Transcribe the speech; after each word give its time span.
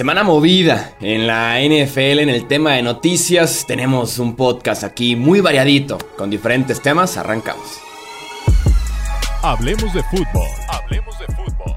Semana 0.00 0.24
movida 0.24 0.94
en 1.02 1.26
la 1.26 1.60
NFL 1.60 2.20
en 2.20 2.30
el 2.30 2.48
tema 2.48 2.72
de 2.72 2.82
noticias. 2.82 3.66
Tenemos 3.66 4.18
un 4.18 4.34
podcast 4.34 4.82
aquí 4.82 5.14
muy 5.14 5.42
variadito 5.42 5.98
con 6.16 6.30
diferentes 6.30 6.80
temas. 6.80 7.18
Arrancamos. 7.18 7.78
Hablemos 9.42 9.92
de 9.92 10.02
fútbol. 10.04 10.48
Hablemos 10.70 11.18
de 11.18 11.26
fútbol. 11.26 11.76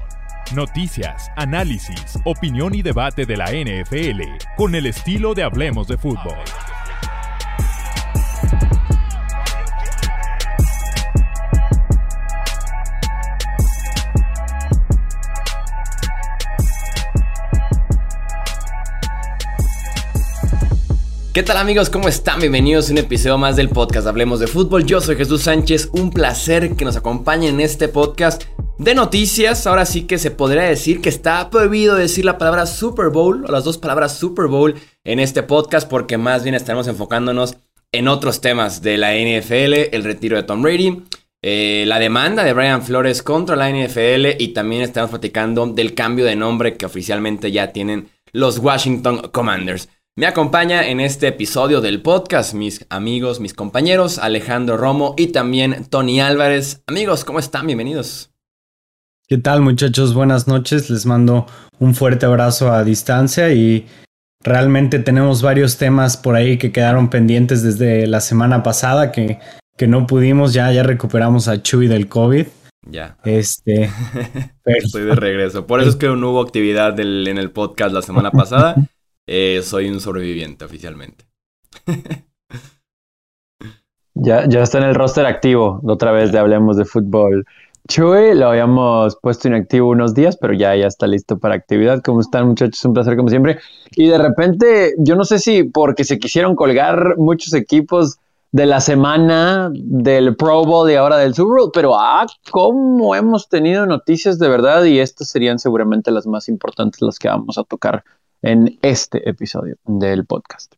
Noticias, 0.54 1.30
análisis, 1.36 2.18
opinión 2.24 2.74
y 2.74 2.80
debate 2.80 3.26
de 3.26 3.36
la 3.36 3.50
NFL 3.50 4.22
con 4.56 4.74
el 4.74 4.86
estilo 4.86 5.34
de 5.34 5.42
Hablemos 5.42 5.86
de 5.86 5.98
fútbol. 5.98 6.38
¿Qué 21.34 21.42
tal 21.42 21.56
amigos? 21.56 21.90
¿Cómo 21.90 22.06
están? 22.06 22.38
Bienvenidos 22.38 22.88
a 22.88 22.92
un 22.92 22.98
episodio 22.98 23.38
más 23.38 23.56
del 23.56 23.68
podcast 23.68 24.06
Hablemos 24.06 24.38
de 24.38 24.46
Fútbol. 24.46 24.86
Yo 24.86 25.00
soy 25.00 25.16
Jesús 25.16 25.42
Sánchez, 25.42 25.88
un 25.92 26.12
placer 26.12 26.76
que 26.76 26.84
nos 26.84 26.96
acompañen 26.96 27.54
en 27.56 27.60
este 27.62 27.88
podcast 27.88 28.44
de 28.78 28.94
noticias. 28.94 29.66
Ahora 29.66 29.84
sí 29.84 30.02
que 30.02 30.18
se 30.18 30.30
podría 30.30 30.62
decir 30.62 31.00
que 31.00 31.08
está 31.08 31.50
prohibido 31.50 31.96
decir 31.96 32.24
la 32.24 32.38
palabra 32.38 32.66
Super 32.66 33.08
Bowl 33.08 33.44
o 33.48 33.50
las 33.50 33.64
dos 33.64 33.78
palabras 33.78 34.16
Super 34.16 34.46
Bowl 34.46 34.76
en 35.02 35.18
este 35.18 35.42
podcast 35.42 35.90
porque 35.90 36.18
más 36.18 36.44
bien 36.44 36.54
estaremos 36.54 36.86
enfocándonos 36.86 37.56
en 37.90 38.06
otros 38.06 38.40
temas 38.40 38.80
de 38.80 38.96
la 38.96 39.14
NFL, 39.14 39.92
el 39.92 40.04
retiro 40.04 40.36
de 40.36 40.44
Tom 40.44 40.62
Brady, 40.62 41.02
eh, 41.42 41.82
la 41.88 41.98
demanda 41.98 42.44
de 42.44 42.52
Brian 42.52 42.84
Flores 42.84 43.24
contra 43.24 43.56
la 43.56 43.70
NFL 43.70 44.40
y 44.40 44.52
también 44.54 44.82
estamos 44.82 45.10
platicando 45.10 45.66
del 45.66 45.94
cambio 45.94 46.26
de 46.26 46.36
nombre 46.36 46.76
que 46.76 46.86
oficialmente 46.86 47.50
ya 47.50 47.72
tienen 47.72 48.08
los 48.30 48.58
Washington 48.58 49.30
Commanders. 49.32 49.88
Me 50.16 50.28
acompaña 50.28 50.86
en 50.86 51.00
este 51.00 51.26
episodio 51.26 51.80
del 51.80 52.00
podcast 52.00 52.54
mis 52.54 52.86
amigos, 52.88 53.40
mis 53.40 53.52
compañeros, 53.52 54.20
Alejandro 54.20 54.76
Romo 54.76 55.16
y 55.18 55.32
también 55.32 55.86
Tony 55.90 56.20
Álvarez. 56.20 56.84
Amigos, 56.86 57.24
¿cómo 57.24 57.40
están? 57.40 57.66
Bienvenidos. 57.66 58.30
¿Qué 59.26 59.38
tal 59.38 59.60
muchachos? 59.60 60.14
Buenas 60.14 60.46
noches. 60.46 60.88
Les 60.88 61.04
mando 61.04 61.46
un 61.80 61.96
fuerte 61.96 62.26
abrazo 62.26 62.70
a 62.70 62.84
distancia 62.84 63.52
y 63.52 63.88
realmente 64.40 65.00
tenemos 65.00 65.42
varios 65.42 65.78
temas 65.78 66.16
por 66.16 66.36
ahí 66.36 66.58
que 66.58 66.70
quedaron 66.70 67.10
pendientes 67.10 67.64
desde 67.64 68.06
la 68.06 68.20
semana 68.20 68.62
pasada 68.62 69.10
que, 69.10 69.40
que 69.76 69.88
no 69.88 70.06
pudimos. 70.06 70.52
Ya, 70.52 70.70
ya 70.70 70.84
recuperamos 70.84 71.48
a 71.48 71.60
Chuy 71.60 71.88
del 71.88 72.06
COVID. 72.06 72.46
Ya. 72.88 73.18
Este. 73.24 73.90
Estoy 74.64 75.06
de 75.06 75.16
regreso. 75.16 75.66
Por 75.66 75.80
eso 75.80 75.90
es 75.90 75.96
que 75.96 76.06
no 76.06 76.30
hubo 76.30 76.40
actividad 76.40 77.00
en 77.00 77.36
el 77.36 77.50
podcast 77.50 77.92
la 77.92 78.02
semana 78.02 78.30
pasada. 78.30 78.76
Eh, 79.26 79.60
soy 79.62 79.88
un 79.88 80.00
sobreviviente 80.00 80.64
oficialmente. 80.64 81.24
ya, 84.14 84.46
ya 84.48 84.62
está 84.62 84.78
en 84.78 84.84
el 84.84 84.94
roster 84.94 85.26
activo, 85.26 85.80
otra 85.84 86.12
vez 86.12 86.32
de 86.32 86.38
Hablemos 86.38 86.76
de 86.76 86.84
Fútbol. 86.84 87.46
Chuy 87.86 88.34
lo 88.34 88.48
habíamos 88.48 89.16
puesto 89.20 89.48
inactivo 89.48 89.90
unos 89.90 90.14
días, 90.14 90.38
pero 90.38 90.54
ya, 90.54 90.74
ya 90.74 90.86
está 90.86 91.06
listo 91.06 91.38
para 91.38 91.54
actividad. 91.54 92.02
¿Cómo 92.02 92.20
están, 92.20 92.48
muchachos? 92.48 92.82
Un 92.84 92.94
placer, 92.94 93.16
como 93.16 93.28
siempre. 93.28 93.58
Y 93.92 94.08
de 94.08 94.16
repente, 94.16 94.94
yo 94.98 95.16
no 95.16 95.24
sé 95.24 95.38
si 95.38 95.64
porque 95.64 96.04
se 96.04 96.18
quisieron 96.18 96.56
colgar 96.56 97.18
muchos 97.18 97.52
equipos 97.52 98.18
de 98.52 98.66
la 98.66 98.80
semana 98.80 99.70
del 99.74 100.36
Pro 100.36 100.64
Bowl 100.64 100.90
y 100.90 100.94
ahora 100.94 101.18
del 101.18 101.34
Super 101.34 101.58
Bowl, 101.58 101.70
pero 101.74 101.98
ah, 101.98 102.24
cómo 102.50 103.14
hemos 103.14 103.48
tenido 103.48 103.84
noticias 103.84 104.38
de 104.38 104.48
verdad 104.48 104.84
y 104.84 105.00
estas 105.00 105.28
serían 105.28 105.58
seguramente 105.58 106.12
las 106.12 106.26
más 106.26 106.48
importantes, 106.48 107.02
las 107.02 107.18
que 107.18 107.28
vamos 107.28 107.58
a 107.58 107.64
tocar 107.64 108.04
en 108.44 108.78
este 108.82 109.28
episodio 109.28 109.76
del 109.84 110.26
podcast. 110.26 110.74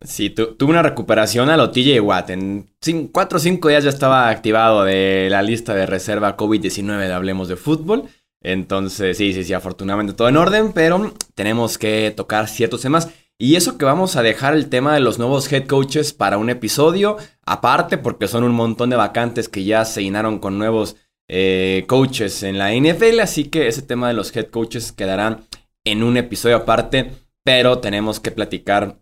Sí, 0.00 0.30
tuve 0.30 0.70
una 0.70 0.82
recuperación 0.82 1.50
a 1.50 1.56
lo 1.56 1.72
TJ 1.72 2.00
Watt. 2.00 2.30
En 2.30 2.70
4 3.10 3.36
o 3.36 3.40
5 3.40 3.68
días 3.68 3.82
ya 3.82 3.90
estaba 3.90 4.28
activado 4.28 4.84
de 4.84 5.26
la 5.28 5.42
lista 5.42 5.74
de 5.74 5.86
reserva 5.86 6.36
COVID-19 6.36 7.08
de 7.08 7.12
Hablemos 7.12 7.48
de 7.48 7.56
Fútbol. 7.56 8.04
Entonces, 8.40 9.16
sí, 9.16 9.32
sí, 9.32 9.42
sí, 9.42 9.52
afortunadamente 9.52 10.12
todo 10.12 10.28
en 10.28 10.36
orden, 10.36 10.72
pero 10.72 11.12
tenemos 11.34 11.78
que 11.78 12.12
tocar 12.16 12.46
ciertos 12.46 12.82
temas. 12.82 13.10
Y 13.36 13.56
eso 13.56 13.76
que 13.76 13.84
vamos 13.84 14.14
a 14.14 14.22
dejar 14.22 14.54
el 14.54 14.68
tema 14.68 14.94
de 14.94 15.00
los 15.00 15.18
nuevos 15.18 15.52
head 15.52 15.66
coaches 15.66 16.12
para 16.12 16.38
un 16.38 16.50
episodio 16.50 17.16
aparte, 17.44 17.98
porque 17.98 18.28
son 18.28 18.44
un 18.44 18.52
montón 18.52 18.90
de 18.90 18.96
vacantes 18.96 19.48
que 19.48 19.64
ya 19.64 19.84
se 19.84 20.04
llenaron 20.04 20.38
con 20.38 20.58
nuevos 20.58 20.94
eh, 21.26 21.84
coaches 21.88 22.44
en 22.44 22.56
la 22.56 22.72
NFL. 22.72 23.18
Así 23.18 23.46
que 23.46 23.66
ese 23.66 23.82
tema 23.82 24.06
de 24.06 24.14
los 24.14 24.34
head 24.36 24.46
coaches 24.46 24.92
quedará 24.92 25.40
en 25.90 26.02
un 26.02 26.16
episodio 26.16 26.56
aparte, 26.56 27.10
pero 27.44 27.78
tenemos 27.78 28.20
que 28.20 28.30
platicar 28.30 28.98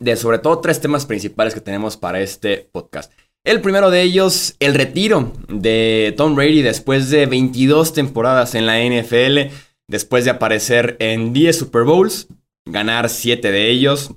de 0.00 0.16
sobre 0.16 0.38
todo 0.38 0.60
tres 0.60 0.80
temas 0.80 1.06
principales 1.06 1.54
que 1.54 1.60
tenemos 1.60 1.96
para 1.96 2.20
este 2.20 2.68
podcast. 2.72 3.12
El 3.44 3.60
primero 3.60 3.90
de 3.90 4.02
ellos, 4.02 4.56
el 4.58 4.74
retiro 4.74 5.32
de 5.48 6.14
Tom 6.16 6.34
Brady 6.34 6.62
después 6.62 7.10
de 7.10 7.26
22 7.26 7.92
temporadas 7.92 8.54
en 8.54 8.66
la 8.66 8.80
NFL, 8.80 9.52
después 9.88 10.24
de 10.24 10.32
aparecer 10.32 10.96
en 10.98 11.32
10 11.32 11.56
Super 11.58 11.84
Bowls, 11.84 12.26
ganar 12.66 13.08
7 13.08 13.52
de 13.52 13.70
ellos 13.70 14.12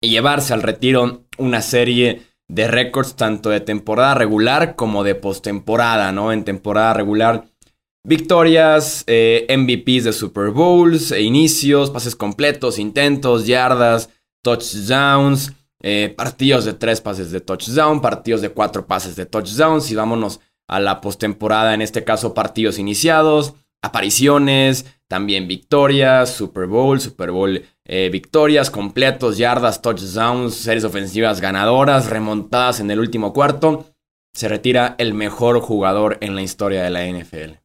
y 0.00 0.10
llevarse 0.10 0.54
al 0.54 0.62
retiro 0.62 1.24
una 1.38 1.60
serie 1.60 2.22
de 2.48 2.68
récords 2.68 3.16
tanto 3.16 3.50
de 3.50 3.60
temporada 3.60 4.14
regular 4.14 4.76
como 4.76 5.04
de 5.04 5.14
postemporada, 5.14 6.12
¿no? 6.12 6.32
En 6.32 6.44
temporada 6.44 6.94
regular 6.94 7.46
Victorias, 8.04 9.04
eh, 9.06 9.46
MVPs 9.48 10.04
de 10.04 10.12
Super 10.12 10.50
Bowls, 10.50 11.12
e 11.12 11.22
inicios, 11.22 11.90
pases 11.90 12.16
completos, 12.16 12.80
intentos, 12.80 13.46
yardas, 13.46 14.10
touchdowns, 14.42 15.52
eh, 15.82 16.12
partidos 16.16 16.64
de 16.64 16.74
tres 16.74 17.00
pases 17.00 17.30
de 17.30 17.40
touchdown, 17.40 18.00
partidos 18.00 18.40
de 18.40 18.48
cuatro 18.48 18.86
pases 18.86 19.14
de 19.14 19.26
touchdown. 19.26 19.80
Si 19.80 19.94
vámonos 19.94 20.40
a 20.68 20.80
la 20.80 21.00
postemporada, 21.00 21.74
en 21.74 21.82
este 21.82 22.02
caso 22.02 22.34
partidos 22.34 22.80
iniciados, 22.80 23.54
apariciones, 23.82 24.86
también 25.08 25.46
victorias, 25.46 26.30
Super 26.30 26.66
Bowl, 26.66 27.00
Super 27.00 27.30
Bowl 27.30 27.62
eh, 27.84 28.08
victorias, 28.10 28.70
completos, 28.70 29.38
yardas, 29.38 29.80
touchdowns, 29.80 30.54
series 30.54 30.84
ofensivas 30.84 31.40
ganadoras, 31.40 32.10
remontadas 32.10 32.80
en 32.80 32.90
el 32.90 32.98
último 32.98 33.32
cuarto. 33.32 33.86
Se 34.32 34.48
retira 34.48 34.96
el 34.98 35.14
mejor 35.14 35.60
jugador 35.60 36.18
en 36.20 36.34
la 36.34 36.42
historia 36.42 36.82
de 36.82 36.90
la 36.90 37.06
NFL. 37.06 37.61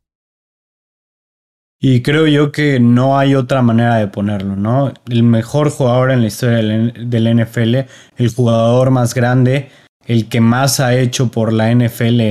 Y 1.79 2.01
creo 2.01 2.25
yo 2.25 2.51
que 2.51 2.79
no 2.79 3.19
hay 3.19 3.35
otra 3.35 3.61
manera 3.61 3.97
de 3.97 4.07
ponerlo, 4.07 4.55
¿no? 4.55 4.93
El 5.07 5.21
mejor 5.21 5.69
jugador 5.69 6.09
en 6.11 6.21
la 6.21 6.27
historia 6.27 6.57
del 6.57 7.37
NFL, 7.37 7.75
el 8.17 8.33
jugador 8.33 8.89
más 8.89 9.13
grande, 9.13 9.69
el 10.07 10.27
que 10.27 10.41
más 10.41 10.79
ha 10.79 10.95
hecho 10.95 11.29
por 11.29 11.53
la 11.53 11.71
NFL 11.71 12.21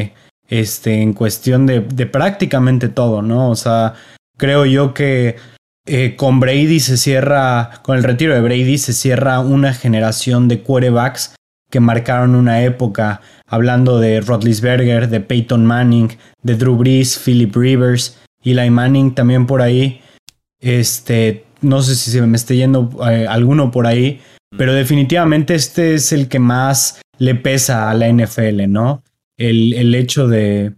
este, 0.49 1.01
en 1.01 1.13
cuestión 1.13 1.67
de, 1.67 1.81
prácticamente 1.81 2.89
todo, 2.89 3.23
¿no? 3.23 3.51
O 3.51 3.55
sea, 3.55 3.95
creo 4.37 4.67
yo 4.67 4.95
que 4.95 5.37
eh, 5.87 6.17
con 6.17 6.41
Brady 6.41 6.81
se 6.81 6.97
cierra, 6.97 7.71
con 7.83 7.97
el 7.97 8.03
retiro 8.03 8.35
de 8.35 8.41
Brady 8.41 8.79
se 8.79 8.93
cierra 8.93 9.39
una 9.39 9.73
generación 9.73 10.49
de 10.49 10.63
quarterbacks 10.63 11.37
que 11.71 11.79
marcaron 11.79 12.35
una 12.35 12.63
época, 12.63 13.21
hablando 13.47 14.01
de 14.01 14.21
Rodlisberger, 14.21 15.09
de 15.09 15.21
Peyton 15.21 15.65
Manning, 15.65 16.17
de 16.43 16.55
Drew 16.57 16.77
Brees, 16.77 17.17
Philip 17.25 17.55
Rivers 17.55 18.19
Eli 18.51 18.71
Manning 18.71 19.15
también 19.15 19.47
por 19.47 19.63
ahí. 19.63 20.01
Este, 20.61 21.45
no 21.61 21.83
sé 21.83 21.95
si 21.95 22.11
se 22.11 22.23
me 22.23 22.37
esté 22.37 22.57
yendo 22.57 22.91
eh, 23.09 23.27
alguno 23.29 23.71
por 23.71 23.87
ahí, 23.87 24.21
pero 24.57 24.73
definitivamente 24.73 25.55
este 25.55 25.95
es 25.95 26.13
el 26.13 26.29
que 26.29 26.39
más 26.39 27.01
le 27.19 27.35
pesa 27.35 27.91
a 27.91 27.95
la 27.95 28.09
NFL, 28.09 28.69
¿no? 28.69 29.03
El, 29.37 29.75
el, 29.75 29.95
hecho 29.95 30.29
de 30.29 30.73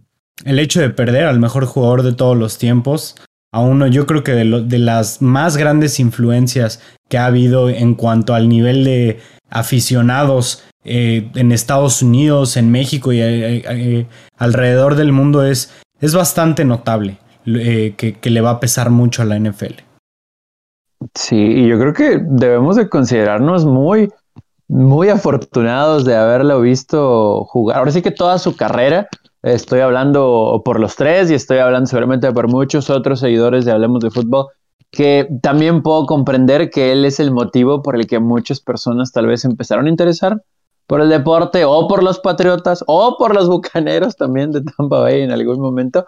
el 0.45 0.59
hecho 0.59 0.81
de 0.81 0.89
perder 0.89 1.25
al 1.25 1.39
mejor 1.39 1.65
jugador 1.65 2.03
de 2.03 2.13
todos 2.13 2.37
los 2.37 2.57
tiempos, 2.57 3.15
a 3.51 3.61
uno 3.61 3.87
yo 3.87 4.05
creo 4.05 4.23
que 4.23 4.33
de, 4.33 4.63
de 4.63 4.79
las 4.79 5.21
más 5.21 5.57
grandes 5.57 5.99
influencias 5.99 6.81
que 7.07 7.17
ha 7.17 7.25
habido 7.25 7.69
en 7.69 7.95
cuanto 7.95 8.33
al 8.33 8.49
nivel 8.49 8.83
de 8.83 9.19
aficionados 9.49 10.63
eh, 10.85 11.29
en 11.35 11.51
Estados 11.51 12.01
Unidos, 12.01 12.55
en 12.57 12.71
México 12.71 13.11
y 13.11 13.19
eh, 13.21 14.07
alrededor 14.37 14.95
del 14.95 15.11
mundo 15.11 15.43
es, 15.43 15.73
es 15.99 16.13
bastante 16.13 16.63
notable. 16.63 17.17
Eh, 17.57 17.95
que, 17.97 18.29
le 18.29 18.41
va 18.41 18.51
a 18.51 18.59
pesar 18.59 18.89
mucho 18.89 19.21
a 19.21 19.25
la 19.25 19.39
NFL. 19.39 19.81
Sí, 21.15 21.37
y 21.37 21.67
yo 21.67 21.79
creo 21.79 21.93
que 21.93 22.21
debemos 22.21 22.75
de 22.75 22.89
considerarnos 22.89 23.65
muy, 23.65 24.11
muy 24.67 25.09
afortunados 25.09 26.05
de 26.05 26.15
haberlo 26.15 26.61
visto 26.61 27.45
jugar. 27.45 27.77
Ahora 27.77 27.91
sí 27.91 28.01
que 28.01 28.11
toda 28.11 28.37
su 28.37 28.55
carrera, 28.55 29.07
estoy 29.41 29.79
hablando 29.79 30.61
por 30.65 30.79
los 30.79 30.95
tres 30.95 31.31
y 31.31 31.35
estoy 31.35 31.59
hablando 31.59 31.87
seguramente 31.87 32.31
por 32.33 32.49
muchos 32.49 32.89
otros 32.89 33.21
seguidores 33.21 33.63
de 33.65 33.71
Hablemos 33.71 34.01
de 34.01 34.11
Fútbol, 34.11 34.47
que 34.91 35.29
también 35.41 35.81
puedo 35.81 36.05
comprender 36.05 36.69
que 36.69 36.91
él 36.91 37.05
es 37.05 37.19
el 37.19 37.31
motivo 37.31 37.81
por 37.81 37.95
el 37.95 38.05
que 38.05 38.19
muchas 38.19 38.59
personas 38.59 39.11
tal 39.13 39.27
vez 39.27 39.45
empezaron 39.45 39.85
a 39.85 39.89
interesar 39.89 40.43
por 40.85 41.01
el 41.01 41.09
deporte 41.09 41.63
o 41.65 41.87
por 41.87 42.03
los 42.03 42.19
Patriotas 42.19 42.83
o 42.87 43.15
por 43.17 43.35
los 43.35 43.47
Bucaneros 43.47 44.15
también 44.17 44.51
de 44.51 44.61
Tampa 44.61 44.99
Bay 44.99 45.21
en 45.21 45.31
algún 45.31 45.61
momento. 45.61 46.05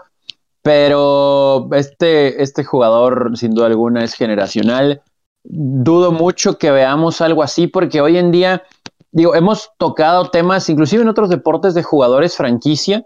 Pero 0.61 1.69
este, 1.73 2.41
este 2.41 2.63
jugador, 2.63 3.31
sin 3.35 3.51
duda 3.51 3.67
alguna, 3.67 4.03
es 4.03 4.13
generacional. 4.13 5.01
dudo 5.43 6.11
mucho 6.11 6.57
que 6.57 6.69
veamos 6.71 7.21
algo 7.21 7.41
así 7.41 7.67
porque 7.67 7.99
hoy 8.01 8.17
en 8.17 8.31
día, 8.31 8.63
digo, 9.11 9.33
hemos 9.33 9.71
tocado 9.77 10.29
temas, 10.29 10.69
inclusive 10.69 11.01
en 11.01 11.09
otros 11.09 11.29
deportes 11.29 11.73
de 11.73 11.83
jugadores 11.83 12.37
franquicia, 12.37 13.05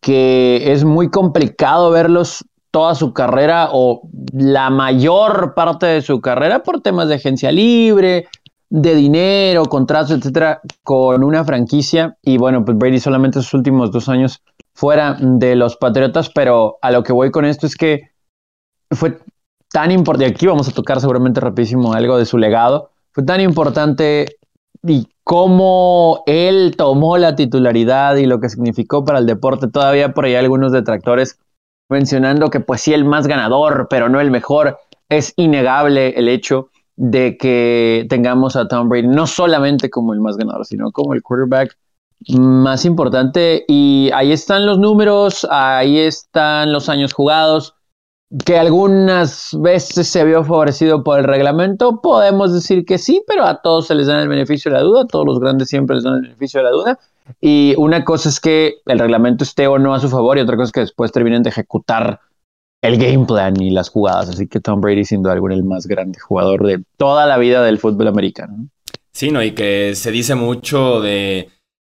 que 0.00 0.72
es 0.72 0.84
muy 0.84 1.10
complicado 1.10 1.90
verlos 1.90 2.44
toda 2.72 2.94
su 2.94 3.12
carrera 3.12 3.68
o 3.72 4.08
la 4.32 4.70
mayor 4.70 5.54
parte 5.54 5.86
de 5.86 6.02
su 6.02 6.20
carrera 6.20 6.62
por 6.62 6.80
temas 6.80 7.08
de 7.08 7.16
agencia 7.16 7.52
libre, 7.52 8.28
de 8.72 8.94
dinero, 8.94 9.66
contratos, 9.66 10.12
etcétera, 10.12 10.62
con 10.82 11.22
una 11.22 11.44
franquicia. 11.44 12.16
Y 12.22 12.38
bueno, 12.38 12.64
pues 12.64 12.78
Brady 12.78 13.00
solamente 13.00 13.42
sus 13.42 13.52
últimos 13.52 13.92
dos 13.92 14.08
años 14.08 14.42
fuera 14.72 15.18
de 15.20 15.56
los 15.56 15.76
Patriotas, 15.76 16.30
pero 16.30 16.78
a 16.80 16.90
lo 16.90 17.02
que 17.02 17.12
voy 17.12 17.30
con 17.30 17.44
esto 17.44 17.66
es 17.66 17.76
que 17.76 18.12
fue 18.90 19.18
tan 19.70 19.90
importante, 19.90 20.32
aquí 20.32 20.46
vamos 20.46 20.68
a 20.68 20.72
tocar 20.72 21.02
seguramente 21.02 21.38
rapidísimo 21.38 21.92
algo 21.92 22.16
de 22.16 22.24
su 22.24 22.38
legado, 22.38 22.90
fue 23.12 23.24
tan 23.24 23.42
importante 23.42 24.38
y 24.82 25.06
cómo 25.22 26.22
él 26.24 26.74
tomó 26.76 27.18
la 27.18 27.36
titularidad 27.36 28.16
y 28.16 28.24
lo 28.24 28.40
que 28.40 28.48
significó 28.48 29.04
para 29.04 29.18
el 29.18 29.26
deporte. 29.26 29.68
Todavía 29.68 30.14
por 30.14 30.24
ahí 30.24 30.34
algunos 30.34 30.72
detractores 30.72 31.38
mencionando 31.90 32.48
que 32.48 32.60
pues 32.60 32.80
sí 32.80 32.94
el 32.94 33.04
más 33.04 33.26
ganador, 33.26 33.86
pero 33.90 34.08
no 34.08 34.18
el 34.18 34.30
mejor. 34.30 34.78
Es 35.10 35.34
innegable 35.36 36.18
el 36.18 36.28
hecho 36.30 36.70
de 37.02 37.36
que 37.36 38.06
tengamos 38.08 38.54
a 38.54 38.68
Tom 38.68 38.88
Brady 38.88 39.08
no 39.08 39.26
solamente 39.26 39.90
como 39.90 40.12
el 40.14 40.20
más 40.20 40.36
ganador, 40.36 40.64
sino 40.64 40.92
como 40.92 41.14
el 41.14 41.22
quarterback 41.22 41.76
más 42.28 42.84
importante. 42.84 43.64
Y 43.66 44.08
ahí 44.14 44.30
están 44.30 44.66
los 44.66 44.78
números, 44.78 45.44
ahí 45.50 45.98
están 45.98 46.72
los 46.72 46.88
años 46.88 47.12
jugados, 47.12 47.74
que 48.46 48.56
algunas 48.56 49.50
veces 49.60 50.06
se 50.06 50.24
vio 50.24 50.44
favorecido 50.44 51.02
por 51.02 51.18
el 51.18 51.24
reglamento, 51.24 52.00
podemos 52.00 52.54
decir 52.54 52.84
que 52.84 52.98
sí, 52.98 53.24
pero 53.26 53.46
a 53.46 53.60
todos 53.60 53.88
se 53.88 53.96
les 53.96 54.06
da 54.06 54.22
el 54.22 54.28
beneficio 54.28 54.70
de 54.70 54.78
la 54.78 54.84
duda, 54.84 55.02
a 55.02 55.06
todos 55.06 55.26
los 55.26 55.40
grandes 55.40 55.70
siempre 55.70 55.96
les 55.96 56.04
dan 56.04 56.14
el 56.14 56.22
beneficio 56.22 56.60
de 56.60 56.64
la 56.64 56.70
duda. 56.70 56.98
Y 57.40 57.74
una 57.78 58.04
cosa 58.04 58.28
es 58.28 58.38
que 58.38 58.76
el 58.86 59.00
reglamento 59.00 59.42
esté 59.42 59.66
o 59.66 59.80
no 59.80 59.92
a 59.92 59.98
su 59.98 60.08
favor 60.08 60.38
y 60.38 60.42
otra 60.42 60.54
cosa 60.54 60.66
es 60.66 60.72
que 60.72 60.80
después 60.82 61.10
terminen 61.10 61.42
de 61.42 61.50
ejecutar 61.50 62.20
el 62.82 62.98
game 62.98 63.24
plan 63.24 63.60
y 63.60 63.70
las 63.70 63.88
jugadas. 63.88 64.28
Así 64.28 64.48
que 64.48 64.60
Tom 64.60 64.80
Brady, 64.80 65.04
siendo 65.04 65.30
algo 65.30 65.48
el 65.48 65.64
más 65.64 65.86
grande 65.86 66.18
jugador 66.18 66.66
de 66.66 66.82
toda 66.96 67.26
la 67.26 67.38
vida 67.38 67.62
del 67.62 67.78
fútbol 67.78 68.08
americano. 68.08 68.68
Sí, 69.12 69.30
¿no? 69.30 69.42
Y 69.42 69.52
que 69.52 69.94
se 69.94 70.10
dice 70.10 70.34
mucho 70.34 71.00
de 71.00 71.48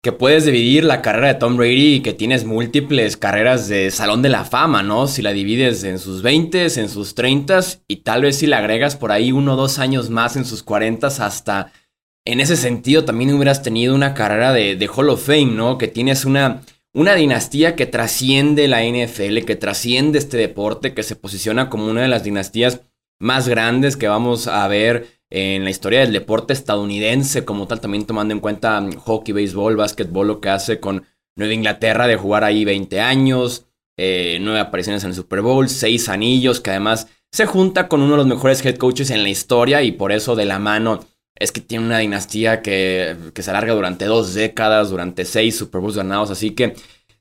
que 0.04 0.12
puedes 0.12 0.46
dividir 0.46 0.84
la 0.84 1.02
carrera 1.02 1.30
de 1.30 1.36
Tom 1.36 1.56
Brady 1.56 1.96
y 1.96 2.00
que 2.02 2.12
tienes 2.12 2.44
múltiples 2.44 3.16
carreras 3.16 3.70
de 3.70 3.90
Salón 3.90 4.22
de 4.22 4.28
la 4.28 4.44
Fama, 4.44 4.84
¿no? 4.84 5.08
Si 5.08 5.22
la 5.22 5.32
divides 5.32 5.86
en 5.86 5.98
sus 5.98 6.22
20, 6.22 6.64
en 6.64 6.90
sus 6.90 7.16
30 7.16 7.62
y 7.88 7.98
tal 7.98 8.24
vez 8.24 8.38
si 8.38 8.48
le 8.48 8.56
agregas 8.56 8.98
por 8.98 9.14
ahí 9.14 9.32
uno 9.32 9.54
o 9.54 9.56
dos 9.56 9.80
años 9.80 10.10
más 10.10 10.36
en 10.36 10.44
sus 10.44 10.62
40 10.62 11.08
hasta 11.08 11.72
en 12.26 12.42
ese 12.42 12.58
sentido 12.58 13.06
también 13.06 13.34
hubieras 13.34 13.64
tenido 13.64 13.96
una 13.96 14.14
carrera 14.14 14.52
de 14.52 14.90
Hall 14.94 15.10
of 15.10 15.26
Fame, 15.26 15.54
¿no? 15.54 15.78
Que 15.78 15.88
tienes 15.88 16.26
una, 16.26 16.62
una 16.94 17.16
dinastía 17.16 17.76
que 17.76 17.88
trasciende 17.88 18.68
la 18.68 18.84
NFL, 18.84 19.40
que 19.46 19.56
trasciende 19.56 20.20
este 20.20 20.38
deporte, 20.38 20.94
que 20.94 21.04
se 21.04 21.16
posiciona 21.16 21.70
como 21.70 21.88
una 21.88 22.02
de 22.02 22.08
las 22.08 22.24
dinastías 22.24 22.82
más 23.20 23.48
grandes 23.48 23.98
que 23.98 24.08
vamos 24.08 24.48
a 24.48 24.68
ver 24.68 25.08
en 25.32 25.64
la 25.64 25.72
historia 25.72 26.02
del 26.02 26.14
deporte 26.14 26.54
estadounidense 26.54 27.44
como 27.44 27.68
tal, 27.68 27.82
también 27.82 28.06
tomando 28.06 28.34
en 28.34 28.40
cuenta 28.40 28.80
mm, 28.80 28.98
hockey, 28.98 29.34
béisbol, 29.34 29.76
básquetbol, 29.76 30.28
lo 30.28 30.42
que 30.42 30.50
hace 30.50 30.80
con 30.80 31.06
Nueva 31.36 31.56
Inglaterra 31.56 32.06
de 32.06 32.16
jugar 32.16 32.44
ahí 32.44 32.64
20 32.64 33.02
años, 33.02 33.66
eh, 33.98 34.38
nueve 34.42 34.60
apariciones 34.60 35.04
en 35.04 35.10
el 35.10 35.16
Super 35.16 35.42
Bowl, 35.42 35.70
seis 35.70 36.10
anillos, 36.10 36.60
que 36.60 36.70
además 36.70 37.08
se 37.32 37.48
junta 37.48 37.88
con 37.88 38.02
uno 38.02 38.12
de 38.12 38.18
los 38.18 38.28
mejores 38.28 38.64
head 38.64 38.78
coaches 38.78 39.10
en 39.10 39.24
la 39.24 39.30
historia 39.30 39.82
y 39.82 39.94
por 39.94 40.12
eso 40.12 40.36
de 40.36 40.46
la 40.46 40.60
mano 40.60 41.00
es 41.36 41.52
que 41.52 41.62
tiene 41.62 41.86
una 41.86 42.00
dinastía 42.00 42.62
que, 42.62 43.16
que 43.34 43.42
se 43.42 43.50
alarga 43.50 43.74
durante 43.74 44.06
dos 44.06 44.34
décadas, 44.34 44.90
durante 44.90 45.26
seis 45.26 45.58
Super 45.58 45.82
Bowls 45.82 45.98
ganados, 45.98 46.32
así 46.32 46.52
que 46.52 46.76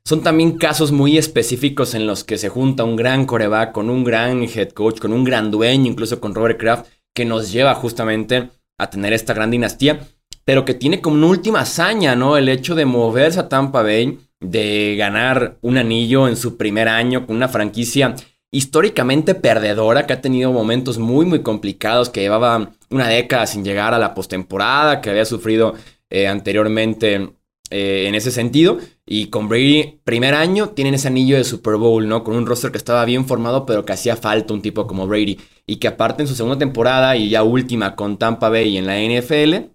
son 0.05 0.23
también 0.23 0.59
casos 0.59 0.91
muy 0.91 1.17
específicos 1.17 1.95
en 1.95 2.07
los 2.07 2.25
que 2.25 2.37
se 2.37 2.49
junta 2.49 2.83
un 2.83 2.97
gran 2.97 3.25
coreback 3.25 3.73
con 3.73 3.89
un 3.89 4.03
gran 4.03 4.43
head 4.43 4.71
coach, 4.71 4.99
con 4.99 5.13
un 5.13 5.23
gran 5.23 5.51
dueño, 5.51 5.91
incluso 5.91 6.21
con 6.21 6.35
Robert 6.35 6.59
Kraft, 6.59 6.87
que 7.15 7.25
nos 7.25 7.53
lleva 7.53 7.75
justamente 7.75 8.51
a 8.79 8.91
tener 8.91 9.13
esta 9.13 9.33
gran 9.33 9.53
dinastía, 9.53 10.01
pero 10.45 10.65
que 10.65 10.75
tiene 10.75 11.01
como 11.01 11.17
una 11.17 11.29
última 11.29 11.61
hazaña, 11.61 12.17
¿no? 12.17 12.37
El 12.37 12.49
hecho 12.49 12.75
de 12.75 12.85
moverse 12.85 13.39
a 13.39 13.49
Tampa 13.49 13.83
Bay, 13.83 14.19
de 14.41 14.97
ganar 14.99 15.59
un 15.61 15.79
anillo 15.79 16.27
en 16.27 16.37
su 16.37 16.57
primer 16.57 16.89
año 16.89 17.27
con 17.27 17.37
una 17.37 17.49
franquicia 17.49 18.17
históricamente 18.53 19.35
perdedora, 19.35 20.07
que 20.07 20.13
ha 20.13 20.21
tenido 20.21 20.53
momentos 20.53 20.99
muy, 20.99 21.27
muy 21.27 21.43
complicados, 21.43 22.11
que 22.11 22.21
llevaba 22.21 22.73
una 22.91 23.09
década 23.09 23.47
sin 23.47 23.65
llegar 23.65 23.95
a 23.95 23.99
la 23.99 24.15
postemporada, 24.15 25.01
que 25.01 25.11
había 25.11 25.25
sufrido 25.25 25.75
eh, 26.11 26.29
anteriormente 26.29 27.31
eh, 27.71 28.05
en 28.07 28.15
ese 28.15 28.31
sentido. 28.31 28.79
Y 29.07 29.29
con 29.29 29.49
Brady, 29.49 30.01
primer 30.05 30.35
año, 30.35 30.69
tienen 30.69 30.95
ese 30.95 31.09
anillo 31.09 31.37
de 31.37 31.45
Super 31.45 31.77
Bowl, 31.77 32.07
¿no? 32.07 32.23
Con 32.23 32.37
un 32.37 32.47
roster 32.47 32.71
que 32.71 32.79
estaba 32.79 33.05
bien 33.07 33.27
formado, 33.27 33.65
pero 33.65 33.87
que 33.87 33.95
hacía 33.95 34.17
falta 34.17 34.53
un 34.53 34.61
tipo 34.61 34.87
como 34.87 35.07
Brady. 35.07 35.41
Y 35.67 35.77
que 35.77 35.89
aparte 35.89 36.23
en 36.23 36.29
su 36.29 36.35
segunda 36.35 36.59
temporada 36.59 37.17
y 37.17 37.31
ya 37.31 37.43
última 37.43 37.97
con 37.97 38.19
Tampa 38.19 38.51
Bay 38.51 38.77
en 38.77 38.87
la 38.87 39.01
NFL, 39.01 39.71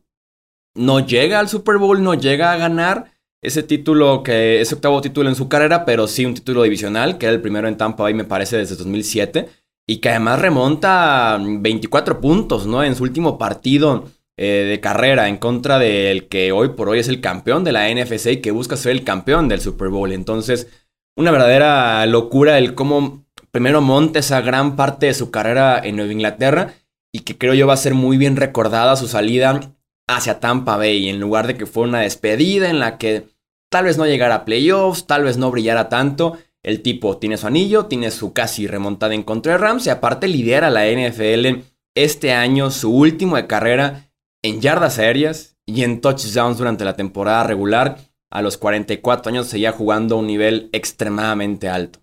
no 0.75 0.99
llega 0.99 1.39
al 1.39 1.49
Super 1.49 1.77
Bowl, 1.77 2.03
no 2.03 2.13
llega 2.13 2.51
a 2.51 2.57
ganar 2.57 3.16
ese 3.41 3.63
título, 3.63 4.23
que 4.23 4.61
ese 4.61 4.75
octavo 4.75 5.01
título 5.01 5.29
en 5.29 5.35
su 5.35 5.47
carrera, 5.47 5.85
pero 5.85 6.07
sí 6.07 6.25
un 6.25 6.33
título 6.33 6.63
divisional, 6.63 7.17
que 7.17 7.27
era 7.27 7.35
el 7.35 7.41
primero 7.41 7.67
en 7.67 7.77
Tampa 7.77 8.03
Bay, 8.03 8.13
me 8.13 8.23
parece, 8.23 8.57
desde 8.57 8.75
2007. 8.75 9.49
Y 9.89 9.97
que 9.97 10.09
además 10.09 10.41
remonta 10.41 11.39
24 11.41 12.19
puntos, 12.19 12.67
¿no? 12.67 12.83
En 12.83 12.95
su 12.95 13.03
último 13.03 13.37
partido 13.37 14.05
eh, 14.35 14.65
de 14.69 14.79
carrera 14.79 15.29
en 15.29 15.37
contra 15.37 15.79
del 15.79 16.27
que 16.27 16.51
hoy 16.51 16.69
por 16.69 16.89
hoy 16.89 16.99
es 16.99 17.07
el 17.07 17.21
campeón 17.21 17.63
de 17.63 17.71
la 17.71 17.89
NFC 17.89 18.27
y 18.27 18.37
que 18.37 18.51
busca 18.51 18.75
ser 18.75 18.91
el 18.91 19.03
campeón 19.03 19.47
del 19.47 19.61
Super 19.61 19.87
Bowl. 19.87 20.11
Entonces, 20.11 20.67
una 21.15 21.31
verdadera 21.31 22.05
locura 22.05 22.57
el 22.57 22.75
cómo 22.75 23.25
primero 23.51 23.81
monta 23.81 24.19
esa 24.19 24.41
gran 24.41 24.75
parte 24.75 25.07
de 25.07 25.13
su 25.13 25.31
carrera 25.31 25.81
en 25.83 25.95
Nueva 25.95 26.11
Inglaterra 26.11 26.73
y 27.11 27.21
que 27.21 27.37
creo 27.37 27.55
yo 27.55 27.65
va 27.65 27.73
a 27.73 27.77
ser 27.77 27.95
muy 27.95 28.17
bien 28.17 28.35
recordada 28.35 28.95
su 28.95 29.07
salida 29.07 29.73
hacia 30.07 30.39
Tampa 30.39 30.77
Bay, 30.77 31.09
en 31.09 31.19
lugar 31.19 31.47
de 31.47 31.55
que 31.55 31.65
fue 31.65 31.83
una 31.83 32.01
despedida 32.01 32.69
en 32.69 32.79
la 32.79 32.97
que 32.97 33.27
tal 33.69 33.85
vez 33.85 33.97
no 33.97 34.05
llegara 34.05 34.35
a 34.35 34.45
playoffs, 34.45 35.05
tal 35.05 35.23
vez 35.23 35.37
no 35.37 35.51
brillara 35.51 35.89
tanto. 35.89 36.37
El 36.63 36.81
tipo 36.81 37.17
tiene 37.17 37.37
su 37.37 37.47
anillo, 37.47 37.85
tiene 37.85 38.11
su 38.11 38.33
casi 38.33 38.67
remontada 38.67 39.13
en 39.13 39.23
contra 39.23 39.53
de 39.53 39.57
Rams 39.57 39.85
y 39.85 39.89
aparte 39.89 40.27
lidera 40.27 40.69
la 40.69 40.85
NFL 40.85 41.63
este 41.95 42.33
año, 42.33 42.71
su 42.71 42.91
último 42.91 43.35
de 43.35 43.47
carrera 43.47 44.09
en 44.43 44.61
yardas 44.61 44.99
aéreas 44.99 45.57
y 45.65 45.83
en 45.83 46.01
touchdowns 46.01 46.57
durante 46.57 46.85
la 46.85 46.95
temporada 46.95 47.43
regular. 47.43 47.97
A 48.29 48.41
los 48.41 48.57
44 48.57 49.31
años 49.31 49.47
seguía 49.47 49.71
jugando 49.71 50.15
a 50.15 50.19
un 50.19 50.27
nivel 50.27 50.69
extremadamente 50.73 51.69
alto. 51.69 51.99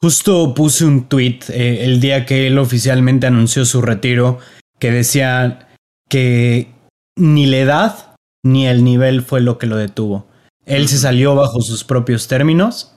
Justo 0.00 0.54
puse 0.54 0.84
un 0.84 1.08
tweet 1.08 1.40
eh, 1.50 1.84
el 1.84 2.00
día 2.00 2.24
que 2.26 2.46
él 2.48 2.58
oficialmente 2.58 3.26
anunció 3.26 3.64
su 3.64 3.82
retiro 3.82 4.38
que 4.80 4.90
decía 4.90 5.68
que 6.12 6.68
ni 7.16 7.46
la 7.46 7.56
edad 7.56 8.16
ni 8.44 8.66
el 8.66 8.84
nivel 8.84 9.22
fue 9.22 9.40
lo 9.40 9.56
que 9.56 9.66
lo 9.66 9.78
detuvo. 9.78 10.26
Él 10.66 10.86
se 10.88 10.98
salió 10.98 11.34
bajo 11.34 11.62
sus 11.62 11.84
propios 11.84 12.28
términos 12.28 12.94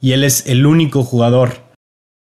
y 0.00 0.12
él 0.12 0.24
es 0.24 0.48
el 0.48 0.66
único 0.66 1.04
jugador 1.04 1.60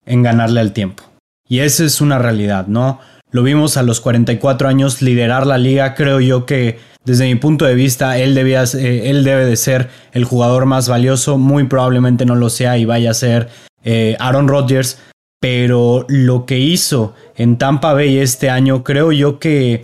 en 0.05 0.21
ganarle 0.21 0.59
al 0.59 0.73
tiempo. 0.73 1.01
Y 1.49 1.61
esa 1.61 1.83
es 1.83 2.01
una 2.01 2.19
realidad, 2.19 2.67
¿no? 2.67 2.99
Lo 3.31 3.41
vimos 3.41 3.77
a 3.77 3.81
los 3.83 3.99
44 3.99 4.67
años 4.67 5.01
liderar 5.01 5.47
la 5.47 5.57
liga. 5.57 5.95
Creo 5.95 6.19
yo 6.19 6.45
que 6.45 6.77
desde 7.03 7.25
mi 7.25 7.33
punto 7.33 7.65
de 7.65 7.73
vista 7.73 8.19
él, 8.19 8.35
debía, 8.35 8.63
eh, 8.75 9.09
él 9.09 9.23
debe 9.23 9.43
de 9.43 9.55
ser 9.55 9.89
el 10.11 10.23
jugador 10.23 10.67
más 10.67 10.87
valioso. 10.87 11.39
Muy 11.39 11.63
probablemente 11.63 12.27
no 12.27 12.35
lo 12.35 12.51
sea 12.51 12.77
y 12.77 12.85
vaya 12.85 13.09
a 13.09 13.15
ser 13.15 13.49
eh, 13.83 14.15
Aaron 14.19 14.47
Rodgers. 14.47 15.01
Pero 15.39 16.05
lo 16.09 16.45
que 16.45 16.59
hizo 16.59 17.15
en 17.35 17.57
Tampa 17.57 17.93
Bay 17.93 18.19
este 18.19 18.51
año 18.51 18.83
creo 18.83 19.11
yo 19.11 19.39
que, 19.39 19.83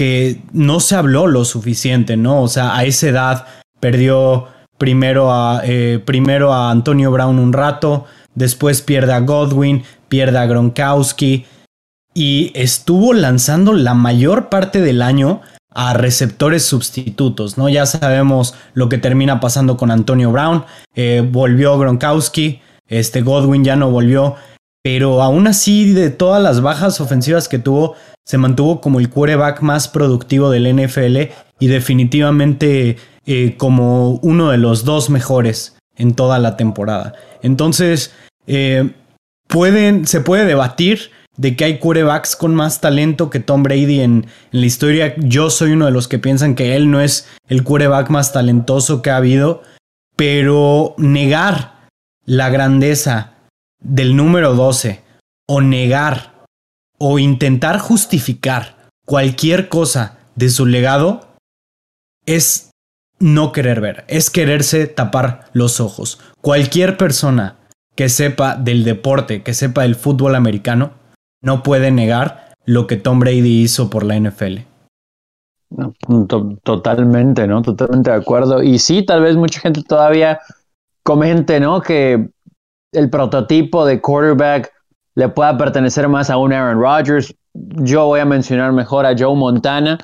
que 0.00 0.40
no 0.54 0.80
se 0.80 0.96
habló 0.96 1.26
lo 1.26 1.44
suficiente, 1.44 2.16
¿no? 2.16 2.40
O 2.40 2.48
sea, 2.48 2.74
a 2.74 2.86
esa 2.86 3.08
edad 3.08 3.46
perdió 3.80 4.46
primero 4.78 5.30
a, 5.30 5.60
eh, 5.62 6.00
primero 6.02 6.54
a 6.54 6.70
Antonio 6.70 7.10
Brown 7.10 7.38
un 7.38 7.52
rato, 7.52 8.06
después 8.34 8.80
pierde 8.80 9.12
a 9.12 9.20
Godwin, 9.20 9.82
pierde 10.08 10.38
a 10.38 10.46
Gronkowski 10.46 11.44
y 12.14 12.50
estuvo 12.54 13.12
lanzando 13.12 13.74
la 13.74 13.92
mayor 13.92 14.48
parte 14.48 14.80
del 14.80 15.02
año 15.02 15.42
a 15.70 15.92
receptores 15.92 16.64
sustitutos, 16.64 17.58
¿no? 17.58 17.68
Ya 17.68 17.84
sabemos 17.84 18.54
lo 18.72 18.88
que 18.88 18.96
termina 18.96 19.38
pasando 19.38 19.76
con 19.76 19.90
Antonio 19.90 20.32
Brown, 20.32 20.64
eh, 20.94 21.22
volvió 21.30 21.78
Gronkowski, 21.78 22.62
este 22.88 23.20
Godwin 23.20 23.64
ya 23.64 23.76
no 23.76 23.90
volvió, 23.90 24.36
pero 24.82 25.22
aún 25.22 25.46
así 25.46 25.92
de 25.92 26.10
todas 26.10 26.42
las 26.42 26.60
bajas 26.60 27.00
ofensivas 27.00 27.48
que 27.48 27.58
tuvo, 27.58 27.94
se 28.24 28.38
mantuvo 28.38 28.80
como 28.80 29.00
el 29.00 29.10
quarterback 29.10 29.60
más 29.60 29.88
productivo 29.88 30.50
del 30.50 30.74
NFL 30.74 31.32
y 31.58 31.66
definitivamente 31.66 32.96
eh, 33.26 33.56
como 33.56 34.12
uno 34.22 34.50
de 34.50 34.58
los 34.58 34.84
dos 34.84 35.10
mejores 35.10 35.76
en 35.96 36.14
toda 36.14 36.38
la 36.38 36.56
temporada. 36.56 37.14
Entonces, 37.42 38.12
eh, 38.46 38.90
se 40.04 40.20
puede 40.20 40.44
debatir 40.44 41.10
de 41.36 41.56
que 41.56 41.64
hay 41.64 41.78
quarterbacks 41.78 42.36
con 42.36 42.54
más 42.54 42.80
talento 42.80 43.30
que 43.30 43.40
Tom 43.40 43.62
Brady 43.62 44.00
en, 44.00 44.26
en, 44.52 44.60
la 44.60 44.66
historia. 44.66 45.14
Yo 45.18 45.50
soy 45.50 45.72
uno 45.72 45.86
de 45.86 45.90
los 45.90 46.08
que 46.08 46.18
piensan 46.18 46.54
que 46.54 46.76
él 46.76 46.90
no 46.90 47.00
es 47.00 47.28
el 47.48 47.64
quarterback 47.64 48.08
más 48.10 48.32
talentoso 48.32 49.02
que 49.02 49.10
ha 49.10 49.16
habido, 49.16 49.62
pero 50.16 50.94
negar 50.98 51.88
la 52.24 52.50
grandeza 52.50 53.34
del 53.80 54.16
número 54.16 54.54
12 54.54 55.02
o 55.48 55.60
negar 55.60 56.44
o 56.98 57.18
intentar 57.18 57.78
justificar 57.78 58.76
cualquier 59.06 59.68
cosa 59.68 60.18
de 60.36 60.50
su 60.50 60.66
legado 60.66 61.20
es 62.26 62.70
no 63.18 63.52
querer 63.52 63.80
ver, 63.80 64.04
es 64.08 64.30
quererse 64.30 64.86
tapar 64.86 65.50
los 65.52 65.80
ojos. 65.80 66.20
Cualquier 66.40 66.96
persona 66.96 67.56
que 67.94 68.08
sepa 68.08 68.56
del 68.56 68.84
deporte, 68.84 69.42
que 69.42 69.54
sepa 69.54 69.82
del 69.82 69.94
fútbol 69.94 70.34
americano, 70.34 70.92
no 71.42 71.62
puede 71.62 71.90
negar 71.90 72.54
lo 72.64 72.86
que 72.86 72.96
Tom 72.96 73.20
Brady 73.20 73.62
hizo 73.62 73.90
por 73.90 74.04
la 74.04 74.18
NFL. 74.18 74.60
totalmente, 76.62 77.46
¿no? 77.46 77.62
Totalmente 77.62 78.10
de 78.10 78.16
acuerdo. 78.16 78.62
Y 78.62 78.78
sí, 78.78 79.04
tal 79.04 79.22
vez 79.22 79.36
mucha 79.36 79.60
gente 79.60 79.82
todavía 79.82 80.40
comente, 81.02 81.60
¿no? 81.60 81.82
Que 81.82 82.30
el 82.92 83.10
prototipo 83.10 83.84
de 83.84 84.00
quarterback 84.00 84.72
le 85.14 85.28
pueda 85.28 85.56
pertenecer 85.56 86.08
más 86.08 86.30
a 86.30 86.36
un 86.36 86.52
Aaron 86.52 86.80
Rodgers. 86.80 87.34
Yo 87.52 88.06
voy 88.06 88.20
a 88.20 88.24
mencionar 88.24 88.72
mejor 88.72 89.06
a 89.06 89.14
Joe 89.16 89.34
Montana, 89.34 89.98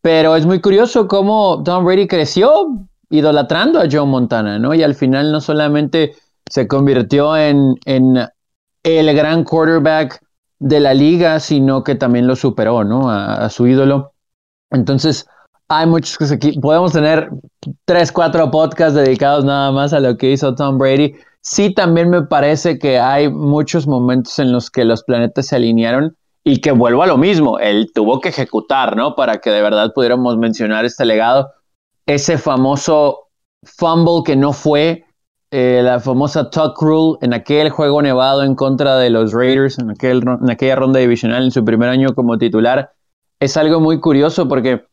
pero 0.00 0.36
es 0.36 0.46
muy 0.46 0.60
curioso 0.60 1.08
cómo 1.08 1.62
Tom 1.64 1.84
Brady 1.84 2.06
creció 2.06 2.86
idolatrando 3.10 3.80
a 3.80 3.86
Joe 3.90 4.06
Montana, 4.06 4.58
¿no? 4.58 4.74
Y 4.74 4.82
al 4.82 4.94
final 4.94 5.30
no 5.30 5.40
solamente 5.40 6.14
se 6.48 6.66
convirtió 6.66 7.36
en, 7.36 7.76
el 7.84 9.14
gran 9.14 9.44
quarterback 9.44 10.20
de 10.58 10.80
la 10.80 10.94
liga, 10.94 11.38
sino 11.38 11.84
que 11.84 11.94
también 11.94 12.26
lo 12.26 12.34
superó, 12.34 12.84
¿no? 12.84 13.10
A, 13.10 13.48
su 13.48 13.66
ídolo. 13.66 14.12
Entonces, 14.70 15.26
hay 15.68 15.86
muchas 15.86 16.16
cosas 16.18 16.32
aquí. 16.32 16.58
Podemos 16.58 16.92
tener 16.92 17.30
tres, 17.84 18.10
cuatro 18.10 18.50
podcasts 18.50 18.94
dedicados 18.94 19.44
nada 19.44 19.70
más 19.70 19.92
a 19.92 20.00
lo 20.00 20.16
que 20.16 20.32
hizo 20.32 20.54
Tom 20.54 20.78
Brady. 20.78 21.14
Sí, 21.42 21.74
también 21.74 22.08
me 22.08 22.22
parece 22.22 22.78
que 22.78 22.98
hay 22.98 23.28
muchos 23.28 23.86
momentos 23.86 24.38
en 24.38 24.52
los 24.52 24.70
que 24.70 24.84
los 24.84 25.02
planetas 25.02 25.48
se 25.48 25.56
alinearon 25.56 26.16
y 26.44 26.60
que 26.60 26.70
vuelvo 26.70 27.02
a 27.02 27.06
lo 27.06 27.18
mismo. 27.18 27.58
Él 27.58 27.90
tuvo 27.92 28.20
que 28.20 28.28
ejecutar, 28.28 28.96
¿no? 28.96 29.16
Para 29.16 29.38
que 29.38 29.50
de 29.50 29.60
verdad 29.60 29.92
pudiéramos 29.92 30.38
mencionar 30.38 30.84
este 30.84 31.04
legado. 31.04 31.50
Ese 32.06 32.38
famoso 32.38 33.28
fumble 33.64 34.22
que 34.24 34.36
no 34.36 34.52
fue, 34.52 35.04
eh, 35.50 35.80
la 35.82 36.00
famosa 36.00 36.48
tuck 36.48 36.80
rule 36.80 37.18
en 37.22 37.34
aquel 37.34 37.70
juego 37.70 38.00
nevado 38.00 38.42
en 38.44 38.54
contra 38.54 38.96
de 38.96 39.10
los 39.10 39.32
Raiders, 39.32 39.78
en, 39.78 39.90
aquel, 39.90 40.22
en 40.22 40.50
aquella 40.50 40.76
ronda 40.76 41.00
divisional 41.00 41.44
en 41.44 41.50
su 41.50 41.64
primer 41.64 41.88
año 41.88 42.14
como 42.14 42.38
titular, 42.38 42.92
es 43.40 43.56
algo 43.56 43.80
muy 43.80 44.00
curioso 44.00 44.48
porque, 44.48 44.86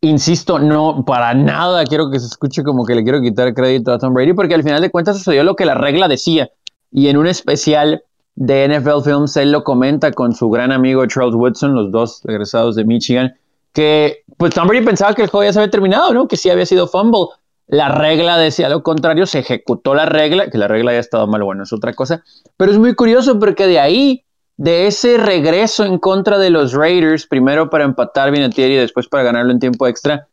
insisto, 0.00 0.58
no 0.58 1.04
para 1.04 1.34
nada 1.34 1.84
quiero 1.84 2.10
que 2.10 2.20
se 2.20 2.26
escuche 2.26 2.62
como 2.62 2.84
que 2.84 2.94
le 2.94 3.02
quiero 3.02 3.20
quitar 3.20 3.52
crédito 3.54 3.92
a 3.92 3.98
Tom 3.98 4.14
Brady, 4.14 4.32
porque 4.32 4.54
al 4.54 4.62
final 4.62 4.80
de 4.80 4.90
cuentas 4.90 5.18
sucedió 5.18 5.44
lo 5.44 5.56
que 5.56 5.64
la 5.64 5.74
regla 5.74 6.08
decía. 6.08 6.50
Y 6.90 7.08
en 7.08 7.16
un 7.16 7.26
especial 7.26 8.02
de 8.34 8.68
NFL 8.68 9.02
Films, 9.04 9.36
él 9.36 9.52
lo 9.52 9.64
comenta 9.64 10.12
con 10.12 10.34
su 10.34 10.48
gran 10.48 10.72
amigo 10.72 11.04
Charles 11.06 11.34
Woodson, 11.34 11.74
los 11.74 11.90
dos 11.90 12.24
egresados 12.24 12.76
de 12.76 12.84
Michigan, 12.84 13.34
que 13.72 14.24
pues 14.36 14.54
Tom 14.54 14.68
Brady 14.68 14.84
pensaba 14.84 15.14
que 15.14 15.22
el 15.22 15.28
juego 15.28 15.44
ya 15.44 15.52
se 15.52 15.58
había 15.58 15.70
terminado, 15.70 16.14
¿no? 16.14 16.28
Que 16.28 16.36
sí 16.36 16.48
había 16.48 16.66
sido 16.66 16.86
fumble 16.86 17.28
la 17.68 17.90
regla 17.90 18.38
decía 18.38 18.68
lo 18.68 18.82
contrario, 18.82 19.26
se 19.26 19.40
ejecutó 19.40 19.94
la 19.94 20.06
regla, 20.06 20.50
que 20.50 20.58
la 20.58 20.68
regla 20.68 20.90
haya 20.90 21.00
estado 21.00 21.26
mal, 21.26 21.42
bueno, 21.42 21.62
es 21.62 21.72
otra 21.72 21.92
cosa. 21.92 22.24
Pero 22.56 22.72
es 22.72 22.78
muy 22.78 22.94
curioso 22.94 23.38
porque 23.38 23.66
de 23.66 23.78
ahí, 23.78 24.24
de 24.58 24.88
ese 24.88 25.16
regreso 25.16 25.84
en 25.84 25.98
contra 25.98 26.36
de 26.36 26.50
los 26.50 26.72
Raiders, 26.72 27.26
primero 27.26 27.70
para 27.70 27.84
empatar 27.84 28.32
Vinatieri 28.32 28.74
y 28.74 28.78
después 28.78 29.06
para 29.06 29.22
ganarlo 29.22 29.52
en 29.52 29.60
tiempo 29.60 29.86
extra, 29.86 30.26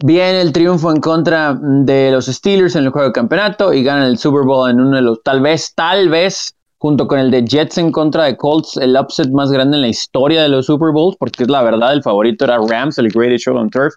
viene 0.00 0.40
el 0.40 0.52
triunfo 0.52 0.90
en 0.90 1.00
contra 1.00 1.56
de 1.60 2.10
los 2.10 2.26
Steelers 2.26 2.74
en 2.74 2.84
el 2.84 2.90
juego 2.90 3.08
de 3.08 3.12
campeonato 3.12 3.72
y 3.72 3.84
ganan 3.84 4.08
el 4.08 4.18
Super 4.18 4.42
Bowl 4.42 4.68
en 4.68 4.80
uno 4.80 4.96
de 4.96 5.02
los, 5.02 5.22
tal 5.22 5.40
vez, 5.40 5.72
tal 5.76 6.08
vez, 6.08 6.56
junto 6.78 7.06
con 7.06 7.20
el 7.20 7.30
de 7.30 7.44
Jets 7.44 7.78
en 7.78 7.92
contra 7.92 8.24
de 8.24 8.36
Colts, 8.36 8.76
el 8.78 8.96
upset 8.96 9.30
más 9.30 9.52
grande 9.52 9.76
en 9.76 9.82
la 9.82 9.88
historia 9.88 10.42
de 10.42 10.48
los 10.48 10.66
Super 10.66 10.90
Bowls, 10.92 11.16
porque 11.16 11.44
es 11.44 11.48
la 11.48 11.62
verdad, 11.62 11.92
el 11.92 12.02
favorito 12.02 12.44
era 12.44 12.58
Rams, 12.58 12.98
el 12.98 13.10
Greatest 13.10 13.44
Show 13.44 13.56
on 13.56 13.70
Turf. 13.70 13.94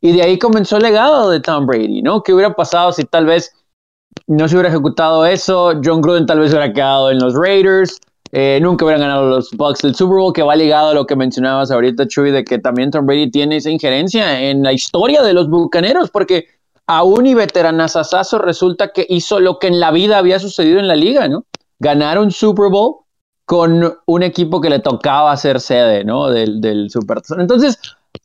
Y 0.00 0.12
de 0.12 0.22
ahí 0.22 0.38
comenzó 0.38 0.76
el 0.76 0.84
legado 0.84 1.28
de 1.30 1.40
Tom 1.40 1.66
Brady, 1.66 2.02
¿no? 2.02 2.22
¿Qué 2.22 2.32
hubiera 2.32 2.54
pasado 2.54 2.92
si 2.92 3.04
tal 3.04 3.26
vez 3.26 3.52
no 4.28 4.46
se 4.46 4.54
hubiera 4.54 4.68
ejecutado 4.68 5.26
eso? 5.26 5.72
John 5.82 6.02
Gruden 6.02 6.26
tal 6.26 6.38
vez 6.38 6.50
hubiera 6.52 6.72
quedado 6.72 7.10
en 7.10 7.18
los 7.18 7.34
Raiders. 7.34 7.98
Eh, 8.36 8.58
nunca 8.60 8.84
hubieran 8.84 9.02
ganado 9.02 9.28
los 9.28 9.52
Bucks 9.52 9.82
del 9.82 9.94
Super 9.94 10.18
Bowl, 10.18 10.32
que 10.32 10.42
va 10.42 10.56
ligado 10.56 10.88
a 10.88 10.94
lo 10.94 11.06
que 11.06 11.14
mencionabas 11.14 11.70
ahorita, 11.70 12.08
Chuy, 12.08 12.32
de 12.32 12.42
que 12.42 12.58
también 12.58 12.90
Tom 12.90 13.06
Brady 13.06 13.30
tiene 13.30 13.58
esa 13.58 13.70
injerencia 13.70 14.40
en 14.42 14.64
la 14.64 14.72
historia 14.72 15.22
de 15.22 15.32
los 15.32 15.48
bucaneros, 15.48 16.10
porque 16.10 16.48
aún 16.88 17.26
y 17.26 17.34
veteranazazazo 17.34 18.38
resulta 18.38 18.88
que 18.88 19.06
hizo 19.08 19.38
lo 19.38 19.60
que 19.60 19.68
en 19.68 19.78
la 19.78 19.92
vida 19.92 20.18
había 20.18 20.40
sucedido 20.40 20.80
en 20.80 20.88
la 20.88 20.96
liga, 20.96 21.28
¿no? 21.28 21.44
Ganar 21.78 22.18
un 22.18 22.32
Super 22.32 22.70
Bowl 22.70 23.04
con 23.44 23.98
un 24.04 24.22
equipo 24.24 24.60
que 24.60 24.68
le 24.68 24.80
tocaba 24.80 25.36
ser 25.36 25.60
sede, 25.60 26.02
¿no? 26.02 26.28
Del, 26.28 26.60
del 26.60 26.90
Super. 26.90 27.22
Entonces, 27.38 27.78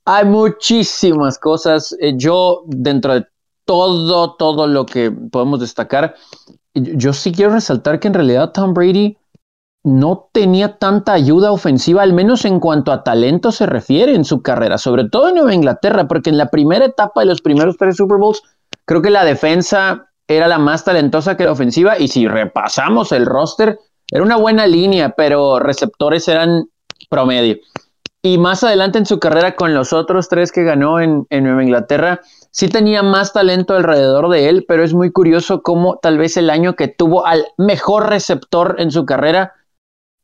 hay 0.06 0.26
muchísimas 0.26 1.38
cosas. 1.38 1.96
Eh, 2.00 2.14
yo, 2.18 2.64
dentro 2.66 3.14
de 3.14 3.28
todo, 3.64 4.34
todo 4.38 4.66
lo 4.66 4.88
que 4.88 5.12
podemos 5.12 5.60
destacar, 5.60 6.16
yo 6.74 7.14
sí 7.14 7.32
quiero 7.32 7.52
resaltar 7.52 8.00
que 8.00 8.08
en 8.08 8.16
realidad 8.16 8.52
Tom 8.52 8.74
Brady 8.74 9.16
no 9.84 10.30
tenía 10.34 10.78
tanta 10.78 11.14
ayuda 11.14 11.52
ofensiva, 11.52 12.04
al 12.04 12.14
menos 12.14 12.46
en 12.46 12.60
cuanto 12.60 12.92
a 12.92 13.04
talento 13.04 13.52
se 13.52 13.66
refiere 13.66 14.14
en 14.14 14.26
su 14.26 14.42
carrera, 14.42 14.78
sobre 14.78 15.08
todo 15.10 15.30
en 15.30 15.36
Nueva 15.36 15.54
Inglaterra, 15.54 16.08
porque 16.08 16.30
en 16.30 16.38
la 16.38 16.50
primera 16.50 16.86
etapa 16.86 17.22
de 17.22 17.28
los 17.28 17.42
primeros 17.42 17.78
tres 17.78 17.96
Super 17.96 18.18
Bowls, 18.18 18.42
creo 18.86 19.02
que 19.02 19.10
la 19.10 19.24
defensa 19.24 20.10
era 20.28 20.48
la 20.48 20.60
más 20.60 20.84
talentosa 20.84 21.38
que 21.38 21.46
la 21.46 21.54
ofensiva, 21.54 21.98
y 21.98 22.10
si 22.10 22.28
repasamos 22.28 23.12
el 23.12 23.26
roster, 23.26 23.80
era 24.12 24.24
una 24.24 24.38
buena 24.38 24.68
línea, 24.68 25.12
pero 25.16 25.60
receptores 25.60 26.28
eran 26.28 26.66
promedio. 27.10 27.58
Y 28.22 28.38
más 28.38 28.64
adelante 28.64 28.98
en 28.98 29.06
su 29.06 29.18
carrera 29.18 29.56
con 29.56 29.74
los 29.74 29.94
otros 29.94 30.28
tres 30.28 30.52
que 30.52 30.64
ganó 30.64 31.00
en, 31.00 31.26
Nueva 31.32 31.64
Inglaterra, 31.64 32.20
sí 32.52 32.68
tenía 32.68 33.02
más 33.02 33.32
talento 33.32 33.76
alrededor 33.76 34.30
de 34.30 34.50
él, 34.50 34.66
pero 34.68 34.84
es 34.84 34.94
muy 34.94 35.12
curioso 35.12 35.62
cómo 35.62 35.98
tal 36.02 36.18
vez 36.18 36.36
el 36.36 36.50
año 36.50 36.76
que 36.76 36.90
tuvo 36.90 37.26
al 37.26 37.46
mejor 37.58 38.10
receptor 38.10 38.76
en 38.80 38.92
su 38.92 39.06
carrera 39.06 39.54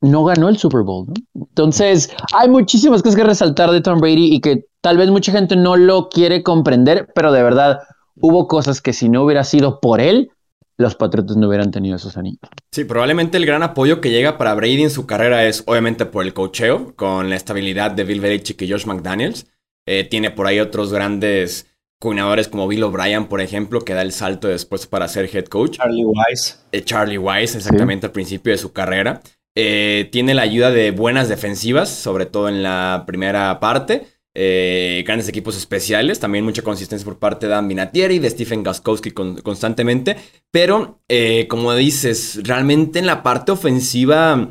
no 0.02 0.24
ganó 0.26 0.50
el 0.50 0.58
Super 0.58 0.82
Bowl. 0.82 1.08
Entonces, 1.34 2.12
hay 2.34 2.50
muchísimas 2.50 3.02
cosas 3.02 3.16
que 3.16 3.24
resaltar 3.24 3.72
de 3.72 3.82
Tom 3.82 4.00
Brady 4.00 4.34
y 4.34 4.42
que 4.42 4.66
tal 4.82 4.98
vez 4.98 5.10
mucha 5.10 5.32
gente 5.32 5.56
no 5.56 5.76
lo 5.76 6.10
quiere 6.10 6.44
comprender, 6.44 7.08
pero 7.16 7.32
de 7.32 7.44
verdad 7.44 7.80
hubo 8.16 8.48
cosas 8.48 8.82
que 8.82 8.94
si 8.94 9.10
no 9.10 9.24
hubiera 9.24 9.44
sido 9.44 9.80
por 9.80 10.00
él, 10.00 10.30
los 10.78 10.96
Patriotas 10.96 11.38
no 11.38 11.48
hubieran 11.48 11.72
tenido 11.72 11.96
esos 11.96 12.18
anillos. 12.18 12.40
Sí, 12.72 12.84
probablemente 12.84 13.38
el 13.38 13.46
gran 13.46 13.64
apoyo 13.64 14.02
que 14.02 14.12
llega 14.12 14.38
para 14.38 14.54
Brady 14.54 14.84
en 14.84 14.90
su 14.90 15.06
carrera 15.06 15.46
es 15.46 15.64
obviamente 15.68 16.06
por 16.06 16.26
el 16.26 16.34
cocheo, 16.34 16.94
con 16.96 17.30
la 17.30 17.36
estabilidad 17.36 17.92
de 17.92 18.04
Bill 18.04 18.20
Belichick 18.20 18.62
y 18.62 18.72
Josh 18.72 18.86
McDaniels. 18.86 19.48
Eh, 19.88 20.04
tiene 20.04 20.32
por 20.32 20.48
ahí 20.48 20.60
otros 20.60 20.92
grandes 20.92 21.68
coordinadores 22.00 22.48
como 22.48 22.68
Bill 22.68 22.84
O'Brien, 22.84 23.28
por 23.28 23.40
ejemplo, 23.40 23.82
que 23.82 23.94
da 23.94 24.02
el 24.02 24.12
salto 24.12 24.48
después 24.48 24.86
para 24.86 25.08
ser 25.08 25.30
head 25.34 25.46
coach. 25.46 25.78
Charlie 25.78 26.06
Wise. 26.06 26.56
Eh, 26.72 26.84
Charlie 26.84 27.18
Wise, 27.18 27.58
exactamente 27.58 28.08
al 28.08 28.12
principio 28.12 28.52
de 28.52 28.58
su 28.58 28.74
carrera. 28.74 29.22
Eh, 29.56 30.10
tiene 30.12 30.34
la 30.34 30.42
ayuda 30.42 30.70
de 30.70 30.92
buenas 30.92 31.30
defensivas, 31.30 31.90
sobre 31.90 32.26
todo 32.26 32.50
en 32.50 32.62
la 32.62 33.06
primera 33.08 33.60
parte. 33.60 34.08
Eh, 34.38 35.04
grandes 35.08 35.30
equipos 35.30 35.56
especiales, 35.56 36.20
también 36.20 36.44
mucha 36.44 36.62
consistencia 36.62 37.06
por 37.06 37.20
parte 37.20 37.46
de 37.46 37.54
Dan 37.54 37.70
Vinatieri, 37.70 38.20
de 38.20 38.30
Stephen 38.30 38.64
Gaskowski 38.64 39.12
constantemente, 39.12 40.18
pero 40.52 41.00
eh, 41.08 41.48
como 41.48 41.74
dices, 41.74 42.42
realmente 42.44 43.00
en 43.00 43.06
la 43.06 43.24
parte 43.24 43.54
ofensiva, 43.54 44.50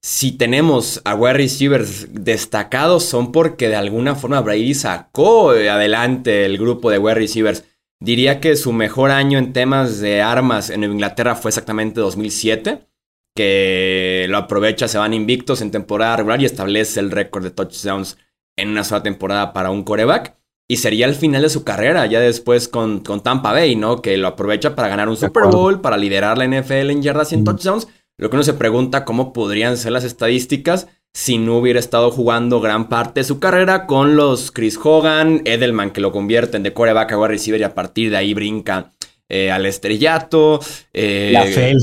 si 0.00 0.30
tenemos 0.30 1.02
a 1.04 1.16
wide 1.16 1.32
receivers 1.32 2.14
destacados, 2.14 3.06
son 3.06 3.32
porque 3.32 3.68
de 3.68 3.74
alguna 3.74 4.14
forma 4.14 4.40
Brady 4.40 4.74
sacó 4.74 5.50
adelante 5.50 6.44
el 6.44 6.56
grupo 6.56 6.92
de 6.92 6.98
wide 6.98 7.16
receivers. 7.16 7.64
Diría 7.98 8.38
que 8.38 8.54
su 8.54 8.72
mejor 8.72 9.10
año 9.10 9.38
en 9.38 9.52
temas 9.52 9.98
de 9.98 10.22
armas 10.22 10.70
en 10.70 10.84
Inglaterra 10.84 11.34
fue 11.34 11.48
exactamente 11.48 12.00
2007 12.00 12.86
que 13.34 14.26
lo 14.28 14.38
aprovecha, 14.38 14.88
se 14.88 14.98
van 14.98 15.14
invictos 15.14 15.60
en 15.60 15.70
temporada 15.70 16.16
regular 16.16 16.40
y 16.40 16.44
establece 16.44 17.00
el 17.00 17.10
récord 17.10 17.44
de 17.44 17.50
touchdowns 17.50 18.18
en 18.56 18.68
una 18.68 18.84
sola 18.84 19.02
temporada 19.02 19.52
para 19.52 19.70
un 19.70 19.82
coreback. 19.82 20.36
Y 20.66 20.78
sería 20.78 21.06
el 21.06 21.14
final 21.14 21.42
de 21.42 21.50
su 21.50 21.62
carrera, 21.62 22.06
ya 22.06 22.20
después 22.20 22.68
con, 22.68 23.00
con 23.00 23.22
Tampa 23.22 23.52
Bay, 23.52 23.76
¿no? 23.76 24.00
Que 24.00 24.16
lo 24.16 24.28
aprovecha 24.28 24.74
para 24.74 24.88
ganar 24.88 25.10
un 25.10 25.16
Super 25.16 25.44
Bowl, 25.50 25.82
para 25.82 25.98
liderar 25.98 26.38
la 26.38 26.46
NFL 26.46 26.90
en 26.90 27.02
yardas 27.02 27.32
y 27.32 27.34
en 27.34 27.44
touchdowns. 27.44 27.88
Lo 28.18 28.30
que 28.30 28.36
uno 28.36 28.44
se 28.44 28.54
pregunta 28.54 29.04
cómo 29.04 29.32
podrían 29.32 29.76
ser 29.76 29.92
las 29.92 30.04
estadísticas 30.04 30.88
si 31.12 31.38
no 31.38 31.58
hubiera 31.58 31.78
estado 31.78 32.10
jugando 32.10 32.60
gran 32.60 32.88
parte 32.88 33.20
de 33.20 33.24
su 33.24 33.38
carrera 33.38 33.86
con 33.86 34.16
los 34.16 34.50
Chris 34.50 34.78
Hogan, 34.82 35.42
Edelman, 35.44 35.92
que 35.92 36.00
lo 36.00 36.12
convierten 36.12 36.62
de 36.62 36.72
coreback 36.72 37.12
a 37.12 37.18
wide 37.18 37.28
receiver 37.28 37.60
y 37.60 37.64
a 37.64 37.74
partir 37.74 38.10
de 38.10 38.16
ahí 38.16 38.34
brinca 38.34 38.92
eh, 39.28 39.50
al 39.50 39.66
estrellato. 39.66 40.60
Eh, 40.92 41.30
la 41.32 41.44
Fel. 41.44 41.78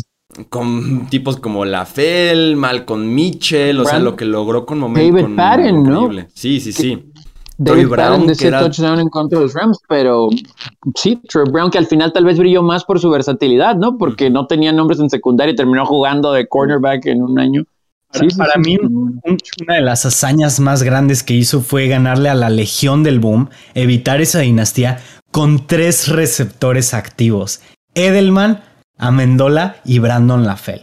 Con 0.49 1.07
tipos 1.09 1.37
como 1.37 1.65
Lafel, 1.65 2.55
Malcolm 2.55 3.13
Mitchell, 3.13 3.79
o 3.79 3.85
sea, 3.85 3.99
lo 3.99 4.15
que 4.15 4.25
logró 4.25 4.65
con 4.65 4.79
momentos. 4.79 5.21
David 5.21 5.35
Patton, 5.35 5.83
¿no? 5.83 6.09
Sí, 6.33 6.59
sí, 6.59 6.71
sí. 6.71 7.11
David 7.57 7.89
Brown, 7.89 8.25
de 8.25 8.33
ese 8.33 8.49
touchdown 8.49 8.99
en 8.99 9.09
contra 9.09 9.37
de 9.37 9.45
los 9.45 9.53
Rams, 9.53 9.77
pero 9.87 10.29
sí, 10.95 11.21
Troy 11.29 11.45
Brown 11.51 11.69
que 11.69 11.77
al 11.77 11.85
final 11.85 12.11
tal 12.11 12.25
vez 12.25 12.39
brilló 12.39 12.63
más 12.63 12.83
por 12.83 12.99
su 12.99 13.09
versatilidad, 13.11 13.75
¿no? 13.75 13.99
Porque 13.99 14.31
no 14.31 14.47
tenía 14.47 14.71
nombres 14.71 14.99
en 14.99 15.11
secundaria 15.11 15.53
y 15.53 15.55
terminó 15.55 15.85
jugando 15.85 16.33
de 16.33 16.47
cornerback 16.47 17.05
en 17.05 17.21
un 17.21 17.37
año. 17.37 17.65
Para, 18.11 18.29
sí, 18.29 18.35
para 18.35 18.57
mí, 18.57 18.77
una 18.81 19.75
de 19.75 19.81
las 19.81 20.07
hazañas 20.07 20.59
más 20.59 20.81
grandes 20.81 21.21
que 21.21 21.35
hizo 21.35 21.61
fue 21.61 21.87
ganarle 21.87 22.29
a 22.29 22.35
la 22.35 22.49
Legión 22.49 23.03
del 23.03 23.19
Boom, 23.19 23.49
evitar 23.75 24.21
esa 24.21 24.39
dinastía 24.39 24.99
con 25.29 25.67
tres 25.67 26.07
receptores 26.07 26.95
activos: 26.95 27.61
Edelman, 27.93 28.63
Amendola 29.01 29.77
y 29.83 29.99
Brandon 29.99 30.45
LaFell. 30.45 30.81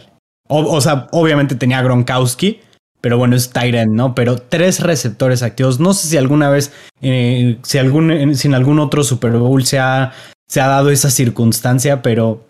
O, 0.51 0.81
sea, 0.81 1.07
obviamente 1.11 1.55
tenía 1.55 1.81
Gronkowski, 1.81 2.59
pero 3.01 3.17
bueno, 3.19 3.35
es 3.35 3.51
Tyrant, 3.51 3.91
¿no? 3.91 4.15
Pero 4.15 4.37
tres 4.37 4.79
receptores 4.79 5.43
activos. 5.43 5.79
No 5.79 5.93
sé 5.93 6.07
si 6.07 6.17
alguna 6.17 6.49
vez, 6.49 6.73
eh, 7.01 7.59
si, 7.61 7.77
algún, 7.77 8.11
en 8.11 8.53
algún 8.53 8.79
otro 8.79 9.03
Super 9.03 9.33
Bowl 9.33 9.63
se 9.63 9.77
ha, 9.77 10.11
se 10.47 10.59
ha 10.59 10.67
dado 10.67 10.89
esa 10.89 11.11
circunstancia, 11.11 12.01
pero 12.01 12.45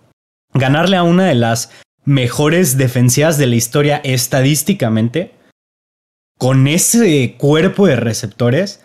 ganarle 0.53 0.95
a 0.95 1.03
una 1.03 1.25
de 1.25 1.35
las 1.35 1.71
mejores 2.05 2.77
defensivas 2.77 3.37
de 3.37 3.47
la 3.47 3.55
historia 3.55 3.97
estadísticamente, 4.03 5.33
con 6.37 6.67
ese 6.67 7.35
cuerpo 7.37 7.85
de 7.85 7.97
receptores 7.97 8.81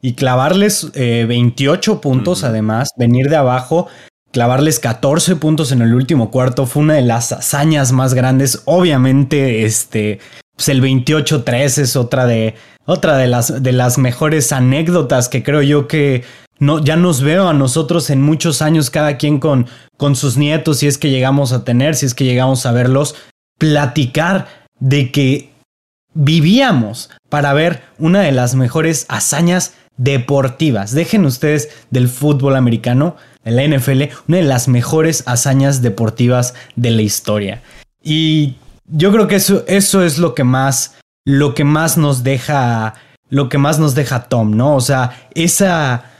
y 0.00 0.14
clavarles 0.14 0.90
28 0.94 1.92
eh, 1.92 1.96
puntos 1.96 2.44
además, 2.44 2.88
venir 2.96 3.28
de 3.28 3.36
abajo, 3.36 3.88
clavarles 4.34 4.80
14 4.80 5.36
puntos 5.36 5.70
en 5.70 5.80
el 5.80 5.94
último 5.94 6.32
cuarto 6.32 6.66
fue 6.66 6.82
una 6.82 6.94
de 6.94 7.02
las 7.02 7.30
hazañas 7.30 7.92
más 7.92 8.14
grandes. 8.14 8.62
Obviamente, 8.64 9.64
este, 9.64 10.18
pues 10.56 10.68
el 10.68 10.82
28-3 10.82 11.78
es 11.78 11.94
otra 11.94 12.26
de, 12.26 12.56
otra 12.84 13.16
de 13.16 13.28
las, 13.28 13.62
de 13.62 13.70
las 13.70 13.96
mejores 13.96 14.50
anécdotas 14.50 15.28
que 15.28 15.44
creo 15.44 15.62
yo 15.62 15.86
que 15.86 16.24
no, 16.58 16.84
ya 16.84 16.96
nos 16.96 17.22
veo 17.22 17.48
a 17.48 17.54
nosotros 17.54 18.10
en 18.10 18.22
muchos 18.22 18.60
años, 18.60 18.90
cada 18.90 19.18
quien 19.18 19.38
con, 19.38 19.68
con 19.96 20.16
sus 20.16 20.36
nietos, 20.36 20.78
si 20.78 20.88
es 20.88 20.98
que 20.98 21.10
llegamos 21.10 21.52
a 21.52 21.62
tener, 21.62 21.94
si 21.94 22.06
es 22.06 22.14
que 22.14 22.24
llegamos 22.24 22.66
a 22.66 22.72
verlos, 22.72 23.14
platicar 23.60 24.48
de 24.80 25.12
que 25.12 25.52
vivíamos 26.12 27.08
para 27.28 27.52
ver 27.52 27.82
una 28.00 28.22
de 28.22 28.32
las 28.32 28.56
mejores 28.56 29.06
hazañas 29.08 29.74
deportivas. 29.96 30.92
Dejen 30.92 31.24
ustedes 31.24 31.70
del 31.90 32.08
fútbol 32.08 32.56
americano, 32.56 33.14
en 33.44 33.56
la 33.56 33.76
NFL, 33.76 34.02
una 34.28 34.38
de 34.38 34.42
las 34.44 34.68
mejores 34.68 35.22
hazañas 35.26 35.82
deportivas 35.82 36.54
de 36.76 36.90
la 36.90 37.02
historia. 37.02 37.62
Y 38.02 38.56
yo 38.86 39.12
creo 39.12 39.28
que 39.28 39.36
eso, 39.36 39.64
eso 39.66 40.02
es 40.02 40.18
lo 40.18 40.34
que 40.34 40.44
más, 40.44 40.96
lo 41.24 41.54
que 41.54 41.64
más 41.64 41.96
nos 41.96 42.22
deja, 42.22 42.94
lo 43.30 43.48
que 43.48 43.58
más 43.58 43.78
nos 43.78 43.94
deja 43.94 44.24
Tom, 44.24 44.56
¿no? 44.56 44.76
O 44.76 44.80
sea, 44.80 45.28
esa, 45.34 46.12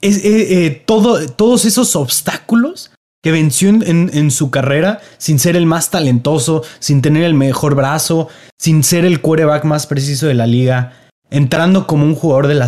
es, 0.00 0.24
eh, 0.24 0.66
eh, 0.66 0.82
todo, 0.86 1.26
todos 1.28 1.64
esos 1.64 1.96
obstáculos 1.96 2.90
que 3.22 3.30
venció 3.30 3.68
en, 3.68 4.30
su 4.32 4.50
carrera 4.50 5.00
sin 5.16 5.38
ser 5.38 5.54
el 5.54 5.64
más 5.64 5.90
talentoso, 5.90 6.64
sin 6.80 7.02
tener 7.02 7.22
el 7.22 7.34
mejor 7.34 7.76
brazo, 7.76 8.28
sin 8.58 8.82
ser 8.82 9.04
el 9.04 9.20
quarterback 9.20 9.64
más 9.64 9.86
preciso 9.86 10.26
de 10.26 10.34
la 10.34 10.48
liga, 10.48 10.94
entrando 11.30 11.86
como 11.86 12.04
un 12.04 12.16
jugador 12.16 12.48
de 12.48 12.54
la 12.54 12.66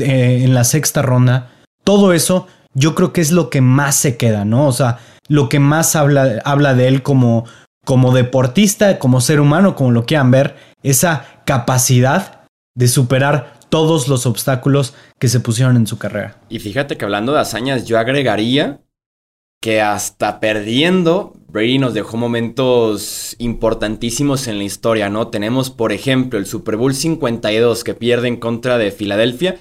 en 0.00 0.54
la 0.54 0.64
sexta 0.64 1.02
ronda. 1.02 1.52
Todo 1.84 2.12
eso 2.12 2.48
yo 2.74 2.94
creo 2.94 3.12
que 3.12 3.20
es 3.20 3.32
lo 3.32 3.50
que 3.50 3.60
más 3.60 3.96
se 3.96 4.16
queda, 4.16 4.44
¿no? 4.44 4.66
O 4.66 4.72
sea, 4.72 4.98
lo 5.28 5.48
que 5.48 5.58
más 5.58 5.96
habla, 5.96 6.40
habla 6.44 6.74
de 6.74 6.88
él 6.88 7.02
como, 7.02 7.44
como 7.84 8.12
deportista, 8.12 8.98
como 8.98 9.20
ser 9.20 9.40
humano, 9.40 9.74
como 9.74 9.90
lo 9.90 10.04
quieran 10.06 10.30
ver, 10.30 10.56
esa 10.82 11.42
capacidad 11.44 12.42
de 12.74 12.88
superar 12.88 13.54
todos 13.68 14.08
los 14.08 14.26
obstáculos 14.26 14.94
que 15.18 15.28
se 15.28 15.40
pusieron 15.40 15.76
en 15.76 15.86
su 15.86 15.98
carrera. 15.98 16.36
Y 16.48 16.58
fíjate 16.58 16.96
que 16.96 17.04
hablando 17.04 17.32
de 17.32 17.40
hazañas, 17.40 17.86
yo 17.86 17.98
agregaría 17.98 18.80
que 19.62 19.80
hasta 19.80 20.40
perdiendo, 20.40 21.34
Brady 21.48 21.78
nos 21.78 21.94
dejó 21.94 22.16
momentos 22.16 23.36
importantísimos 23.38 24.48
en 24.48 24.58
la 24.58 24.64
historia, 24.64 25.08
¿no? 25.08 25.28
Tenemos, 25.28 25.70
por 25.70 25.92
ejemplo, 25.92 26.38
el 26.38 26.46
Super 26.46 26.76
Bowl 26.76 26.94
52 26.94 27.84
que 27.84 27.94
pierde 27.94 28.26
en 28.26 28.36
contra 28.36 28.76
de 28.76 28.90
Filadelfia 28.90 29.60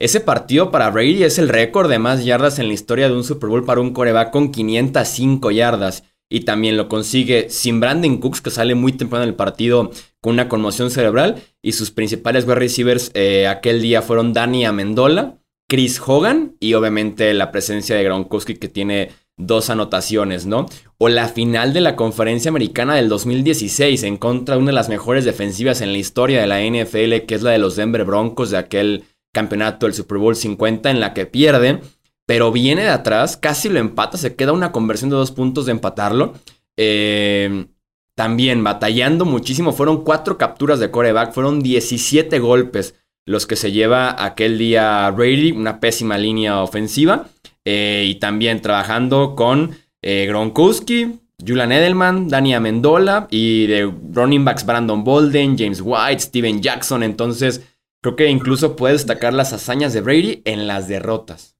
ese 0.00 0.20
partido 0.20 0.70
para 0.70 0.90
Brady 0.90 1.24
es 1.24 1.38
el 1.38 1.48
récord 1.48 1.90
de 1.90 1.98
más 1.98 2.24
yardas 2.24 2.60
en 2.60 2.68
la 2.68 2.74
historia 2.74 3.08
de 3.08 3.16
un 3.16 3.24
Super 3.24 3.48
Bowl 3.48 3.64
para 3.64 3.80
un 3.80 3.92
coreback 3.92 4.30
con 4.30 4.52
505 4.52 5.50
yardas. 5.50 6.04
Y 6.30 6.40
también 6.40 6.76
lo 6.76 6.88
consigue 6.88 7.48
sin 7.48 7.80
Brandon 7.80 8.18
Cooks, 8.18 8.40
que 8.40 8.50
sale 8.50 8.74
muy 8.74 8.92
temprano 8.92 9.24
en 9.24 9.30
el 9.30 9.34
partido 9.34 9.90
con 10.20 10.34
una 10.34 10.48
conmoción 10.48 10.90
cerebral. 10.90 11.42
Y 11.62 11.72
sus 11.72 11.90
principales 11.90 12.44
wide 12.44 12.56
receivers 12.56 13.10
eh, 13.14 13.48
aquel 13.48 13.82
día 13.82 14.02
fueron 14.02 14.34
Danny 14.34 14.66
Amendola, 14.66 15.38
Chris 15.68 16.00
Hogan 16.04 16.56
y 16.60 16.74
obviamente 16.74 17.34
la 17.34 17.50
presencia 17.50 17.96
de 17.96 18.04
Gronkowski 18.04 18.54
que 18.54 18.68
tiene 18.68 19.10
dos 19.36 19.70
anotaciones, 19.70 20.46
¿no? 20.46 20.66
O 20.98 21.08
la 21.08 21.28
final 21.28 21.72
de 21.72 21.80
la 21.80 21.96
conferencia 21.96 22.50
americana 22.50 22.94
del 22.94 23.08
2016 23.08 24.02
en 24.02 24.16
contra 24.16 24.54
de 24.54 24.60
una 24.60 24.70
de 24.70 24.74
las 24.74 24.88
mejores 24.88 25.24
defensivas 25.24 25.80
en 25.80 25.92
la 25.92 25.98
historia 25.98 26.40
de 26.40 26.46
la 26.46 26.60
NFL, 26.60 27.26
que 27.26 27.34
es 27.34 27.42
la 27.42 27.52
de 27.52 27.58
los 27.58 27.74
Denver 27.76 28.04
Broncos 28.04 28.50
de 28.50 28.58
aquel 28.58 29.04
campeonato 29.32 29.86
del 29.86 29.94
Super 29.94 30.18
Bowl 30.18 30.36
50 30.36 30.90
en 30.90 31.00
la 31.00 31.14
que 31.14 31.26
pierde, 31.26 31.80
pero 32.26 32.52
viene 32.52 32.82
de 32.82 32.90
atrás, 32.90 33.36
casi 33.36 33.68
lo 33.68 33.78
empata, 33.78 34.18
se 34.18 34.34
queda 34.34 34.52
una 34.52 34.72
conversión 34.72 35.10
de 35.10 35.16
dos 35.16 35.30
puntos 35.30 35.66
de 35.66 35.72
empatarlo. 35.72 36.34
Eh, 36.76 37.66
también 38.14 38.64
batallando 38.64 39.24
muchísimo, 39.24 39.72
fueron 39.72 40.02
cuatro 40.02 40.38
capturas 40.38 40.80
de 40.80 40.90
coreback, 40.90 41.32
fueron 41.32 41.60
17 41.62 42.38
golpes 42.40 42.96
los 43.24 43.46
que 43.46 43.56
se 43.56 43.70
lleva 43.70 44.24
aquel 44.24 44.58
día 44.58 45.08
Brady, 45.10 45.52
una 45.52 45.80
pésima 45.80 46.18
línea 46.18 46.60
ofensiva, 46.60 47.28
eh, 47.64 48.04
y 48.08 48.16
también 48.16 48.60
trabajando 48.60 49.36
con 49.36 49.76
eh, 50.02 50.26
Gronkowski, 50.26 51.20
Julian 51.46 51.70
Edelman, 51.70 52.28
Dani 52.28 52.54
Amendola 52.54 53.28
y 53.30 53.66
de 53.66 53.92
running 54.12 54.44
backs 54.44 54.66
Brandon 54.66 55.04
Bolden, 55.04 55.56
James 55.56 55.80
White, 55.84 56.20
Steven 56.20 56.60
Jackson, 56.60 57.02
entonces 57.02 57.62
Creo 58.00 58.14
que 58.14 58.28
incluso 58.28 58.76
puede 58.76 58.94
destacar 58.94 59.34
las 59.34 59.52
hazañas 59.52 59.92
de 59.92 60.00
Brady 60.00 60.42
en 60.44 60.66
las 60.66 60.86
derrotas. 60.86 61.56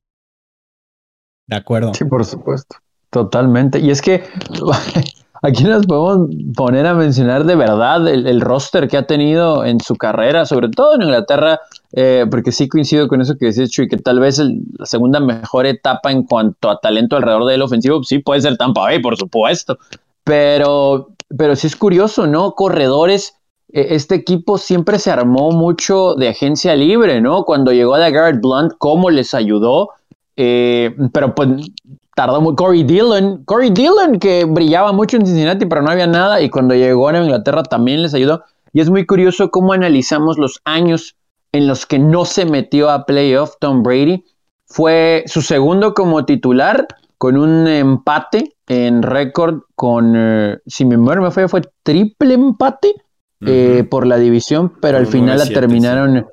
De 1.48 1.56
acuerdo. 1.56 1.94
Sí, 1.94 2.04
por 2.04 2.24
supuesto. 2.24 2.76
Totalmente. 3.10 3.80
Y 3.80 3.90
es 3.90 4.02
que 4.02 4.22
aquí 5.42 5.64
nos 5.64 5.86
podemos 5.86 6.28
poner 6.54 6.86
a 6.86 6.94
mencionar 6.94 7.44
de 7.44 7.56
verdad 7.56 8.06
el, 8.06 8.40
roster 8.40 8.86
que 8.86 8.98
ha 8.98 9.06
tenido 9.06 9.64
en 9.64 9.80
su 9.80 9.96
carrera, 9.96 10.46
sobre 10.46 10.68
todo 10.68 10.94
en 10.94 11.02
Inglaterra, 11.02 11.58
eh, 11.92 12.26
porque 12.30 12.52
sí 12.52 12.68
coincido 12.68 13.08
con 13.08 13.20
eso 13.20 13.36
que 13.36 13.46
decías, 13.46 13.70
Chuy, 13.70 13.88
que 13.88 13.96
tal 13.96 14.20
vez 14.20 14.38
la 14.38 14.86
segunda 14.86 15.20
mejor 15.20 15.66
etapa 15.66 16.12
en 16.12 16.24
cuanto 16.24 16.70
a 16.70 16.78
talento 16.80 17.16
alrededor 17.16 17.46
del 17.46 17.62
ofensivo, 17.62 18.04
sí 18.04 18.18
puede 18.18 18.42
ser 18.42 18.56
Tampa 18.56 18.82
Bay, 18.82 19.00
por 19.00 19.16
supuesto. 19.16 19.78
Pero, 20.22 21.08
pero 21.36 21.56
sí 21.56 21.66
es 21.66 21.76
curioso, 21.76 22.26
¿no? 22.26 22.52
Corredores 22.52 23.37
este 23.70 24.14
equipo 24.14 24.56
siempre 24.56 24.98
se 24.98 25.10
armó 25.10 25.50
mucho 25.50 26.14
de 26.14 26.28
agencia 26.28 26.74
libre, 26.74 27.20
¿no? 27.20 27.44
Cuando 27.44 27.72
llegó 27.72 27.94
a 27.94 28.10
Garrett 28.10 28.40
Blunt, 28.40 28.72
cómo 28.78 29.10
les 29.10 29.34
ayudó, 29.34 29.90
eh, 30.36 30.96
pero 31.12 31.34
pues 31.34 31.48
tardó 32.14 32.40
muy. 32.40 32.54
Corey 32.54 32.82
Dillon, 32.84 33.44
Corey 33.44 33.70
Dillon 33.70 34.18
que 34.18 34.44
brillaba 34.44 34.92
mucho 34.92 35.16
en 35.16 35.26
Cincinnati, 35.26 35.66
pero 35.66 35.82
no 35.82 35.90
había 35.90 36.06
nada, 36.06 36.40
y 36.40 36.48
cuando 36.48 36.74
llegó 36.74 37.08
a 37.08 37.18
Inglaterra 37.18 37.62
también 37.62 38.02
les 38.02 38.14
ayudó. 38.14 38.42
Y 38.72 38.80
es 38.80 38.90
muy 38.90 39.06
curioso 39.06 39.50
cómo 39.50 39.72
analizamos 39.72 40.38
los 40.38 40.60
años 40.64 41.16
en 41.52 41.66
los 41.66 41.86
que 41.86 41.98
no 41.98 42.24
se 42.24 42.44
metió 42.44 42.90
a 42.90 43.04
playoff 43.06 43.54
Tom 43.60 43.82
Brady. 43.82 44.24
Fue 44.66 45.24
su 45.26 45.42
segundo 45.42 45.94
como 45.94 46.24
titular 46.24 46.86
con 47.16 47.36
un 47.36 47.66
empate 47.66 48.54
en 48.66 49.02
récord 49.02 49.60
con, 49.74 50.14
eh, 50.16 50.58
si 50.66 50.84
mi 50.84 50.96
memoria 50.96 51.22
me 51.22 51.30
fue, 51.30 51.48
fue 51.48 51.62
triple 51.82 52.34
empate 52.34 52.94
eh, 53.46 53.84
por 53.88 54.06
la 54.06 54.16
división, 54.16 54.72
pero 54.80 54.98
al 54.98 55.06
final 55.06 55.38
la 55.38 55.46
terminaron. 55.46 56.26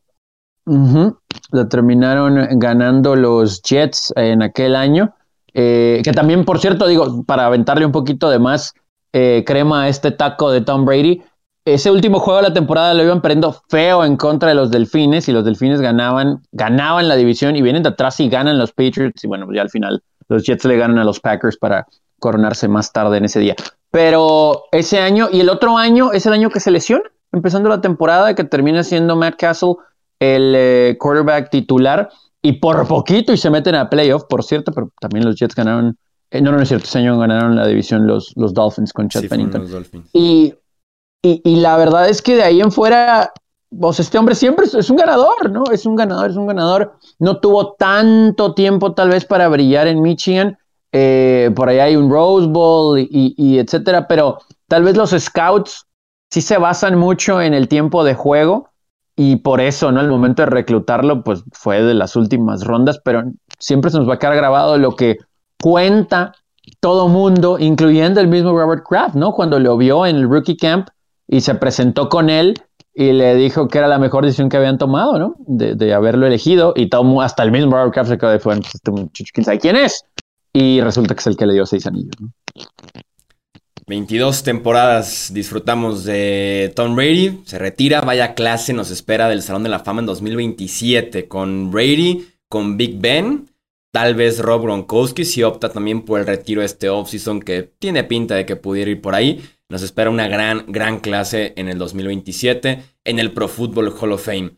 la 1.52 1.70
terminaron 1.70 2.60
ganando 2.60 3.16
los 3.16 3.62
Jets 3.62 4.14
en 4.16 4.42
aquel 4.42 4.76
año. 4.76 5.14
Eh, 5.54 6.02
que 6.04 6.12
también, 6.12 6.44
por 6.44 6.60
cierto, 6.60 6.88
digo, 6.88 7.24
para 7.24 7.46
aventarle 7.46 7.86
un 7.86 7.92
poquito 7.92 8.30
de 8.30 8.40
más 8.40 8.74
eh, 9.14 9.44
crema 9.46 9.84
a 9.84 9.90
este 9.90 10.12
taco 10.12 10.52
de 10.52 10.62
Tom 10.62 10.84
Brady, 10.84 11.22
ese 11.64 11.90
último 11.90 12.20
juego 12.20 12.42
de 12.42 12.50
la 12.50 12.54
temporada 12.54 12.94
lo 12.94 13.04
iban 13.04 13.22
perdiendo 13.22 13.56
feo 13.70 14.04
en 14.04 14.18
contra 14.18 14.50
de 14.50 14.56
los 14.56 14.70
Delfines 14.70 15.28
y 15.30 15.32
los 15.32 15.46
Delfines 15.46 15.82
ganaban, 15.82 16.44
ganaban 16.52 17.08
la 17.08 17.16
división 17.16 17.56
y 17.56 17.62
vienen 17.62 17.84
de 17.84 17.90
atrás 17.90 18.20
y 18.20 18.30
ganan 18.30 18.58
los 18.58 18.72
Patriots 18.72 19.24
y 19.24 19.28
bueno, 19.28 19.48
ya 19.54 19.64
al 19.64 19.70
final 19.70 20.04
los 20.28 20.44
Jets 20.44 20.66
le 20.66 20.78
ganan 20.78 21.00
a 21.00 21.04
los 21.04 21.20
Packers 21.20 21.58
para 21.58 21.88
coronarse 22.20 22.68
más 22.68 22.92
tarde 22.92 23.18
en 23.18 23.26
ese 23.26 23.40
día. 23.40 23.56
Pero 23.96 24.66
ese 24.74 25.00
año 25.00 25.30
y 25.32 25.40
el 25.40 25.48
otro 25.48 25.78
año 25.78 26.12
es 26.12 26.26
el 26.26 26.34
año 26.34 26.50
que 26.50 26.60
se 26.60 26.70
lesiona, 26.70 27.06
empezando 27.32 27.70
la 27.70 27.80
temporada, 27.80 28.36
que 28.36 28.44
termina 28.44 28.84
siendo 28.84 29.16
Matt 29.16 29.38
Castle 29.38 29.76
el 30.20 30.54
eh, 30.54 30.98
quarterback 31.00 31.50
titular 31.50 32.10
y 32.42 32.60
por 32.60 32.86
poquito 32.90 33.32
y 33.32 33.38
se 33.38 33.50
meten 33.50 33.74
a 33.76 33.90
playoff, 33.90 34.26
por 34.28 34.44
cierto, 34.44 34.74
pero 34.74 34.92
también 35.00 35.24
los 35.24 35.38
Jets 35.38 35.56
ganaron 35.56 35.98
Eh, 36.30 36.42
no, 36.42 36.52
no 36.52 36.62
es 36.62 36.68
cierto, 36.68 36.84
este 36.88 37.00
año 37.00 37.18
ganaron 37.18 37.56
la 37.56 37.66
división 37.68 38.06
los, 38.06 38.34
los 38.36 38.54
Dolphins 38.54 38.92
con 38.92 39.08
Chad 39.08 39.30
Pennington. 39.30 39.66
Y, 40.12 40.54
y, 41.22 41.42
y, 41.46 41.56
la 41.62 41.78
verdad 41.78 42.10
es 42.10 42.22
que 42.22 42.36
de 42.36 42.44
ahí 42.44 42.60
en 42.60 42.74
fuera, 42.74 43.32
pues 43.80 44.02
este 44.02 44.18
hombre 44.18 44.36
siempre 44.36 44.66
es, 44.66 44.90
un 44.90 44.98
ganador, 44.98 45.50
¿no? 45.50 45.64
Es 45.72 45.86
un 45.86 45.96
ganador, 45.96 46.32
es 46.32 46.36
un 46.36 46.48
ganador. 46.48 46.98
No 47.18 47.40
tuvo 47.40 47.76
tanto 47.76 48.56
tiempo 48.56 48.94
tal 48.94 49.08
vez 49.08 49.24
para 49.24 49.48
brillar 49.48 49.88
en 49.88 50.02
Michigan. 50.02 50.58
Eh, 50.98 51.52
por 51.54 51.68
ahí 51.68 51.80
hay 51.80 51.98
un 51.98 52.10
Rose 52.10 52.48
Bowl 52.48 52.98
y, 52.98 53.36
y, 53.38 53.60
etcétera, 53.60 54.08
pero 54.08 54.38
tal 54.70 54.84
vez 54.84 54.96
los 54.96 55.10
scouts 55.12 55.88
sí 56.32 56.40
se 56.40 56.58
basan 56.58 56.98
mucho 56.98 57.42
en 57.42 57.54
el 57.54 57.68
tiempo 57.68 58.06
de 58.06 58.16
juego 58.16 58.70
y 59.14 59.36
por 59.36 59.60
eso, 59.60 59.92
¿no? 59.92 60.00
El 60.00 60.08
momento 60.08 60.44
de 60.44 60.46
reclutarlo, 60.46 61.22
pues 61.22 61.44
fue 61.52 61.82
de 61.82 61.96
las 61.96 62.16
últimas 62.16 62.64
rondas, 62.64 63.02
pero 63.04 63.24
siempre 63.60 63.92
se 63.92 63.98
nos 63.98 64.08
va 64.08 64.14
a 64.14 64.20
quedar 64.20 64.38
grabado 64.38 64.78
lo 64.78 64.96
que 64.96 65.18
cuenta 65.62 66.32
todo 66.80 67.10
mundo, 67.10 67.60
incluyendo 67.60 68.22
el 68.22 68.30
mismo 68.30 68.58
Robert 68.58 68.86
Kraft, 68.88 69.16
¿no? 69.16 69.34
Cuando 69.34 69.60
lo 69.60 69.76
vio 69.76 70.06
en 70.06 70.16
el 70.16 70.30
rookie 70.30 70.56
camp 70.56 70.88
y 71.28 71.42
se 71.42 71.56
presentó 71.56 72.08
con 72.08 72.30
él 72.30 72.54
y 72.94 73.12
le 73.12 73.36
dijo 73.36 73.68
que 73.68 73.80
era 73.80 73.90
la 73.90 74.00
mejor 74.00 74.24
decisión 74.24 74.48
que 74.48 74.56
habían 74.56 74.78
tomado, 74.78 75.20
¿no? 75.20 75.36
De, 75.40 75.94
haberlo 75.94 76.26
elegido 76.26 76.72
y 76.74 76.88
tomó, 76.90 77.22
hasta 77.22 77.44
el 77.44 77.52
mismo 77.52 77.74
Robert 77.74 77.94
Kraft 77.94 78.12
se 78.12 78.18
quedó 78.18 78.30
de 78.30 78.40
fuera, 78.40 78.62
este 78.62 78.92
muchacho, 78.92 79.32
quién 79.34 79.44
sabe 79.44 79.60
quién 79.60 79.76
es. 79.76 80.06
Y 80.56 80.80
resulta 80.80 81.14
que 81.14 81.20
es 81.20 81.28
el 81.28 81.36
que 81.36 81.46
le 81.46 81.54
dio 81.54 81.66
seis 81.66 81.86
anillos, 81.86 82.14
¿no? 82.18 82.32
22 83.88 84.44
temporadas 84.44 85.34
disfrutamos 85.34 86.06
de 86.06 86.72
Tom 86.74 86.96
Brady, 86.96 87.42
se 87.46 87.60
retira, 87.60 88.00
vaya 88.00 88.36
clase, 88.36 88.72
nos 88.72 88.90
espera 88.90 89.28
del 89.28 89.42
Salón 89.42 89.64
de 89.64 89.70
la 89.70 89.80
Fama 89.80 90.00
en 90.00 90.06
2027 90.06 91.28
con 91.28 91.72
Brady, 91.72 92.26
con 92.50 92.78
Big 92.78 92.98
Ben, 93.02 93.50
tal 93.92 94.16
vez 94.16 94.40
Rob 94.40 94.64
Gronkowski 94.64 95.26
si 95.26 95.44
opta 95.44 95.68
también 95.68 96.04
por 96.04 96.22
el 96.22 96.26
retiro 96.26 96.62
de 96.62 96.68
este 96.68 96.88
offseason 96.88 97.42
que 97.42 97.64
tiene 97.78 98.06
pinta 98.06 98.36
de 98.36 98.46
que 98.46 98.56
pudiera 98.56 98.90
ir 98.90 99.02
por 99.02 99.14
ahí. 99.14 99.44
Nos 99.70 99.82
espera 99.82 100.10
una 100.10 100.30
gran, 100.30 100.64
gran 100.70 101.00
clase 101.00 101.52
en 101.58 101.68
el 101.68 101.78
2027 101.78 102.82
en 103.04 103.20
el 103.20 103.34
Pro 103.34 103.50
Football 103.50 103.94
Hall 104.00 104.14
of 104.14 104.24
Fame. 104.24 104.52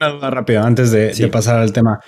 Una 0.00 0.10
duda 0.10 0.30
rápida 0.30 0.66
antes 0.66 0.90
de, 0.90 1.12
de 1.12 1.28
pasar 1.28 1.58
al 1.58 1.74
tema. 1.74 2.00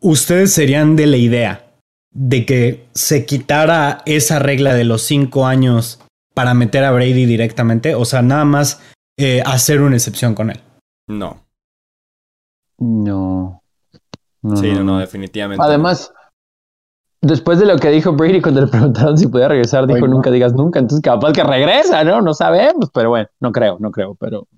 ¿Ustedes 0.00 0.52
serían 0.52 0.96
de 0.96 1.06
la 1.06 1.16
idea 1.16 1.71
de 2.12 2.46
que 2.46 2.86
se 2.94 3.26
quitara 3.26 4.02
esa 4.06 4.38
regla 4.38 4.74
de 4.74 4.84
los 4.84 5.02
cinco 5.02 5.46
años 5.46 6.00
para 6.34 6.54
meter 6.54 6.84
a 6.84 6.92
Brady 6.92 7.26
directamente? 7.26 7.94
O 7.94 8.04
sea, 8.04 8.22
nada 8.22 8.44
más 8.44 8.80
eh, 9.18 9.42
hacer 9.44 9.80
una 9.80 9.96
excepción 9.96 10.34
con 10.34 10.50
él. 10.50 10.60
No. 11.08 11.44
No. 12.78 13.62
sí, 14.56 14.72
no, 14.72 14.84
no, 14.84 14.98
definitivamente. 14.98 15.64
Además, 15.64 16.12
después 17.20 17.58
de 17.60 17.66
lo 17.66 17.76
que 17.78 17.90
dijo 17.90 18.12
Brady 18.12 18.40
cuando 18.40 18.62
le 18.62 18.66
preguntaron 18.66 19.16
si 19.16 19.28
podía 19.28 19.48
regresar, 19.48 19.86
dijo 19.86 20.06
nunca 20.06 20.30
digas 20.30 20.52
nunca. 20.52 20.80
Entonces, 20.80 21.02
capaz 21.02 21.32
que 21.32 21.44
regresa, 21.44 22.04
¿no? 22.04 22.20
No 22.20 22.34
sabemos, 22.34 22.90
pero 22.92 23.10
bueno, 23.10 23.28
no 23.40 23.52
creo, 23.52 23.76
no 23.78 23.90
creo, 23.90 24.14
pero 24.16 24.48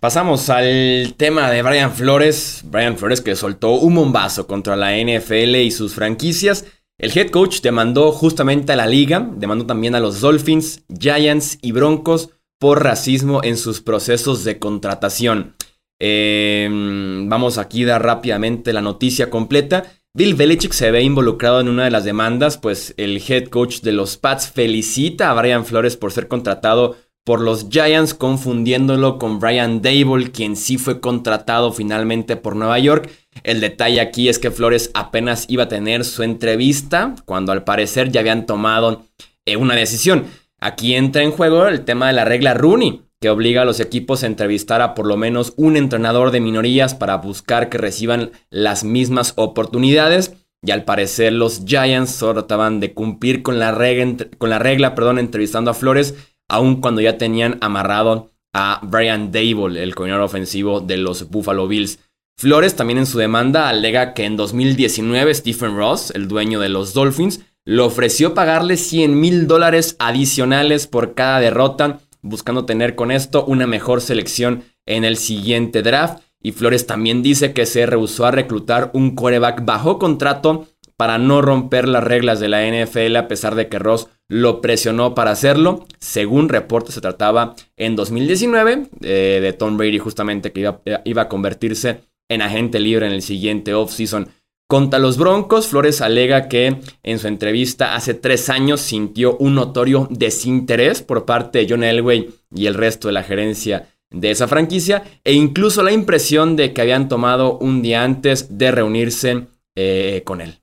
Pasamos 0.00 0.48
al 0.48 1.12
tema 1.18 1.50
de 1.50 1.60
Brian 1.60 1.92
Flores. 1.92 2.62
Brian 2.64 2.96
Flores 2.96 3.20
que 3.20 3.36
soltó 3.36 3.72
un 3.72 3.94
bombazo 3.94 4.46
contra 4.46 4.74
la 4.74 4.96
NFL 4.96 5.56
y 5.56 5.70
sus 5.70 5.92
franquicias. 5.92 6.64
El 6.96 7.16
head 7.16 7.28
coach 7.28 7.60
demandó 7.60 8.10
justamente 8.10 8.72
a 8.72 8.76
la 8.76 8.86
liga, 8.86 9.30
demandó 9.36 9.66
también 9.66 9.94
a 9.94 10.00
los 10.00 10.22
Dolphins, 10.22 10.84
Giants 10.88 11.58
y 11.60 11.72
Broncos 11.72 12.30
por 12.58 12.82
racismo 12.82 13.42
en 13.44 13.58
sus 13.58 13.82
procesos 13.82 14.42
de 14.44 14.58
contratación. 14.58 15.54
Em, 15.98 17.28
vamos 17.28 17.58
aquí 17.58 17.84
a 17.84 17.88
dar 17.88 18.02
rápidamente 18.02 18.72
la 18.72 18.80
noticia 18.80 19.28
completa. 19.28 19.84
Bill 20.14 20.34
Belichick 20.34 20.72
se 20.72 20.90
ve 20.90 21.02
involucrado 21.02 21.60
en 21.60 21.68
una 21.68 21.84
de 21.84 21.90
las 21.90 22.04
demandas, 22.04 22.56
pues 22.56 22.94
el 22.96 23.22
head 23.28 23.48
coach 23.48 23.82
de 23.82 23.92
los 23.92 24.16
Pats 24.16 24.50
felicita 24.50 25.30
a 25.30 25.34
Brian 25.34 25.66
Flores 25.66 25.98
por 25.98 26.10
ser 26.10 26.26
contratado 26.26 26.96
por 27.24 27.40
los 27.40 27.68
Giants, 27.68 28.14
confundiéndolo 28.14 29.18
con 29.18 29.38
Brian 29.40 29.82
Dable, 29.82 30.30
quien 30.30 30.56
sí 30.56 30.78
fue 30.78 31.00
contratado 31.00 31.72
finalmente 31.72 32.36
por 32.36 32.56
Nueva 32.56 32.78
York. 32.78 33.10
El 33.42 33.60
detalle 33.60 34.00
aquí 34.00 34.28
es 34.28 34.38
que 34.38 34.50
Flores 34.50 34.90
apenas 34.94 35.44
iba 35.48 35.64
a 35.64 35.68
tener 35.68 36.04
su 36.04 36.22
entrevista, 36.22 37.14
cuando 37.26 37.52
al 37.52 37.64
parecer 37.64 38.10
ya 38.10 38.20
habían 38.20 38.46
tomado 38.46 39.04
eh, 39.44 39.56
una 39.56 39.74
decisión. 39.74 40.24
Aquí 40.60 40.94
entra 40.94 41.22
en 41.22 41.32
juego 41.32 41.66
el 41.66 41.84
tema 41.84 42.08
de 42.08 42.14
la 42.14 42.24
regla 42.24 42.54
Rooney, 42.54 43.02
que 43.20 43.30
obliga 43.30 43.62
a 43.62 43.66
los 43.66 43.80
equipos 43.80 44.22
a 44.22 44.26
entrevistar 44.26 44.80
a 44.80 44.94
por 44.94 45.06
lo 45.06 45.16
menos 45.16 45.52
un 45.56 45.76
entrenador 45.76 46.30
de 46.30 46.40
minorías 46.40 46.94
para 46.94 47.16
buscar 47.16 47.68
que 47.68 47.78
reciban 47.78 48.30
las 48.48 48.82
mismas 48.82 49.34
oportunidades. 49.36 50.34
Y 50.62 50.72
al 50.72 50.84
parecer 50.84 51.32
los 51.32 51.64
Giants 51.64 52.18
trataban 52.18 52.80
de 52.80 52.92
cumplir 52.92 53.42
con 53.42 53.58
la 53.58 53.72
regla, 53.72 54.26
con 54.36 54.50
la 54.50 54.58
regla 54.58 54.94
perdón, 54.94 55.18
entrevistando 55.18 55.70
a 55.70 55.74
Flores 55.74 56.14
aun 56.50 56.80
cuando 56.80 57.00
ya 57.00 57.16
tenían 57.16 57.58
amarrado 57.60 58.30
a 58.52 58.80
Brian 58.82 59.32
Dable, 59.32 59.82
el 59.82 59.94
coordinador 59.94 60.24
ofensivo 60.24 60.80
de 60.80 60.96
los 60.96 61.30
Buffalo 61.30 61.68
Bills. 61.68 61.98
Flores 62.36 62.74
también 62.74 62.98
en 62.98 63.06
su 63.06 63.18
demanda 63.18 63.68
alega 63.68 64.14
que 64.14 64.24
en 64.24 64.36
2019 64.36 65.34
Stephen 65.34 65.76
Ross, 65.76 66.10
el 66.14 66.26
dueño 66.26 66.58
de 66.58 66.68
los 66.68 66.94
Dolphins, 66.94 67.40
le 67.64 67.82
ofreció 67.82 68.34
pagarle 68.34 68.76
100 68.76 69.20
mil 69.20 69.46
dólares 69.46 69.96
adicionales 69.98 70.86
por 70.86 71.14
cada 71.14 71.38
derrota, 71.40 72.00
buscando 72.22 72.64
tener 72.64 72.94
con 72.94 73.10
esto 73.10 73.44
una 73.44 73.66
mejor 73.66 74.00
selección 74.00 74.64
en 74.86 75.04
el 75.04 75.16
siguiente 75.16 75.82
draft. 75.82 76.22
Y 76.42 76.52
Flores 76.52 76.86
también 76.86 77.22
dice 77.22 77.52
que 77.52 77.66
se 77.66 77.84
rehusó 77.84 78.24
a 78.24 78.30
reclutar 78.30 78.90
un 78.94 79.14
quarterback 79.14 79.64
bajo 79.64 79.98
contrato 79.98 80.66
para 81.00 81.16
no 81.16 81.40
romper 81.40 81.88
las 81.88 82.04
reglas 82.04 82.40
de 82.40 82.48
la 82.50 82.60
NFL 82.60 83.16
a 83.16 83.26
pesar 83.26 83.54
de 83.54 83.68
que 83.70 83.78
Ross 83.78 84.08
lo 84.28 84.60
presionó 84.60 85.14
para 85.14 85.30
hacerlo. 85.30 85.86
Según 85.98 86.50
reportes 86.50 86.94
se 86.94 87.00
trataba 87.00 87.54
en 87.78 87.96
2019 87.96 88.88
eh, 89.00 89.38
de 89.40 89.52
Tom 89.54 89.78
Brady 89.78 89.98
justamente 89.98 90.52
que 90.52 90.60
iba, 90.60 90.82
iba, 91.06 91.22
a 91.22 91.28
convertirse 91.30 92.02
en 92.28 92.42
agente 92.42 92.80
libre 92.80 93.06
en 93.06 93.12
el 93.12 93.22
siguiente 93.22 93.72
offseason. 93.72 94.28
Contra 94.68 94.98
los 94.98 95.16
Broncos, 95.16 95.68
Flores 95.68 96.02
alega 96.02 96.48
que 96.48 96.76
en 97.02 97.18
su 97.18 97.28
entrevista 97.28 97.94
hace 97.94 98.12
tres 98.12 98.50
años 98.50 98.82
sintió 98.82 99.38
un 99.38 99.54
notorio 99.54 100.06
desinterés 100.10 101.00
por 101.00 101.24
parte 101.24 101.60
de 101.60 101.66
John 101.66 101.82
Elway 101.82 102.28
y 102.54 102.66
el 102.66 102.74
resto 102.74 103.08
de 103.08 103.14
la 103.14 103.22
gerencia 103.22 103.88
de 104.10 104.32
esa 104.32 104.48
franquicia 104.48 105.02
e 105.24 105.32
incluso 105.32 105.82
la 105.82 105.92
impresión 105.92 106.56
de 106.56 106.74
que 106.74 106.82
habían 106.82 107.08
tomado 107.08 107.56
un 107.56 107.80
día 107.80 108.04
antes 108.04 108.58
de 108.58 108.70
reunirse 108.70 109.46
eh, 109.74 110.20
con 110.26 110.42
él. 110.42 110.60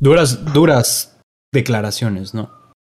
Duras, 0.00 0.52
duras 0.52 1.18
declaraciones, 1.52 2.34
¿no? 2.34 2.50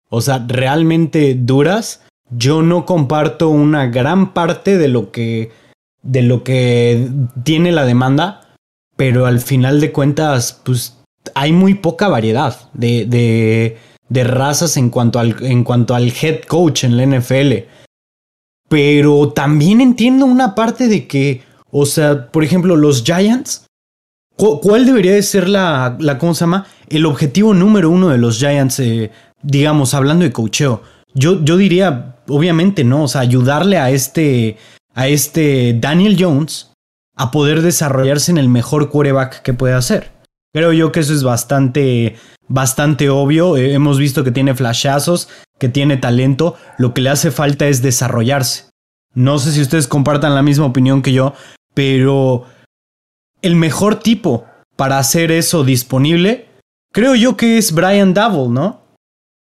O 0.10 0.22
sea, 0.22 0.44
realmente 0.48 1.36
duras. 1.36 2.02
Yo 2.32 2.64
no 2.64 2.86
comparto 2.86 3.50
una 3.50 3.88
gran 3.88 4.34
parte 4.34 4.78
de 4.78 4.88
lo 4.88 5.12
que. 5.12 5.52
de 6.02 6.22
lo 6.22 6.44
que 6.44 7.10
tiene 7.44 7.72
la 7.72 7.86
demanda. 7.86 8.42
Pero 8.96 9.26
al 9.26 9.40
final 9.40 9.82
de 9.82 9.92
cuentas, 9.92 10.62
pues 10.64 10.98
hay 11.34 11.52
muy 11.52 11.74
poca 11.74 12.08
variedad 12.08 12.70
de, 12.74 13.06
de, 13.06 13.78
de 14.08 14.24
razas 14.24 14.78
en 14.78 14.90
cuanto, 14.90 15.20
al, 15.20 15.36
en 15.44 15.64
cuanto 15.64 15.96
al 15.96 16.14
head 16.22 16.44
coach 16.44 16.86
en 16.86 16.98
la 16.98 17.06
NFL. 17.06 17.68
Pero 18.70 19.30
también 19.30 19.82
entiendo 19.82 20.26
una 20.26 20.56
parte 20.56 20.88
de 20.88 21.08
que, 21.08 21.44
o 21.72 21.86
sea, 21.86 22.32
por 22.32 22.44
ejemplo, 22.44 22.76
los 22.76 23.04
Giants 23.04 23.65
¿Cuál 24.38 24.86
debería 24.86 25.14
de 25.14 25.24
ser 25.24 25.48
la, 25.48 25.96
la, 26.00 26.18
¿cómo 26.18 26.34
se 26.34 26.42
llama? 26.42 26.66
El 26.90 27.06
objetivo 27.06 27.54
número 27.54 27.90
uno 27.90 28.10
de 28.10 28.18
los 28.18 28.38
Giants, 28.38 28.80
eh, 28.80 29.12
digamos, 29.42 29.94
hablando 29.94 30.26
de 30.26 30.34
cocheo. 30.34 30.82
Yo, 31.14 31.42
yo 31.44 31.56
diría, 31.56 32.18
obviamente, 32.28 32.84
¿no? 32.84 33.04
O 33.04 33.08
sea, 33.08 33.22
ayudarle 33.22 33.78
a 33.78 33.92
este, 33.92 34.58
a 34.94 35.08
este 35.08 35.78
Daniel 35.80 36.18
Jones 36.20 36.72
a 37.16 37.32
poder 37.32 37.62
desarrollarse 37.62 38.32
en 38.32 38.38
el 38.38 38.50
mejor 38.50 38.90
quarterback 38.90 39.42
que 39.42 39.54
puede 39.54 39.74
hacer. 39.74 40.12
Creo 40.54 40.74
yo 40.74 40.92
que 40.92 41.00
eso 41.00 41.14
es 41.14 41.24
bastante, 41.24 42.18
bastante 42.48 43.10
obvio. 43.10 43.56
Eh, 43.56 43.74
hemos 43.74 44.00
visto 44.00 44.26
que 44.26 44.32
tiene 44.32 44.54
flashazos, 44.54 45.30
que 45.60 45.70
tiene 45.70 45.96
talento. 45.96 46.56
Lo 46.78 46.94
que 46.94 47.02
le 47.02 47.10
hace 47.10 47.32
falta 47.32 47.68
es 47.68 47.82
desarrollarse. 47.82 48.66
No 49.14 49.40
sé 49.40 49.54
si 49.54 49.62
ustedes 49.62 49.88
compartan 49.88 50.36
la 50.36 50.42
misma 50.42 50.66
opinión 50.66 51.02
que 51.02 51.14
yo, 51.14 51.34
pero 51.74 52.46
el 53.46 53.56
mejor 53.56 54.00
tipo 54.00 54.46
para 54.76 54.98
hacer 54.98 55.32
eso 55.32 55.64
disponible, 55.64 56.48
creo 56.92 57.16
yo 57.16 57.38
que 57.38 57.58
es 57.58 57.74
Brian 57.74 58.14
Double, 58.14 58.52
¿no? 58.54 58.82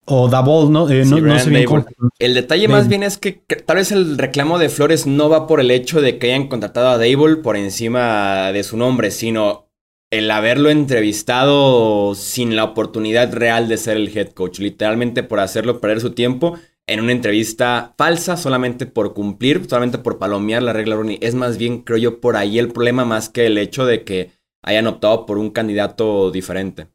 O 0.05 0.27
Double, 0.27 0.69
¿no? 0.71 0.89
Eh, 0.89 1.05
no, 1.05 1.39
sé 1.39 1.49
bien 1.49 1.85
El 2.19 2.33
detalle 2.33 2.67
más 2.67 2.87
bien 2.87 3.03
es 3.03 3.17
que 3.17 3.33
tal 3.65 3.77
vez 3.77 3.91
el 3.91 4.17
reclamo 4.17 4.57
de 4.57 4.69
Flores 4.69 5.05
no 5.05 5.29
va 5.29 5.47
por 5.47 5.59
el 5.59 5.69
hecho 5.69 6.01
de 6.01 6.17
que 6.17 6.33
hayan 6.33 6.47
contratado 6.47 6.89
a 6.89 6.97
Dable 6.97 7.37
por 7.37 7.55
encima 7.55 8.51
de 8.51 8.63
su 8.63 8.77
nombre, 8.77 9.11
sino 9.11 9.67
el 10.09 10.29
haberlo 10.31 10.69
entrevistado 10.69 12.15
sin 12.15 12.55
la 12.55 12.65
oportunidad 12.65 13.31
real 13.33 13.69
de 13.69 13.77
ser 13.77 13.97
el 13.97 14.15
head 14.17 14.29
coach, 14.29 14.59
literalmente 14.59 15.23
por 15.23 15.39
hacerlo 15.39 15.79
perder 15.79 16.01
su 16.01 16.11
tiempo 16.11 16.55
en 16.91 16.99
una 16.99 17.13
entrevista 17.13 17.93
falsa 17.97 18.35
solamente 18.35 18.85
por 18.85 19.13
cumplir, 19.13 19.65
solamente 19.69 19.97
por 19.97 20.17
palomear 20.17 20.61
la 20.61 20.73
regla 20.73 20.95
Rooney. 20.95 21.17
Es 21.21 21.35
más 21.35 21.57
bien, 21.57 21.81
creo 21.81 21.97
yo, 21.97 22.19
por 22.19 22.35
ahí 22.35 22.59
el 22.59 22.67
problema 22.67 23.05
más 23.05 23.29
que 23.29 23.45
el 23.45 23.57
hecho 23.57 23.85
de 23.85 24.03
que 24.03 24.31
hayan 24.61 24.87
optado 24.87 25.25
por 25.25 25.37
un 25.37 25.51
candidato 25.51 26.31
diferente. 26.31 26.87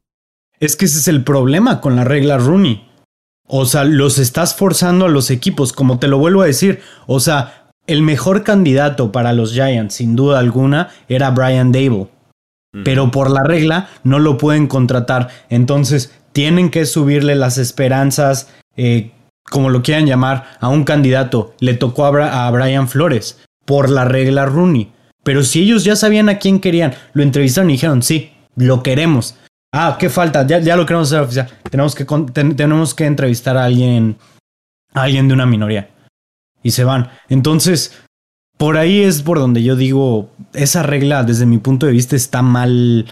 Es 0.61 0.77
que 0.77 0.85
ese 0.85 0.99
es 0.99 1.09
el 1.09 1.25
problema 1.25 1.81
con 1.81 1.97
la 1.97 2.05
regla 2.05 2.37
Rooney. 2.37 2.87
O 3.49 3.65
sea, 3.65 3.85
los 3.85 4.19
estás 4.19 4.55
forzando 4.55 5.07
a 5.07 5.09
los 5.11 5.31
equipos, 5.31 5.73
como 5.73 5.99
te 5.99 6.09
lo 6.09 6.19
vuelvo 6.19 6.43
a 6.43 6.47
decir. 6.47 6.81
O 7.07 7.21
sea, 7.21 7.71
el 7.87 8.03
mejor 8.03 8.43
candidato 8.43 9.13
para 9.13 9.33
los 9.33 9.53
Giants, 9.53 9.95
sin 9.95 10.15
duda 10.15 10.39
alguna, 10.39 10.91
era 11.09 11.31
Brian 11.31 11.73
Dable. 11.73 12.09
Pero 12.85 13.11
por 13.11 13.31
la 13.31 13.43
regla 13.43 13.89
no 14.05 14.19
lo 14.19 14.37
pueden 14.37 14.67
contratar. 14.67 15.29
Entonces, 15.49 16.13
tienen 16.33 16.71
que 16.71 16.85
subirle 16.85 17.35
las 17.35 17.57
esperanzas, 17.57 18.51
eh, 18.77 19.13
como 19.51 19.71
lo 19.71 19.83
quieran 19.83 20.07
llamar, 20.07 20.57
a 20.61 20.69
un 20.69 20.85
candidato. 20.85 21.55
Le 21.61 21.75
tocó 21.75 22.07
a, 22.07 22.51
Brian 22.51 22.89
Flores 22.89 23.41
por 23.65 23.91
la 23.91 24.05
regla 24.05 24.47
Rooney. 24.47 24.93
Pero 25.23 25.43
si 25.43 25.63
ellos 25.63 25.85
ya 25.85 25.97
sabían 25.97 26.29
a 26.29 26.39
quién 26.39 26.61
querían, 26.61 26.95
lo 27.13 27.23
entrevistaron 27.23 27.71
y 27.71 27.75
dijeron, 27.75 28.03
sí, 28.03 28.33
lo 28.55 28.83
queremos. 28.83 29.37
Ah, 29.73 29.97
¿qué 29.99 30.09
falta? 30.09 30.47
Ya, 30.47 30.61
ya 30.61 30.77
lo 30.77 30.87
queremos 30.87 31.09
hacer 31.13 31.23
oficial. 31.25 31.49
Tenemos 31.71 31.95
que, 31.95 32.05
tenemos 32.55 32.95
que 32.95 33.07
entrevistar 33.07 33.57
a 33.57 33.65
alguien, 33.65 34.17
a 34.95 35.03
alguien 35.03 35.29
de 35.29 35.35
una 35.35 35.47
minoría. 35.47 35.91
Y 36.63 36.71
se 36.71 36.85
van. 36.85 37.11
Entonces, 37.29 37.93
por 38.57 38.77
ahí 38.79 39.03
es 39.03 39.23
por 39.23 39.39
donde 39.39 39.63
yo 39.63 39.77
digo, 39.77 40.31
esa 40.55 40.83
regla, 40.83 41.25
desde 41.25 41.47
mi 41.47 41.59
punto 41.59 41.87
de 41.87 41.93
vista, 41.93 42.17
está 42.17 42.43
mal, 42.43 43.07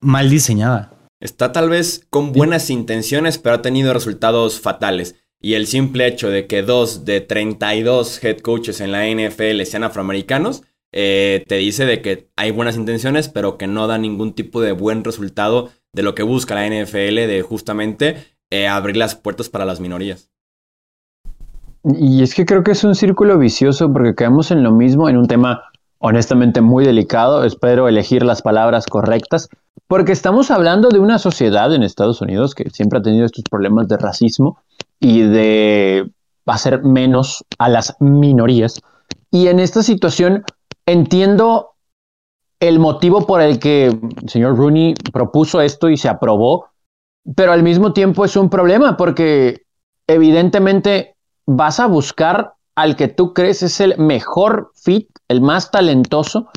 mal 0.00 0.28
diseñada. 0.28 0.92
Está 1.20 1.52
tal 1.52 1.68
vez 1.68 2.06
con 2.10 2.32
buenas 2.32 2.70
intenciones, 2.70 3.38
pero 3.38 3.56
ha 3.56 3.62
tenido 3.62 3.92
resultados 3.92 4.60
fatales. 4.60 5.16
Y 5.40 5.54
el 5.54 5.66
simple 5.66 6.06
hecho 6.06 6.28
de 6.28 6.46
que 6.46 6.62
dos 6.62 7.04
de 7.04 7.20
32 7.20 8.22
head 8.22 8.38
coaches 8.38 8.80
en 8.80 8.92
la 8.92 9.06
NFL 9.06 9.62
sean 9.62 9.84
afroamericanos, 9.84 10.62
eh, 10.92 11.44
te 11.48 11.56
dice 11.56 11.86
de 11.86 12.02
que 12.02 12.28
hay 12.36 12.50
buenas 12.50 12.76
intenciones, 12.76 13.28
pero 13.28 13.56
que 13.56 13.66
no 13.66 13.86
da 13.86 13.96
ningún 13.96 14.34
tipo 14.34 14.60
de 14.60 14.72
buen 14.72 15.02
resultado 15.02 15.70
de 15.92 16.02
lo 16.02 16.14
que 16.14 16.22
busca 16.22 16.54
la 16.54 16.66
NFL, 16.66 17.26
de 17.26 17.42
justamente 17.42 18.16
eh, 18.50 18.68
abrir 18.68 18.96
las 18.96 19.14
puertas 19.14 19.48
para 19.48 19.64
las 19.64 19.80
minorías. 19.80 20.30
Y 21.84 22.22
es 22.22 22.34
que 22.34 22.44
creo 22.44 22.62
que 22.62 22.72
es 22.72 22.84
un 22.84 22.94
círculo 22.94 23.38
vicioso 23.38 23.90
porque 23.90 24.14
caemos 24.14 24.50
en 24.50 24.62
lo 24.62 24.72
mismo, 24.72 25.08
en 25.08 25.16
un 25.16 25.26
tema 25.26 25.62
honestamente 25.98 26.60
muy 26.60 26.84
delicado, 26.84 27.44
espero 27.44 27.88
elegir 27.88 28.24
las 28.24 28.42
palabras 28.42 28.86
correctas, 28.86 29.48
porque 29.86 30.12
estamos 30.12 30.50
hablando 30.50 30.88
de 30.88 30.98
una 30.98 31.18
sociedad 31.18 31.74
en 31.74 31.82
Estados 31.82 32.20
Unidos 32.20 32.54
que 32.54 32.68
siempre 32.70 32.98
ha 32.98 33.02
tenido 33.02 33.24
estos 33.24 33.44
problemas 33.50 33.88
de 33.88 33.96
racismo 33.96 34.58
y 35.00 35.22
de 35.22 36.10
hacer 36.46 36.82
menos 36.82 37.44
a 37.58 37.68
las 37.68 37.96
minorías. 38.00 38.80
Y 39.30 39.48
en 39.48 39.58
esta 39.60 39.82
situación 39.82 40.44
entiendo 40.86 41.70
el 42.60 42.78
motivo 42.78 43.26
por 43.26 43.40
el 43.40 43.58
que 43.58 43.86
el 43.86 44.28
señor 44.28 44.56
Rooney 44.56 44.94
propuso 45.12 45.60
esto 45.62 45.88
y 45.88 45.96
se 45.96 46.08
aprobó, 46.08 46.66
pero 47.34 47.52
al 47.52 47.62
mismo 47.62 47.92
tiempo 47.92 48.24
es 48.24 48.36
un 48.36 48.50
problema 48.50 48.96
porque 48.96 49.62
evidentemente 50.06 51.16
vas 51.46 51.80
a 51.80 51.86
buscar 51.86 52.54
al 52.76 52.96
que 52.96 53.08
tú 53.08 53.32
crees 53.32 53.62
es 53.62 53.80
el 53.80 53.98
mejor 53.98 54.72
fit, 54.74 55.08
el 55.28 55.40
más 55.40 55.70
talentoso 55.70 56.48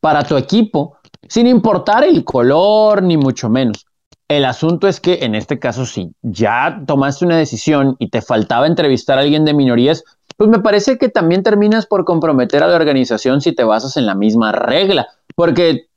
para 0.00 0.24
tu 0.24 0.36
equipo, 0.36 0.98
sin 1.28 1.46
importar 1.46 2.04
el 2.04 2.24
color 2.24 3.02
ni 3.02 3.16
mucho 3.16 3.48
menos. 3.48 3.86
El 4.36 4.44
asunto 4.46 4.88
es 4.88 4.98
que 4.98 5.24
en 5.24 5.34
este 5.34 5.58
caso, 5.58 5.84
si 5.84 6.14
ya 6.22 6.82
tomaste 6.86 7.26
una 7.26 7.36
decisión 7.36 7.96
y 7.98 8.08
te 8.08 8.22
faltaba 8.22 8.66
entrevistar 8.66 9.18
a 9.18 9.20
alguien 9.20 9.44
de 9.44 9.52
minorías, 9.52 10.04
pues 10.38 10.48
me 10.48 10.60
parece 10.60 10.96
que 10.96 11.10
también 11.10 11.42
terminas 11.42 11.84
por 11.84 12.06
comprometer 12.06 12.62
a 12.62 12.66
la 12.66 12.76
organización 12.76 13.42
si 13.42 13.52
te 13.52 13.62
basas 13.62 13.98
en 13.98 14.06
la 14.06 14.14
misma 14.14 14.52
regla. 14.52 15.08
Porque, 15.34 15.88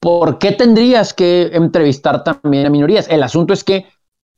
¿por 0.00 0.38
qué 0.38 0.52
tendrías 0.52 1.12
que 1.12 1.50
entrevistar 1.52 2.24
también 2.24 2.64
a 2.64 2.70
minorías? 2.70 3.06
El 3.10 3.22
asunto 3.22 3.52
es 3.52 3.64
que 3.64 3.84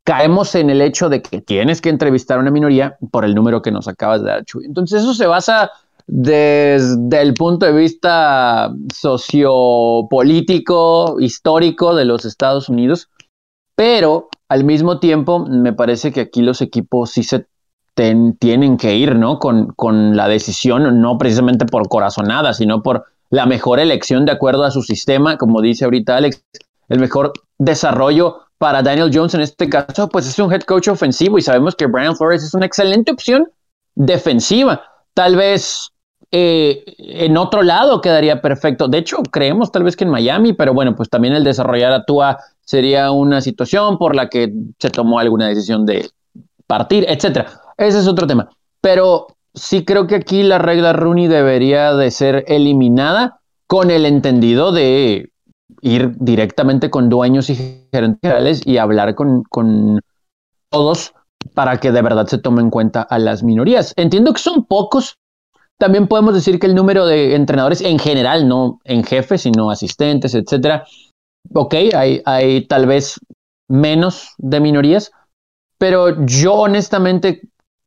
caemos 0.03 0.57
en 0.57 0.69
el 0.69 0.83
hecho 0.83 1.09
de 1.09 1.23
que 1.23 1.41
tienes 1.41 1.81
que 1.81 1.91
entrevistar 1.91 2.39
a 2.39 2.41
una 2.41 2.51
minoría 2.51 2.97
por 3.13 3.25
el 3.25 3.37
número 3.37 3.63
que 3.63 3.71
nos 3.71 3.87
acabas 3.87 4.23
de 4.23 4.29
dar, 4.29 4.45
Chuy. 4.45 4.65
Entonces 4.65 5.03
eso 5.03 5.15
se 5.15 5.29
basa 5.29 5.71
desde 6.09 7.23
el 7.23 7.33
punto 7.35 7.65
de 7.65 7.73
vista 7.73 8.75
sociopolítico, 8.93 11.21
histórico 11.21 11.95
de 11.95 12.07
los 12.07 12.25
Estados 12.25 12.69
Unidos, 12.69 13.09
pero 13.77 14.29
al 14.49 14.65
mismo 14.65 14.99
tiempo 14.99 15.39
me 15.39 15.73
parece 15.73 16.11
que 16.13 16.23
aquí 16.23 16.43
los 16.43 16.61
equipos 16.61 17.11
sí 17.11 17.23
se 17.23 17.47
tienen 18.39 18.77
que 18.77 18.97
ir, 18.97 19.15
¿no? 19.15 19.39
Con, 19.39 19.69
con 19.69 20.17
la 20.17 20.29
decisión, 20.29 21.01
no 21.01 21.17
precisamente 21.17 21.65
por 21.65 21.89
corazonada, 21.89 22.53
sino 22.53 22.83
por 22.83 23.05
la 23.31 23.47
mejor 23.47 23.79
elección 23.79 24.27
de 24.27 24.33
acuerdo 24.33 24.65
a 24.65 24.71
su 24.71 24.83
sistema, 24.83 25.39
como 25.39 25.63
dice 25.63 25.85
ahorita 25.85 26.17
Alex, 26.17 26.45
el 26.89 26.99
mejor 26.99 27.33
desarrollo 27.59 28.41
para 28.59 28.83
Daniel 28.83 29.11
Jones 29.13 29.35
en 29.35 29.41
este 29.41 29.69
caso, 29.69 30.09
pues 30.09 30.27
es 30.27 30.39
un 30.39 30.53
head 30.53 30.63
coach 30.63 30.89
ofensivo 30.89 31.39
y 31.39 31.43
sabemos 31.43 31.75
que 31.75 31.87
Brian 31.87 32.17
Flores 32.17 32.43
es 32.43 32.55
una 32.55 32.67
excelente 32.67 33.13
opción 33.13 33.49
defensiva. 33.95 34.83
Tal 35.15 35.37
vez 35.37 35.91
eh, 36.31 36.85
en 36.99 37.37
otro 37.37 37.63
lado 37.63 38.01
quedaría 38.01 38.41
perfecto. 38.41 38.89
De 38.89 38.99
hecho, 38.99 39.19
creemos 39.31 39.73
tal 39.73 39.85
vez 39.85 39.97
que 39.97 40.05
en 40.05 40.11
Miami, 40.11 40.53
pero 40.53 40.75
bueno, 40.75 40.95
pues 40.97 41.09
también 41.09 41.35
el 41.35 41.45
desarrollar 41.45 41.93
a 41.93 42.05
Tua 42.05 42.39
sería 42.67 43.13
una 43.13 43.41
situación 43.41 43.97
por 43.97 44.15
la 44.15 44.29
que 44.29 44.53
se 44.79 44.91
tomó 44.91 45.19
alguna 45.19 45.49
decisión 45.49 45.87
de 45.87 46.11
partir, 46.67 47.07
etcétera. 47.09 47.47
Ese 47.79 48.01
es 48.01 48.09
otro 48.09 48.27
tema. 48.27 48.51
Pero 48.81 49.29
sí 49.55 49.85
creo 49.85 50.07
que 50.07 50.17
aquí 50.17 50.43
la 50.43 50.59
regla 50.59 50.93
Rooney 50.93 51.29
debería 51.29 51.95
de 51.95 52.11
ser 52.11 52.45
eliminada 52.49 53.41
con 53.67 53.91
el 53.91 54.05
entendido 54.05 54.73
de 54.73 55.31
ir 55.81 56.13
directamente 56.19 56.91
con 56.91 57.09
dueños 57.09 57.51
y 57.51 57.87
gerentes 57.93 58.21
generales 58.21 58.63
y 58.65 58.79
hablar 58.79 59.15
con, 59.15 59.43
con 59.45 60.01
todos 60.71 61.15
para 61.55 61.79
que 61.79 61.93
de 61.93 62.03
verdad 62.03 62.27
se 62.27 62.39
tome 62.39 62.63
en 62.63 62.71
cuenta 62.71 63.03
a 63.03 63.19
las 63.19 63.43
minorías. 63.43 63.93
Entiendo 63.97 64.33
que 64.33 64.41
son 64.41 64.65
pocos. 64.65 65.19
También 65.79 66.09
podemos 66.09 66.35
decir 66.35 66.59
que 66.59 66.67
el 66.67 66.75
número 66.75 67.07
de 67.07 67.35
entrenadores 67.35 67.81
en 67.83 67.99
general, 67.99 68.49
no 68.49 68.81
en 68.85 69.05
jefes, 69.05 69.43
sino 69.43 69.71
asistentes, 69.71 70.35
etcétera. 70.35 70.85
Ok, 71.55 71.75
hay, 71.95 72.23
hay 72.25 72.67
tal 72.67 72.87
vez 72.87 73.19
menos 73.69 74.35
de 74.39 74.61
minorías, 74.61 75.11
pero 75.79 76.25
yo 76.25 76.55
honestamente 76.55 77.43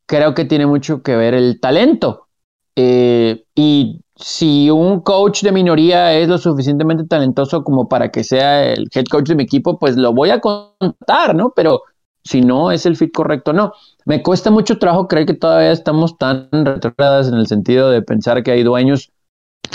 creo 0.05 0.33
que 0.33 0.45
tiene 0.45 0.65
mucho 0.65 1.01
que 1.01 1.15
ver 1.15 1.33
el 1.33 1.59
talento. 1.59 2.27
Eh, 2.75 3.45
y 3.55 4.01
si 4.15 4.69
un 4.69 5.01
coach 5.01 5.43
de 5.43 5.51
minoría 5.51 6.13
es 6.13 6.27
lo 6.27 6.37
suficientemente 6.37 7.05
talentoso 7.05 7.63
como 7.63 7.87
para 7.87 8.09
que 8.11 8.23
sea 8.23 8.63
el 8.73 8.87
head 8.93 9.05
coach 9.05 9.29
de 9.29 9.35
mi 9.35 9.43
equipo, 9.43 9.79
pues 9.79 9.95
lo 9.95 10.13
voy 10.13 10.29
a 10.29 10.39
contar, 10.41 11.35
¿no? 11.35 11.51
Pero 11.55 11.81
si 12.23 12.41
no 12.41 12.71
es 12.71 12.85
el 12.85 12.95
fit 12.95 13.13
correcto, 13.13 13.53
no. 13.53 13.73
Me 14.05 14.21
cuesta 14.21 14.51
mucho 14.51 14.77
trabajo 14.77 15.07
creer 15.07 15.25
que 15.25 15.33
todavía 15.33 15.71
estamos 15.71 16.17
tan 16.17 16.49
retrogradadas 16.51 17.27
en 17.29 17.35
el 17.35 17.47
sentido 17.47 17.89
de 17.89 18.01
pensar 18.01 18.43
que 18.43 18.51
hay 18.51 18.63
dueños 18.63 19.11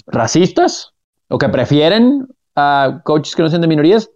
racistas 0.06 0.92
o 1.28 1.38
que 1.38 1.48
prefieren 1.48 2.26
a 2.54 3.02
coaches 3.04 3.34
que 3.34 3.42
no 3.42 3.48
sean 3.48 3.62
de 3.62 3.68
minorías, 3.68 4.10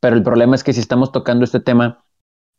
pero 0.00 0.16
el 0.16 0.22
problema 0.22 0.54
es 0.54 0.64
que 0.64 0.72
si 0.72 0.80
estamos 0.80 1.12
tocando 1.12 1.44
este 1.44 1.60
tema 1.60 2.04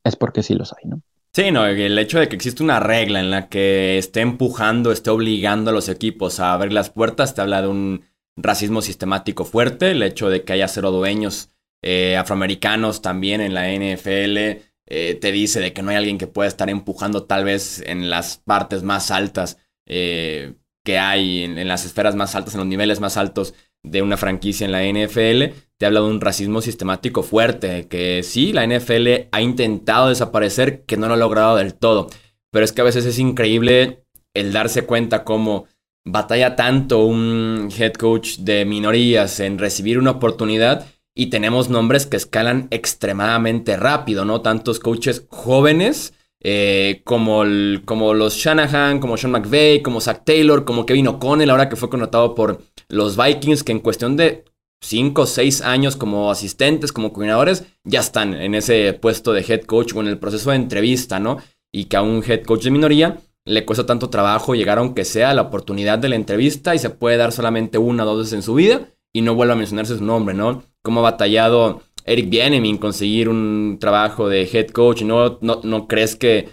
es 0.03 0.15
porque 0.15 0.43
sí 0.43 0.53
los 0.53 0.73
hay, 0.73 0.89
¿no? 0.89 1.01
Sí, 1.33 1.49
no, 1.51 1.65
el 1.65 1.97
hecho 1.97 2.19
de 2.19 2.27
que 2.27 2.35
existe 2.35 2.61
una 2.61 2.81
regla 2.81 3.21
en 3.21 3.31
la 3.31 3.47
que 3.47 3.97
esté 3.97 4.19
empujando, 4.19 4.91
esté 4.91 5.11
obligando 5.11 5.71
a 5.71 5.73
los 5.73 5.87
equipos 5.87 6.41
a 6.41 6.51
abrir 6.51 6.73
las 6.73 6.89
puertas, 6.89 7.33
te 7.33 7.41
habla 7.41 7.61
de 7.61 7.69
un 7.69 8.05
racismo 8.35 8.81
sistemático 8.81 9.45
fuerte, 9.45 9.91
el 9.91 10.03
hecho 10.03 10.29
de 10.29 10.43
que 10.43 10.53
haya 10.53 10.67
cero 10.67 10.91
dueños 10.91 11.49
eh, 11.81 12.17
afroamericanos 12.17 13.01
también 13.01 13.39
en 13.39 13.53
la 13.53 13.69
NFL, 13.69 14.61
eh, 14.87 15.15
te 15.15 15.31
dice 15.31 15.61
de 15.61 15.71
que 15.71 15.81
no 15.81 15.91
hay 15.91 15.97
alguien 15.97 16.17
que 16.17 16.27
pueda 16.27 16.49
estar 16.49 16.69
empujando 16.69 17.23
tal 17.23 17.45
vez 17.45 17.81
en 17.85 18.09
las 18.09 18.37
partes 18.37 18.83
más 18.83 19.09
altas 19.09 19.57
eh, 19.85 20.55
que 20.83 20.99
hay, 20.99 21.43
en, 21.43 21.67
las 21.67 21.85
esferas 21.85 22.15
más 22.15 22.35
altas, 22.35 22.55
en 22.55 22.59
los 22.59 22.67
niveles 22.67 22.99
más 22.99 23.15
altos 23.15 23.53
de 23.83 24.01
una 24.01 24.17
franquicia 24.17 24.65
en 24.65 24.71
la 24.71 24.83
NFL, 24.83 25.55
te 25.77 25.85
habla 25.85 26.01
de 26.01 26.07
un 26.07 26.21
racismo 26.21 26.61
sistemático 26.61 27.23
fuerte, 27.23 27.87
que 27.87 28.21
sí, 28.23 28.53
la 28.53 28.65
NFL 28.65 29.29
ha 29.31 29.41
intentado 29.41 30.09
desaparecer, 30.09 30.83
que 30.85 30.97
no 30.97 31.07
lo 31.07 31.15
ha 31.15 31.17
logrado 31.17 31.55
del 31.55 31.73
todo, 31.73 32.09
pero 32.51 32.65
es 32.65 32.71
que 32.71 32.81
a 32.81 32.85
veces 32.85 33.05
es 33.05 33.17
increíble 33.17 34.03
el 34.33 34.53
darse 34.53 34.85
cuenta 34.85 35.23
cómo 35.23 35.65
batalla 36.05 36.55
tanto 36.55 37.05
un 37.05 37.69
head 37.77 37.93
coach 37.93 38.37
de 38.37 38.65
minorías 38.65 39.39
en 39.39 39.57
recibir 39.57 39.99
una 39.99 40.11
oportunidad 40.11 40.87
y 41.15 41.27
tenemos 41.27 41.69
nombres 41.69 42.05
que 42.05 42.17
escalan 42.17 42.67
extremadamente 42.71 43.77
rápido, 43.77 44.25
¿no? 44.25 44.41
Tantos 44.41 44.79
coaches 44.79 45.25
jóvenes 45.29 46.13
eh, 46.43 47.01
como, 47.03 47.43
como 47.85 48.13
los 48.13 48.35
Shanahan, 48.35 48.99
como 48.99 49.17
Sean 49.17 49.31
McVay, 49.31 49.81
como 49.81 50.01
Zach 50.01 50.23
Taylor, 50.25 50.65
como 50.65 50.85
Kevin 50.85 51.07
O'Connell, 51.07 51.49
ahora 51.49 51.69
que 51.69 51.75
fue 51.75 51.89
connotado 51.89 52.33
por 52.33 52.61
los 52.89 53.15
Vikings, 53.15 53.63
que 53.63 53.71
en 53.71 53.79
cuestión 53.79 54.17
de 54.17 54.45
5 54.81 55.21
o 55.21 55.25
6 55.25 55.61
años 55.61 55.95
como 55.95 56.31
asistentes, 56.31 56.91
como 56.91 57.13
coordinadores, 57.13 57.65
ya 57.83 57.99
están 57.99 58.33
en 58.33 58.55
ese 58.55 58.93
puesto 58.93 59.33
de 59.33 59.45
head 59.47 59.61
coach 59.61 59.93
o 59.95 60.01
en 60.01 60.07
el 60.07 60.17
proceso 60.17 60.49
de 60.49 60.55
entrevista, 60.55 61.19
¿no? 61.19 61.37
Y 61.71 61.85
que 61.85 61.97
a 61.97 62.01
un 62.01 62.23
head 62.27 62.43
coach 62.43 62.63
de 62.63 62.71
minoría 62.71 63.19
le 63.45 63.65
cuesta 63.65 63.85
tanto 63.85 64.09
trabajo 64.09 64.55
llegar 64.55 64.77
aunque 64.77 65.05
sea 65.05 65.31
a 65.31 65.33
la 65.33 65.43
oportunidad 65.43 65.99
de 65.99 66.09
la 66.09 66.15
entrevista 66.15 66.75
y 66.75 66.79
se 66.79 66.89
puede 66.89 67.17
dar 67.17 67.31
solamente 67.31 67.77
una 67.77 68.03
o 68.03 68.07
dos 68.07 68.19
veces 68.19 68.33
en 68.33 68.43
su 68.43 68.55
vida 68.55 68.87
y 69.13 69.21
no 69.21 69.35
vuelve 69.35 69.53
a 69.53 69.57
mencionarse 69.57 69.97
su 69.97 70.03
nombre, 70.03 70.33
¿no? 70.33 70.63
Como 70.81 71.01
ha 71.01 71.11
batallado 71.11 71.81
Eric 72.11 72.29
Bienemin 72.29 72.77
conseguir 72.77 73.29
un 73.29 73.77
trabajo 73.79 74.27
de 74.27 74.43
head 74.51 74.67
coach. 74.69 75.03
¿No, 75.03 75.39
no, 75.41 75.87
crees 75.87 76.15
que 76.15 76.49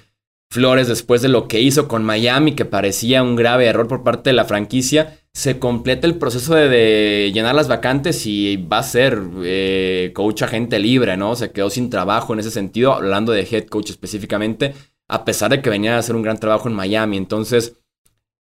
Flores, 0.50 0.88
después 0.88 1.20
de 1.20 1.28
lo 1.28 1.46
que 1.46 1.60
hizo 1.60 1.88
con 1.88 2.04
Miami, 2.04 2.52
que 2.52 2.64
parecía 2.64 3.22
un 3.22 3.36
grave 3.36 3.66
error 3.66 3.86
por 3.86 4.02
parte 4.02 4.30
de 4.30 4.34
la 4.34 4.46
franquicia, 4.46 5.18
se 5.34 5.58
completa 5.58 6.06
el 6.06 6.16
proceso 6.16 6.54
de, 6.54 7.30
llenar 7.34 7.54
las 7.54 7.68
vacantes 7.68 8.24
y 8.26 8.56
va 8.56 8.78
a 8.78 8.82
ser 8.82 9.20
eh, 9.44 10.10
coach 10.14 10.42
agente 10.42 10.78
libre, 10.78 11.16
¿no? 11.18 11.36
Se 11.36 11.52
quedó 11.52 11.68
sin 11.68 11.90
trabajo 11.90 12.32
en 12.32 12.40
ese 12.40 12.50
sentido, 12.50 12.94
hablando 12.94 13.32
de 13.32 13.46
head 13.50 13.66
coach 13.66 13.90
específicamente, 13.90 14.74
a 15.06 15.24
pesar 15.24 15.50
de 15.50 15.60
que 15.60 15.70
venía 15.70 15.96
a 15.96 15.98
hacer 15.98 16.16
un 16.16 16.22
gran 16.22 16.38
trabajo 16.38 16.68
en 16.68 16.74
Miami. 16.74 17.18
Entonces, 17.18 17.76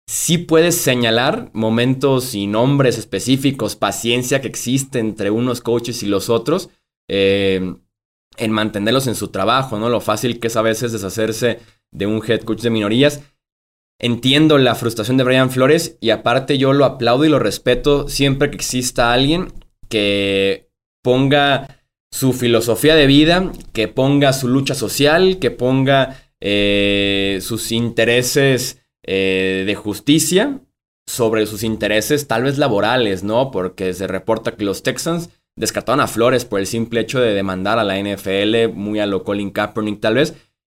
sí 0.07 0.38
puedes 0.38 0.77
señalar 0.77 1.51
momentos 1.53 2.35
y 2.35 2.47
nombres 2.47 2.97
específicos, 2.97 3.75
paciencia 3.75 4.40
que 4.40 4.49
existe 4.49 5.01
entre 5.01 5.31
unos 5.31 5.61
coaches 5.61 6.03
y 6.05 6.07
los 6.07 6.31
otros, 6.31 6.71
eh, 7.09 7.75
en 8.37 8.53
mantenerlos 8.53 9.07
en 9.07 9.14
su 9.14 9.29
trabajo, 9.29 9.79
¿no? 9.79 9.88
Lo 9.88 10.01
fácil 10.01 10.38
que 10.38 10.47
es 10.47 10.57
a 10.57 10.62
veces 10.62 10.92
deshacerse 10.92 11.59
de 11.90 12.07
un 12.07 12.23
head 12.27 12.42
coach 12.42 12.61
de 12.61 12.71
minorías. 12.71 13.23
Entiendo 14.01 14.59
la 14.59 14.77
frustración 14.77 15.16
de 15.16 15.25
Brian 15.25 15.51
Flores 15.51 15.97
y 16.01 16.11
aparte 16.11 16.57
yo 16.57 16.73
lo 16.73 16.85
aplaudo 16.85 17.25
y 17.25 17.29
lo 17.29 17.40
respeto 17.40 18.09
siempre 18.09 18.51
que 18.51 18.57
exista 18.57 19.12
alguien 19.12 19.53
que 19.88 20.71
ponga 21.03 21.79
su 22.12 22.33
filosofía 22.33 22.94
de 22.94 23.07
vida, 23.07 23.53
que 23.73 23.88
ponga 23.88 24.33
su 24.33 24.49
lucha 24.49 24.75
social, 24.75 25.38
que 25.40 25.51
ponga 25.51 26.16
eh, 26.40 27.38
sus 27.42 27.73
intereses 27.73 28.81
eh, 29.05 29.64
de 29.66 29.75
justicia 29.75 30.61
sobre 31.07 31.47
sus 31.47 31.64
intereses 31.64 32.29
tal 32.29 32.44
vez 32.44 32.59
laborales, 32.59 33.25
¿no? 33.25 33.51
Porque 33.51 33.94
se 33.94 34.07
reporta 34.07 34.55
que 34.55 34.64
los 34.64 34.83
Texans 34.83 35.31
descartaron 35.59 36.01
a 36.01 36.07
Flores 36.07 36.44
por 36.44 36.61
el 36.61 36.66
simple 36.66 37.01
hecho 37.01 37.21
de 37.21 37.35
demandar 37.35 37.79
a 37.79 37.85
la 37.85 37.99
NFL, 37.99 38.73
muy 38.75 39.01
a 39.01 39.07
lo 39.07 39.25
Colin 39.25 39.51
Kaepernick 39.51 40.01
tal 40.01 40.14
vez, 40.14 40.35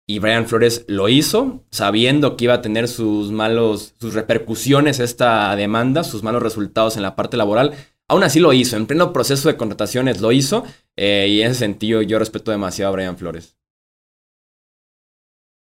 y 0.08 0.18
Brian 0.18 0.48
Flores 0.48 0.84
lo 0.88 1.08
hizo, 1.08 1.62
sabiendo 1.70 2.36
que 2.36 2.44
iba 2.44 2.54
a 2.54 2.62
tener 2.62 2.88
sus 2.88 3.30
malos, 3.30 3.94
sus 4.00 4.14
repercusiones 4.14 4.98
esta 4.98 5.54
demanda, 5.54 6.02
sus 6.02 6.24
malos 6.24 6.42
resultados 6.42 6.96
en 6.96 7.02
la 7.02 7.14
parte 7.14 7.36
laboral. 7.36 7.74
Aún 8.08 8.24
así 8.24 8.40
lo 8.40 8.52
hizo, 8.52 8.76
en 8.76 8.86
pleno 8.86 9.12
proceso 9.12 9.48
de 9.48 9.56
contrataciones 9.56 10.20
lo 10.20 10.32
hizo, 10.32 10.64
eh, 10.96 11.28
y 11.30 11.42
en 11.42 11.52
ese 11.52 11.60
sentido 11.60 12.02
yo 12.02 12.18
respeto 12.18 12.50
demasiado 12.50 12.90
a 12.90 12.96
Brian 12.96 13.16
Flores. 13.16 13.56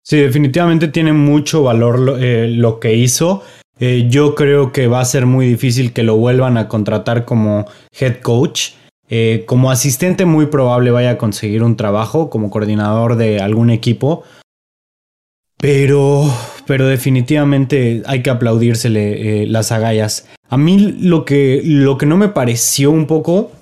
Sí, 0.04 0.18
definitivamente 0.18 0.86
tiene 0.86 1.12
mucho 1.12 1.64
valor 1.64 1.98
lo, 1.98 2.16
eh, 2.16 2.78
que 2.80 2.94
hizo. 2.94 3.42
Eh, 3.80 4.06
yo 4.08 4.36
creo 4.36 4.70
que 4.70 4.86
va 4.86 5.00
a 5.00 5.04
ser 5.04 5.26
muy 5.26 5.48
difícil 5.48 5.92
que 5.92 6.04
lo 6.04 6.16
vuelvan 6.16 6.56
a 6.56 6.68
contratar 6.68 7.24
como 7.24 7.66
head 7.98 8.20
coach. 8.20 8.74
Eh, 9.08 9.44
como 9.46 9.70
asistente 9.70 10.24
muy 10.24 10.46
probable 10.46 10.90
vaya 10.90 11.10
a 11.10 11.18
conseguir 11.18 11.62
un 11.62 11.76
trabajo 11.76 12.28
como 12.28 12.50
coordinador 12.50 13.16
de 13.16 13.40
algún 13.40 13.70
equipo. 13.70 14.24
Pero, 15.58 16.24
pero 16.66 16.86
definitivamente 16.86 18.02
hay 18.06 18.22
que 18.22 18.30
aplaudírsele 18.30 19.42
eh, 19.42 19.46
las 19.46 19.72
agallas. 19.72 20.28
A 20.48 20.56
mí 20.56 20.78
lo 21.00 21.24
que, 21.24 21.62
lo 21.64 21.96
que 21.96 22.06
no 22.06 22.16
me 22.16 22.28
pareció 22.28 22.90
un 22.90 23.06
poco 23.06 23.52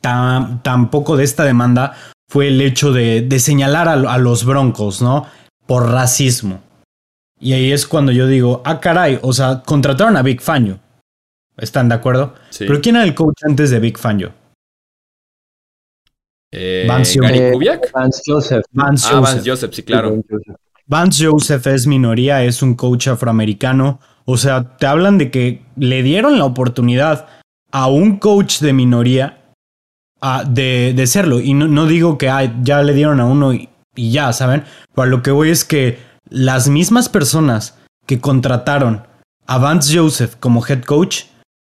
tampoco 0.00 1.16
de 1.16 1.24
esta 1.24 1.44
demanda 1.44 1.94
fue 2.28 2.48
el 2.48 2.60
hecho 2.60 2.92
de, 2.92 3.26
señalar 3.38 3.88
a, 3.88 4.18
los 4.18 4.44
broncos, 4.44 5.00
¿no? 5.00 5.26
Por 5.66 5.90
racismo. 5.90 6.60
Y 7.40 7.52
ahí 7.54 7.72
es 7.72 7.86
cuando 7.86 8.12
yo 8.12 8.26
digo, 8.26 8.60
ah, 8.64 8.80
caray, 8.80 9.18
o 9.22 9.32
sea, 9.32 9.62
contrataron 9.64 10.16
a 10.16 10.22
Big 10.22 10.40
Fangio. 10.42 10.78
¿Están 11.56 11.88
de 11.88 11.94
acuerdo? 11.94 12.34
Pero 12.58 12.80
¿quién 12.80 12.96
era 12.96 13.04
el 13.04 13.14
coach 13.14 13.36
antes 13.46 13.70
de 13.70 13.78
Big 13.78 13.96
Fangio? 13.96 14.32
Eh, 16.56 16.86
Vance, 16.88 17.18
Joseph. 18.24 18.64
Vance 18.72 19.08
ah, 19.10 19.20
Vance 19.20 19.50
Joseph, 19.50 19.72
sí, 19.72 19.82
claro. 19.82 20.22
Vance 20.86 21.26
Joseph 21.26 21.66
es 21.66 21.86
minoría, 21.86 22.44
es 22.44 22.62
un 22.62 22.74
coach 22.74 23.08
afroamericano. 23.08 24.00
O 24.24 24.36
sea, 24.36 24.76
te 24.76 24.86
hablan 24.86 25.18
de 25.18 25.30
que 25.30 25.62
le 25.76 26.02
dieron 26.02 26.38
la 26.38 26.44
oportunidad 26.44 27.26
a 27.72 27.88
un 27.88 28.18
coach 28.18 28.60
de 28.60 28.72
minoría 28.72 29.44
de, 30.46 31.04
serlo. 31.06 31.40
Y 31.40 31.54
no, 31.54 31.86
digo 31.86 32.18
que 32.18 32.30
ya 32.62 32.82
le 32.82 32.94
dieron 32.94 33.20
a 33.20 33.26
uno 33.26 33.52
y, 33.52 33.68
ya, 33.96 34.32
¿saben? 34.32 34.64
Pero 34.94 35.08
lo 35.08 35.22
que 35.22 35.30
voy 35.32 35.50
es 35.50 35.64
que 35.64 35.98
las 36.28 36.68
mismas 36.68 37.08
personas 37.08 37.76
que 38.06 38.20
contrataron 38.20 39.06
a 39.46 39.58
Vance 39.58 39.96
Joseph 39.96 40.36
como 40.38 40.64
head 40.66 40.82
coach 40.84 41.24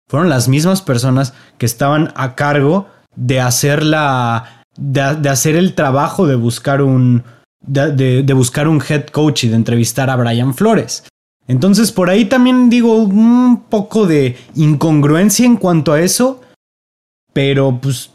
fueron 0.09 0.29
las 0.29 0.49
mismas 0.49 0.83
personas 0.83 1.33
que 1.59 1.66
estaban 1.66 2.12
a 2.14 2.35
cargo 2.35 2.88
de 3.16 3.40
hacer 3.40 3.83
la, 3.83 4.63
de, 4.77 5.29
hacer 5.29 5.57
el 5.57 5.75
trabajo 5.75 6.27
de 6.27 6.37
buscar 6.37 6.83
un. 6.83 7.23
De, 7.67 8.31
buscar 8.35 8.69
un 8.69 8.83
head 8.87 9.07
coach 9.07 9.45
y 9.45 9.49
de 9.49 9.57
entrevistar 9.57 10.11
a 10.11 10.17
Brian 10.17 10.55
Flores. 10.55 11.05
Entonces, 11.47 11.93
por 11.93 12.11
ahí 12.11 12.27
también 12.27 12.69
digo 12.69 12.97
un 12.97 13.65
poco 13.69 14.07
de 14.07 14.37
incongruencia 14.55 15.47
en 15.47 15.57
cuanto 15.57 15.93
a 15.93 16.01
eso. 16.01 16.43
Pero, 17.33 17.79
pues, 17.81 18.11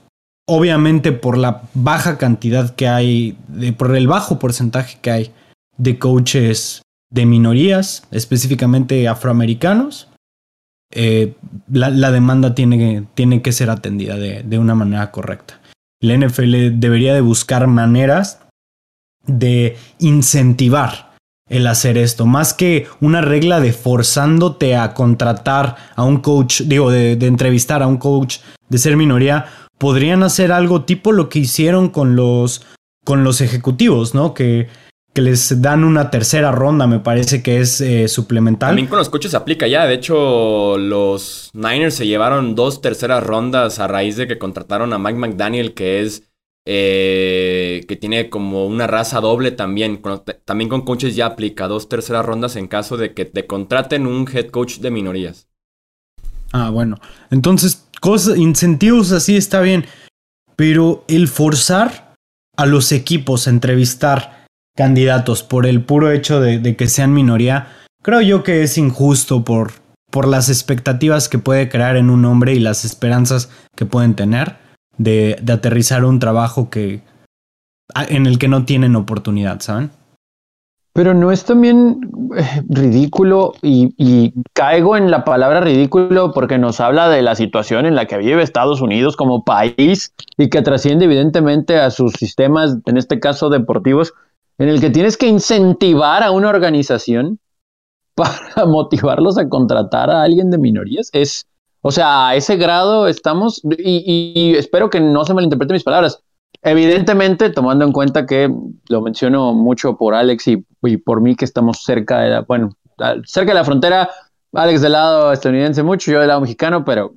obviamente, 0.48 1.12
por 1.12 1.38
la 1.38 1.63
baja 1.74 2.17
cantidad 2.17 2.76
que 2.76 2.88
hay, 2.88 3.38
por 3.78 3.95
el 3.95 4.08
bajo 4.08 4.39
porcentaje 4.39 5.00
que 5.02 5.12
hay 5.12 5.32
de 5.78 5.98
coaches 5.98 6.84
de 7.12 7.26
minorías, 7.26 8.04
específicamente 8.12 9.08
afroamericanos, 9.08 10.10
eh, 10.91 11.36
la, 11.72 12.12
demanda 12.12 12.56
tiene, 12.56 13.06
tiene, 13.13 13.41
que 13.41 13.52
ser 13.52 13.69
atendida 13.69 14.15
de 14.15 14.60
una 14.60 14.74
manera 14.74 15.12
correcta 15.12 15.59
la 16.01 16.17
NFL 16.17 16.79
debería 16.79 17.13
de 17.13 17.21
buscar 17.21 17.67
maneras 17.67 18.39
de 19.25 19.77
incentivar 19.99 21.09
el 21.49 21.65
hacer 21.67 21.97
esto, 21.97 22.25
más 22.25 22.53
que 22.53 22.88
una 23.01 23.21
regla 23.21 23.59
de 23.59 23.73
forzándote 23.73 24.75
a 24.75 24.93
contratar 24.93 25.75
a 25.95 26.03
un 26.03 26.17
coach, 26.17 26.62
digo, 26.62 26.91
de, 26.91 27.13
entrevistar 27.13 27.81
a 27.81 27.88
un 27.88 27.97
coach 27.97 28.38
de 28.69 28.77
ser 28.77 28.95
minoría, 28.95 29.47
podrían 29.79 30.21
hacer 30.21 30.51
algo 30.51 30.83
tipo 30.85 31.12
lo 31.12 31.27
que 31.27 31.39
hicieron 31.39 31.89
con 31.89 32.15
los, 32.15 32.65
con 33.03 33.23
los 33.23 33.41
ejecutivos, 33.41 34.13
¿no? 34.13 34.35
Que 34.35 34.67
que 35.13 35.22
les 35.22 35.62
dan 35.62 35.84
una 35.84 36.12
tercera 36.12 36.52
ronda, 36.52 36.86
me 36.86 37.00
parece 37.00 37.41
que 37.41 37.60
es 37.60 37.82
eh, 37.82 38.08
suplemental. 38.08 38.69
También 38.69 38.88
con 38.88 39.00
los 39.00 39.10
coches 39.10 39.32
se 39.32 39.38
aplica 39.38 39.67
ya. 39.67 39.86
De 39.86 39.95
hecho, 39.95 40.78
los 40.78 41.50
Niners 41.54 41.95
se 41.95 42.08
llevaron 42.08 42.56
dos 42.56 42.82
terceras 42.82 43.24
rondas 43.24 43.80
a 43.80 43.88
raíz 43.88 44.17
de 44.17 44.28
que 44.28 44.38
contrataron 44.38 44.93
a 44.93 45.00
Mike 45.00 45.17
McDaniel, 45.17 45.74
que 45.74 46.02
es. 46.02 46.24
Eh, 46.72 47.86
que 47.88 47.95
tiene 47.95 48.30
como 48.30 48.67
una 48.67 48.86
raza 48.86 49.19
doble 49.22 49.52
también. 49.52 50.02
también 50.45 50.69
con 50.69 50.82
coaches 50.82 51.15
ya 51.15 51.26
aplica 51.26 51.67
dos 51.67 51.89
terceras 51.89 52.24
rondas 52.24 52.56
en 52.58 52.67
caso 52.67 52.95
de 52.95 53.15
que 53.15 53.26
te 53.26 53.48
contraten 53.48 54.06
un 54.06 54.28
head 54.32 54.48
coach 54.48 54.78
de 54.78 54.91
minorías. 54.91 55.48
Ah, 56.52 56.69
bueno. 56.69 56.98
Entonces, 57.32 57.88
cosas, 58.02 58.38
incentivos 58.38 59.12
así 59.12 59.36
está 59.36 59.62
bien. 59.62 59.86
Pero 60.56 61.06
el 61.08 61.28
forzar 61.28 62.13
a 62.58 62.65
los 62.65 62.91
equipos 62.91 63.48
a 63.48 63.52
entrevistar 63.52 64.38
candidatos 64.80 65.44
por 65.44 65.65
el 65.65 65.84
puro 65.84 66.10
hecho 66.10 66.39
de, 66.39 66.78
que 66.78 66.88
sean 66.88 67.13
minoría, 67.13 67.68
creo 68.02 68.22
yo 68.22 68.44
que 68.44 68.63
es 68.63 68.78
injusto 68.78 69.44
por, 69.44 69.74
por 70.10 70.26
las 70.26 70.48
expectativas 70.48 71.28
que 71.28 71.38
puede 71.38 71.68
crear 71.68 71.98
en 71.98 72.10
un 72.10 72.24
hombre 72.24 72.54
y 72.54 72.60
las 72.60 72.86
esperanzas 72.86 73.52
que 73.76 73.86
pueden 73.86 74.15
tener 74.15 74.56
de, 74.98 75.38
aterrizar 75.52 76.06
un 76.06 76.20
trabajo 76.20 76.70
que 76.70 77.02
en 77.94 78.26
el 78.26 78.39
que 78.39 78.48
no 78.48 78.63
tienen 78.63 78.96
oportunidad, 78.96 79.60
¿saben? 79.60 79.92
Pero 80.94 81.13
no 81.13 81.34
es 81.34 81.44
también 81.44 82.00
eh, 82.38 82.63
ridículo 82.70 83.56
y, 83.62 83.94
y, 83.98 84.34
caigo 84.54 84.96
en 84.96 85.12
la 85.12 85.26
palabra 85.26 85.60
ridículo 85.60 86.32
porque 86.34 86.58
nos 86.58 86.80
habla 86.80 87.10
de 87.10 87.22
la 87.22 87.36
situación 87.36 87.86
en 87.86 87.96
la 87.96 88.06
que 88.06 88.18
vive 88.18 88.42
Estados 88.42 88.80
Unidos 88.80 89.18
como 89.18 89.44
país 89.44 90.13
y 90.38 90.50
que 90.50 90.62
trasciende 90.62 91.04
evidentemente 91.04 91.78
a 91.78 91.92
sus 91.92 92.13
sistemas, 92.13 92.78
en 92.86 92.96
este 92.96 93.20
caso 93.20 93.50
deportivos, 93.50 94.13
en 94.60 94.67
el 94.67 94.81
que 94.81 94.89
tienes 94.89 95.17
que 95.17 95.27
incentivar 95.27 96.21
a 96.21 96.31
una 96.31 96.49
organización 96.49 97.39
para 98.13 98.65
motivarlos 98.65 99.37
a 99.37 99.47
contratar 99.47 100.10
a 100.10 100.21
alguien 100.21 100.51
de 100.51 100.57
minorías. 100.57 101.10
Es, 101.13 101.47
o 101.81 101.91
sea, 101.91 102.27
a 102.27 102.35
ese 102.35 102.57
grado 102.57 103.07
estamos, 103.07 103.62
y, 103.63 104.53
espero 104.57 104.89
que 104.89 104.99
no 104.99 105.23
se 105.25 105.33
malinterpreten 105.33 105.73
mis 105.73 105.83
palabras. 105.83 106.21
Evidentemente, 106.62 107.49
tomando 107.51 107.85
en 107.85 107.93
cuenta 107.93 108.25
que 108.25 108.53
lo 108.89 109.01
menciono 109.01 109.53
mucho 109.53 109.95
por 109.95 110.13
Alex 110.13 110.47
y, 110.49 110.97
por 110.97 111.21
mí 111.21 111.35
que 111.37 111.45
estamos 111.45 111.83
cerca 111.83 112.19
de 112.19 112.29
la, 112.29 112.41
bueno, 112.41 112.71
cerca 113.23 113.51
de 113.51 113.60
la 113.60 113.63
frontera, 113.63 114.10
Alex 114.51 114.81
del 114.81 114.91
lado 114.91 115.31
estadounidense 115.31 115.83
mucho, 115.83 116.12
yo 116.12 116.19
del 116.19 116.27
lado 116.27 116.41
mexicano, 116.41 116.83
pero 116.83 117.13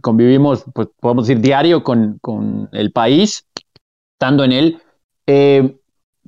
convivimos, 0.00 0.64
pues 0.72 0.88
podemos 0.98 1.26
decir, 1.26 1.42
diario 1.42 1.82
con, 1.82 2.18
con 2.22 2.70
el 2.72 2.90
país, 2.90 3.44
estando 4.14 4.44
en 4.44 4.52
él. 4.52 4.82
Eh, 5.26 5.76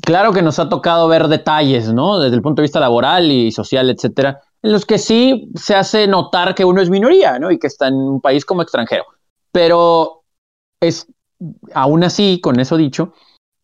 claro 0.03 0.33
que 0.33 0.43
nos 0.43 0.59
ha 0.59 0.69
tocado 0.69 1.09
ver 1.09 1.29
detalles, 1.29 1.93
¿no? 1.93 2.19
Desde 2.19 2.37
el 2.37 2.43
punto 2.43 2.63
de 2.63 2.65
vista 2.65 2.81
laboral 2.81 3.31
y 3.31 3.53
social, 3.53 3.91
etcétera, 3.91 4.41
en 4.63 4.73
los 4.73 4.85
que 4.85 4.99
sí 4.99 5.51
se 5.55 5.75
hace 5.75 6.07
notar 6.07 6.55
que 6.55 6.65
uno 6.65 6.81
es 6.81 6.91
minoría, 6.91 7.39
¿no? 7.39 7.51
Y 7.51 7.59
que 7.59 7.67
está 7.67 7.89
en 7.89 7.95
un 7.95 8.21
país 8.21 8.45
como 8.45 8.63
extranjero. 8.63 9.05
Pero 9.53 10.23
es 10.81 11.07
aún 11.73 12.05
así, 12.05 12.41
con 12.41 12.59
eso 12.61 12.77
dicho, 12.77 13.13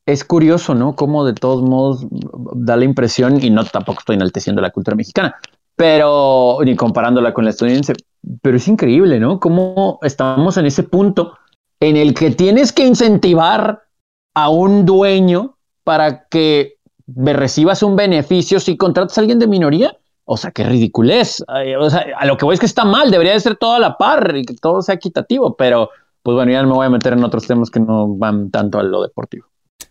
es 0.06 0.24
curioso, 0.24 0.74
¿no? 0.74 0.94
Cómo 0.94 1.24
de 1.24 1.32
todos 1.32 1.62
modos 1.62 2.06
da 2.10 2.76
la 2.76 2.84
impresión, 2.84 3.42
y 3.42 3.50
no 3.50 3.64
tampoco 3.64 4.00
estoy 4.00 4.16
enalteciendo 4.16 4.60
la 4.60 4.70
cultura 4.70 4.96
mexicana, 4.96 5.34
pero 5.76 6.58
ni 6.64 6.76
comparándola 6.76 7.32
con 7.32 7.44
la 7.44 7.50
estadounidense, 7.50 7.94
pero 8.42 8.56
es 8.56 8.68
increíble, 8.68 9.18
¿no? 9.18 9.40
Cómo 9.40 9.98
estamos 10.02 10.56
en 10.56 10.66
ese 10.66 10.82
punto 10.82 11.36
en 11.80 11.96
el 11.96 12.14
que 12.14 12.30
tienes 12.30 12.72
que 12.72 12.86
incentivar 12.86 13.82
a 14.34 14.48
un 14.48 14.84
dueño 14.84 15.56
para 15.84 16.26
que 16.28 16.74
me 17.06 17.32
recibas 17.32 17.82
un 17.82 17.96
beneficio 17.96 18.58
si 18.58 18.76
contratas 18.76 19.16
a 19.16 19.20
alguien 19.20 19.38
de 19.38 19.46
minoría. 19.46 19.96
O 20.24 20.38
sea, 20.38 20.50
qué 20.50 20.64
ridiculez. 20.64 21.44
O 21.78 21.90
sea, 21.90 22.06
a 22.18 22.24
lo 22.24 22.36
que 22.38 22.46
voy 22.46 22.54
es 22.54 22.60
que 22.60 22.66
está 22.66 22.84
mal, 22.84 23.10
debería 23.10 23.34
de 23.34 23.40
ser 23.40 23.56
todo 23.56 23.74
a 23.74 23.78
la 23.78 23.98
par 23.98 24.34
y 24.36 24.44
que 24.44 24.54
todo 24.54 24.80
sea 24.80 24.94
equitativo, 24.94 25.54
pero 25.54 25.90
pues 26.22 26.34
bueno, 26.34 26.50
ya 26.50 26.62
me 26.62 26.72
voy 26.72 26.86
a 26.86 26.90
meter 26.90 27.12
en 27.12 27.22
otros 27.22 27.46
temas 27.46 27.70
que 27.70 27.80
no 27.80 28.08
van 28.08 28.50
tanto 28.50 28.78
a 28.78 28.82
lo 28.82 29.02
deportivo. 29.02 29.46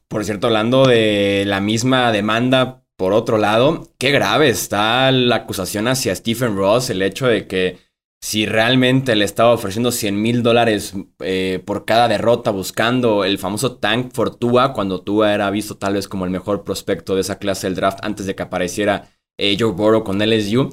Por 0.08 0.26
cierto, 0.26 0.48
hablando 0.48 0.88
de 0.88 1.44
la 1.46 1.60
misma 1.60 2.12
demanda, 2.12 2.82
por 2.98 3.14
otro 3.14 3.38
lado, 3.38 3.90
qué 4.00 4.10
grave 4.10 4.50
está 4.50 5.12
la 5.12 5.36
acusación 5.36 5.88
hacia 5.88 6.16
Stephen 6.16 6.56
Ross, 6.56 6.90
el 6.90 7.04
hecho 7.04 7.28
de 7.28 7.46
que 7.48 7.78
si 8.24 8.46
realmente 8.46 9.18
le 9.18 9.26
estaba 9.26 9.52
ofreciendo 9.52 9.92
100 9.92 10.22
mil 10.22 10.44
dólares 10.44 10.94
eh, 11.20 11.62
por 11.66 11.84
cada 11.84 12.08
derrota 12.08 12.52
buscando 12.52 13.26
el 13.26 13.38
famoso 13.38 13.76
tank 13.76 14.14
for 14.14 14.34
Tua, 14.34 14.72
cuando 14.72 15.02
Tua 15.02 15.34
era 15.34 15.52
visto 15.52 15.76
tal 15.76 15.96
vez 15.96 16.08
como 16.08 16.24
el 16.24 16.32
mejor 16.32 16.64
prospecto 16.64 17.16
de 17.16 17.22
esa 17.22 17.38
clase 17.38 17.68
del 17.68 17.76
draft 17.76 18.00
antes 18.02 18.26
de 18.26 18.34
que 18.34 18.44
apareciera 18.44 19.10
eh, 19.38 19.58
Joe 19.60 19.74
Burrow 19.74 20.06
con 20.06 20.20
LSU. 20.20 20.72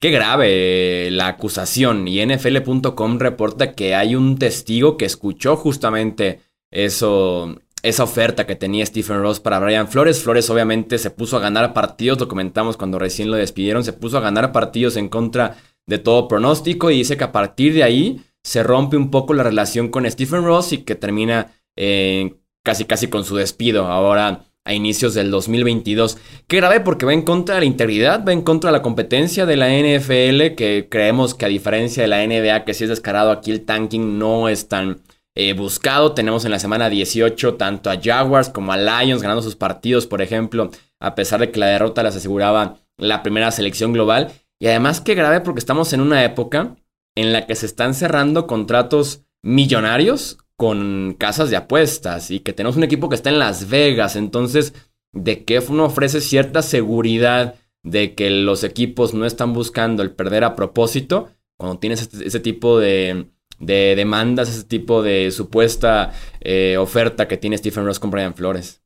Qué 0.00 0.10
grave 0.12 1.08
eh, 1.08 1.10
la 1.10 1.26
acusación. 1.26 2.06
Y 2.06 2.24
NFL.com 2.24 3.18
reporta 3.18 3.72
que 3.72 3.96
hay 3.96 4.14
un 4.14 4.38
testigo 4.38 4.96
que 4.96 5.06
escuchó 5.06 5.56
justamente 5.56 6.38
eso, 6.70 7.56
esa 7.82 8.04
oferta 8.04 8.46
que 8.46 8.54
tenía 8.54 8.86
Stephen 8.86 9.22
Ross 9.22 9.40
para 9.40 9.58
Brian 9.58 9.88
Flores. 9.88 10.22
Flores 10.22 10.48
obviamente 10.50 10.98
se 10.98 11.10
puso 11.10 11.36
a 11.36 11.40
ganar 11.40 11.74
partidos, 11.74 12.20
lo 12.20 12.28
comentamos 12.28 12.76
cuando 12.76 13.00
recién 13.00 13.28
lo 13.28 13.36
despidieron, 13.38 13.82
se 13.82 13.92
puso 13.92 14.18
a 14.18 14.20
ganar 14.20 14.52
partidos 14.52 14.96
en 14.96 15.08
contra 15.08 15.48
de 15.48 15.71
todo 15.98 16.28
pronóstico 16.28 16.90
y 16.90 16.98
dice 16.98 17.16
que 17.16 17.24
a 17.24 17.32
partir 17.32 17.74
de 17.74 17.82
ahí 17.82 18.24
se 18.42 18.62
rompe 18.62 18.96
un 18.96 19.10
poco 19.10 19.34
la 19.34 19.42
relación 19.42 19.88
con 19.88 20.10
Stephen 20.10 20.44
Ross 20.44 20.72
y 20.72 20.78
que 20.78 20.94
termina 20.94 21.52
eh, 21.76 22.34
casi 22.64 22.84
casi 22.84 23.08
con 23.08 23.24
su 23.24 23.36
despido 23.36 23.86
ahora 23.86 24.44
a 24.64 24.74
inicios 24.74 25.14
del 25.14 25.30
2022. 25.30 26.18
Qué 26.46 26.56
grave 26.58 26.80
porque 26.80 27.06
va 27.06 27.12
en 27.12 27.22
contra 27.22 27.56
de 27.56 27.62
la 27.62 27.66
integridad, 27.66 28.24
va 28.26 28.32
en 28.32 28.42
contra 28.42 28.70
de 28.70 28.78
la 28.78 28.82
competencia 28.82 29.46
de 29.46 29.56
la 29.56 29.68
NFL, 29.68 30.54
que 30.54 30.86
creemos 30.88 31.34
que 31.34 31.46
a 31.46 31.48
diferencia 31.48 32.02
de 32.02 32.08
la 32.08 32.24
NBA, 32.24 32.64
que 32.64 32.74
si 32.74 32.84
es 32.84 32.90
descarado 32.90 33.30
aquí 33.30 33.50
el 33.50 33.64
tanking 33.64 34.18
no 34.18 34.48
es 34.48 34.68
tan 34.68 35.02
eh, 35.34 35.52
buscado. 35.54 36.12
Tenemos 36.12 36.44
en 36.44 36.52
la 36.52 36.58
semana 36.58 36.88
18 36.90 37.54
tanto 37.54 37.90
a 37.90 38.00
Jaguars 38.00 38.50
como 38.50 38.72
a 38.72 38.76
Lions 38.76 39.22
ganando 39.22 39.42
sus 39.42 39.56
partidos, 39.56 40.06
por 40.06 40.22
ejemplo, 40.22 40.70
a 41.00 41.14
pesar 41.14 41.40
de 41.40 41.50
que 41.50 41.58
la 41.58 41.66
derrota 41.66 42.02
les 42.02 42.16
aseguraba 42.16 42.78
la 42.98 43.22
primera 43.22 43.50
selección 43.50 43.92
global. 43.92 44.32
Y 44.62 44.68
además 44.68 45.00
qué 45.00 45.16
grave 45.16 45.40
porque 45.40 45.58
estamos 45.58 45.92
en 45.92 46.00
una 46.00 46.24
época 46.24 46.76
en 47.16 47.32
la 47.32 47.46
que 47.46 47.56
se 47.56 47.66
están 47.66 47.94
cerrando 47.94 48.46
contratos 48.46 49.24
millonarios 49.42 50.38
con 50.56 51.16
casas 51.18 51.50
de 51.50 51.56
apuestas 51.56 52.30
y 52.30 52.38
que 52.38 52.52
tenemos 52.52 52.76
un 52.76 52.84
equipo 52.84 53.08
que 53.08 53.16
está 53.16 53.28
en 53.28 53.40
Las 53.40 53.68
Vegas. 53.68 54.14
Entonces, 54.14 54.72
¿de 55.12 55.42
qué 55.44 55.58
uno 55.68 55.86
ofrece 55.86 56.20
cierta 56.20 56.62
seguridad 56.62 57.56
de 57.82 58.14
que 58.14 58.30
los 58.30 58.62
equipos 58.62 59.14
no 59.14 59.26
están 59.26 59.52
buscando 59.52 60.00
el 60.04 60.12
perder 60.12 60.44
a 60.44 60.54
propósito 60.54 61.30
cuando 61.58 61.80
tienes 61.80 62.02
este, 62.02 62.24
ese, 62.24 62.38
tipo 62.38 62.78
de, 62.78 63.26
demandas, 63.58 64.48
ese 64.48 64.62
tipo 64.62 65.02
de 65.02 65.32
supuesta 65.32 66.12
eh, 66.40 66.76
oferta 66.78 67.26
que 67.26 67.36
tiene 67.36 67.58
Stephen 67.58 67.84
Ross 67.84 67.98
con 67.98 68.12
Brian 68.12 68.34
Flores? 68.34 68.80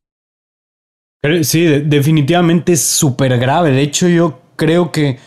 Sí, 1.43 1.67
definitivamente 1.67 2.73
es 2.73 2.81
súper 2.81 3.39
grave. 3.39 3.73
De 3.73 3.83
hecho, 3.83 4.09
yo 4.09 4.41
creo 4.57 4.91
que 4.91 5.19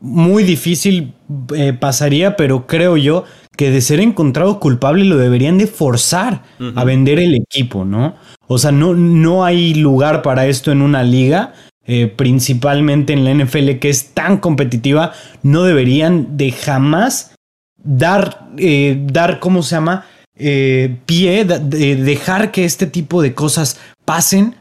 muy 0.00 0.44
difícil 0.44 1.14
eh, 1.54 1.72
pasaría, 1.72 2.36
pero 2.36 2.66
creo 2.66 2.96
yo 2.96 3.24
que 3.56 3.70
de 3.70 3.80
ser 3.80 4.00
encontrado 4.00 4.60
culpable 4.60 5.04
lo 5.04 5.16
deberían 5.16 5.56
de 5.56 5.66
forzar 5.66 6.42
a 6.74 6.84
vender 6.84 7.18
el 7.18 7.34
equipo, 7.34 7.86
¿no? 7.86 8.16
O 8.46 8.58
sea, 8.58 8.70
no, 8.70 8.94
no 8.94 9.44
hay 9.44 9.72
lugar 9.74 10.20
para 10.20 10.46
esto 10.46 10.70
en 10.70 10.82
una 10.82 11.02
liga, 11.02 11.54
eh, 11.86 12.06
principalmente 12.06 13.14
en 13.14 13.24
la 13.24 13.32
NFL 13.32 13.78
que 13.78 13.88
es 13.88 14.12
tan 14.12 14.36
competitiva, 14.38 15.12
no 15.42 15.62
deberían 15.62 16.36
de 16.36 16.52
jamás 16.52 17.34
dar, 17.82 18.48
eh, 18.58 19.02
dar 19.06 19.40
¿cómo 19.40 19.62
se 19.62 19.76
llama? 19.76 20.06
pie, 20.38 21.46
de 21.46 21.96
dejar 21.96 22.50
que 22.50 22.66
este 22.66 22.86
tipo 22.86 23.22
de 23.22 23.32
cosas 23.32 23.80
pasen. 24.04 24.54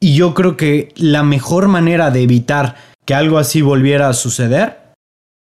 Y 0.00 0.14
yo 0.14 0.32
creo 0.32 0.56
que 0.56 0.94
la 0.96 1.22
mejor 1.22 1.68
manera 1.68 2.10
de 2.10 2.22
evitar 2.22 2.76
que 3.08 3.14
algo 3.14 3.38
así 3.38 3.62
volviera 3.62 4.10
a 4.10 4.12
suceder, 4.12 4.92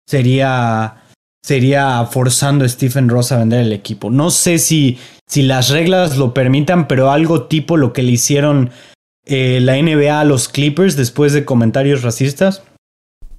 sería, 0.05 1.03
sería 1.41 2.03
forzando 2.03 2.65
a 2.65 2.67
Stephen 2.67 3.07
Ross 3.07 3.31
a 3.31 3.37
vender 3.37 3.61
el 3.61 3.71
equipo. 3.71 4.09
No 4.09 4.29
sé 4.29 4.59
si, 4.59 4.99
si 5.25 5.41
las 5.41 5.69
reglas 5.69 6.17
lo 6.17 6.33
permitan, 6.33 6.89
pero 6.89 7.11
algo 7.11 7.43
tipo 7.43 7.77
lo 7.77 7.93
que 7.93 8.03
le 8.03 8.11
hicieron 8.11 8.71
eh, 9.25 9.59
la 9.61 9.81
NBA 9.81 10.19
a 10.19 10.25
los 10.25 10.49
Clippers 10.49 10.97
después 10.97 11.31
de 11.31 11.45
comentarios 11.45 12.01
racistas. 12.01 12.61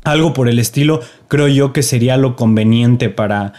Algo 0.03 0.33
por 0.33 0.49
el 0.49 0.61
estilo, 0.61 1.03
creo 1.29 1.49
yo 1.49 1.75
que 1.75 1.83
sería 1.83 2.17
lo 2.17 2.37
conveniente 2.37 3.11
para, 3.11 3.53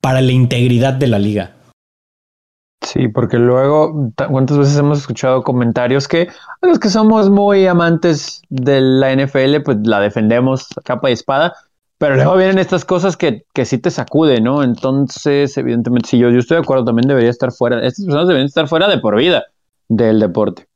para 0.00 0.20
la 0.20 0.30
integridad 0.30 0.92
de 0.92 1.08
la 1.08 1.18
liga. 1.18 1.53
Sí, 2.84 3.08
porque 3.08 3.38
luego, 3.38 4.12
¿cuántas 4.28 4.58
veces 4.58 4.78
hemos 4.78 4.98
escuchado 4.98 5.42
comentarios 5.42 6.06
que 6.06 6.28
a 6.60 6.66
los 6.66 6.78
que 6.78 6.90
somos 6.90 7.30
muy 7.30 7.66
amantes 7.66 8.42
de 8.50 8.80
la 8.80 9.14
NFL, 9.14 9.62
pues 9.64 9.78
la 9.84 10.00
defendemos 10.00 10.68
capa 10.84 11.10
y 11.10 11.14
espada, 11.14 11.54
pero 11.98 12.16
luego 12.16 12.36
vienen 12.36 12.58
estas 12.58 12.84
cosas 12.84 13.16
que, 13.16 13.44
que 13.54 13.64
sí 13.64 13.78
te 13.78 13.90
sacuden, 13.90 14.44
¿no? 14.44 14.62
Entonces, 14.62 15.56
evidentemente, 15.56 16.10
si 16.10 16.18
yo, 16.18 16.30
yo 16.30 16.38
estoy 16.38 16.56
de 16.56 16.62
acuerdo, 16.62 16.84
también 16.84 17.08
debería 17.08 17.30
estar 17.30 17.52
fuera, 17.52 17.84
estas 17.84 18.04
personas 18.04 18.28
deberían 18.28 18.46
estar 18.46 18.68
fuera 18.68 18.88
de 18.88 18.98
por 18.98 19.16
vida 19.16 19.44
del 19.88 20.20
deporte. 20.20 20.66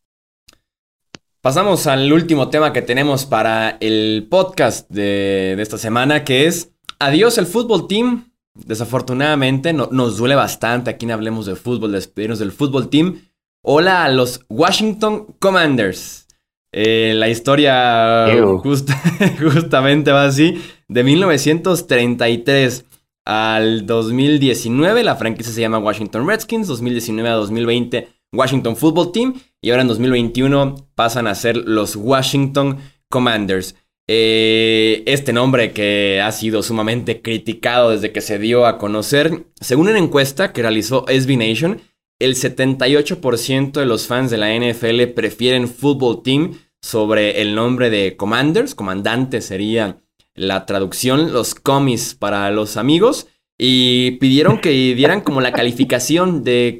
Pasamos 1.42 1.86
al 1.86 2.12
último 2.12 2.48
tema 2.48 2.72
que 2.72 2.82
tenemos 2.82 3.26
para 3.26 3.76
el 3.80 4.26
podcast 4.30 4.88
de, 4.90 5.54
de 5.56 5.62
esta 5.62 5.78
semana, 5.78 6.24
que 6.24 6.46
es 6.46 6.72
Adiós 7.00 7.38
el 7.38 7.46
fútbol 7.46 7.86
team 7.86 8.27
Desafortunadamente 8.66 9.72
nos 9.72 10.16
duele 10.16 10.34
bastante 10.34 10.90
aquí 10.90 11.06
en 11.06 11.12
Hablemos 11.12 11.46
de 11.46 11.56
Fútbol, 11.56 11.92
despedirnos 11.92 12.38
del 12.38 12.52
fútbol 12.52 12.88
team. 12.88 13.22
Hola 13.64 14.04
a 14.04 14.08
los 14.08 14.44
Washington 14.48 15.34
Commanders. 15.38 16.26
Eh, 16.72 17.12
la 17.14 17.28
historia 17.28 18.26
justamente 18.62 20.12
va 20.12 20.24
así. 20.24 20.60
De 20.88 21.04
1933 21.04 22.84
al 23.24 23.86
2019, 23.86 25.04
la 25.04 25.16
franquicia 25.16 25.52
se 25.52 25.60
llama 25.60 25.78
Washington 25.78 26.26
Redskins. 26.26 26.66
2019 26.66 27.28
a 27.28 27.34
2020, 27.34 28.08
Washington 28.32 28.76
Football 28.76 29.12
Team. 29.12 29.34
Y 29.62 29.70
ahora 29.70 29.82
en 29.82 29.88
2021 29.88 30.88
pasan 30.94 31.26
a 31.26 31.34
ser 31.34 31.56
los 31.56 31.96
Washington 31.96 32.78
Commanders. 33.10 33.74
Eh, 34.10 35.02
este 35.06 35.34
nombre 35.34 35.72
que 35.72 36.22
ha 36.22 36.32
sido 36.32 36.62
sumamente 36.62 37.20
criticado 37.20 37.90
desde 37.90 38.10
que 38.10 38.22
se 38.22 38.38
dio 38.38 38.64
a 38.66 38.78
conocer, 38.78 39.44
según 39.60 39.88
una 39.88 39.98
encuesta 39.98 40.52
que 40.52 40.62
realizó 40.62 41.04
SB 41.06 41.36
Nation, 41.36 41.82
el 42.18 42.34
78% 42.34 43.72
de 43.72 43.86
los 43.86 44.06
fans 44.06 44.30
de 44.30 44.38
la 44.38 44.54
NFL 44.54 45.12
prefieren 45.14 45.68
Football 45.68 46.22
Team 46.22 46.58
sobre 46.80 47.42
el 47.42 47.54
nombre 47.54 47.90
de 47.90 48.16
Commanders, 48.16 48.74
comandante 48.74 49.42
sería 49.42 50.00
la 50.34 50.64
traducción, 50.64 51.32
los 51.32 51.54
comis 51.54 52.14
para 52.14 52.50
los 52.50 52.76
amigos, 52.78 53.28
y 53.58 54.12
pidieron 54.12 54.60
que 54.60 54.70
dieran 54.94 55.20
como 55.20 55.40
la 55.40 55.52
calificación 55.52 56.44
de 56.44 56.78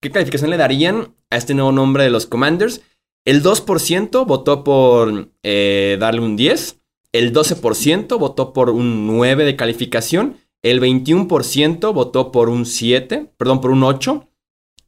qué 0.00 0.10
calificación 0.10 0.50
le 0.50 0.56
darían 0.56 1.14
a 1.30 1.36
este 1.36 1.54
nuevo 1.54 1.72
nombre 1.72 2.04
de 2.04 2.10
los 2.10 2.26
Commanders. 2.26 2.82
El 3.26 3.42
2% 3.42 4.24
votó 4.24 4.62
por 4.62 5.32
eh, 5.42 5.96
darle 5.98 6.20
un 6.20 6.36
10. 6.36 6.80
El 7.12 7.34
12% 7.34 8.18
votó 8.18 8.52
por 8.52 8.70
un 8.70 9.08
9 9.08 9.44
de 9.44 9.56
calificación. 9.56 10.36
El 10.62 10.80
21% 10.80 11.92
votó 11.92 12.30
por 12.30 12.48
un 12.48 12.64
7, 12.64 13.32
perdón, 13.36 13.60
por 13.60 13.72
un 13.72 13.82
8. 13.82 14.28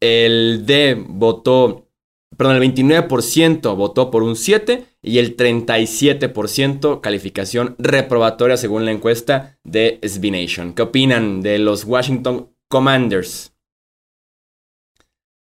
El 0.01 0.65
D 0.67 1.05
votó, 1.09 1.89
perdón, 2.37 2.63
el 2.63 2.75
29% 2.75 3.77
votó 3.77 4.13
por 4.13 4.23
un 4.23 4.37
7 4.37 4.87
y 5.03 5.19
el 5.19 5.37
37% 5.37 7.01
calificación 7.01 7.75
reprobatoria 7.79 8.57
según 8.57 8.85
la 8.85 8.93
encuesta 8.93 9.59
de 9.65 9.99
SB. 10.03 10.75
¿Qué 10.77 10.83
opinan 10.83 11.41
de 11.41 11.59
los 11.59 11.85
Washington 11.85 12.51
Commanders? 12.69 13.53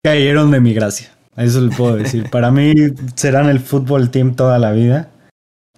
Cayeron 0.04 0.52
de 0.52 0.60
mi 0.60 0.72
gracia. 0.72 1.15
Eso 1.36 1.60
le 1.60 1.74
puedo 1.74 1.96
decir. 1.96 2.28
Para 2.30 2.50
mí 2.50 2.72
serán 3.14 3.48
el 3.48 3.60
fútbol 3.60 4.10
team 4.10 4.34
toda 4.34 4.58
la 4.58 4.72
vida. 4.72 5.10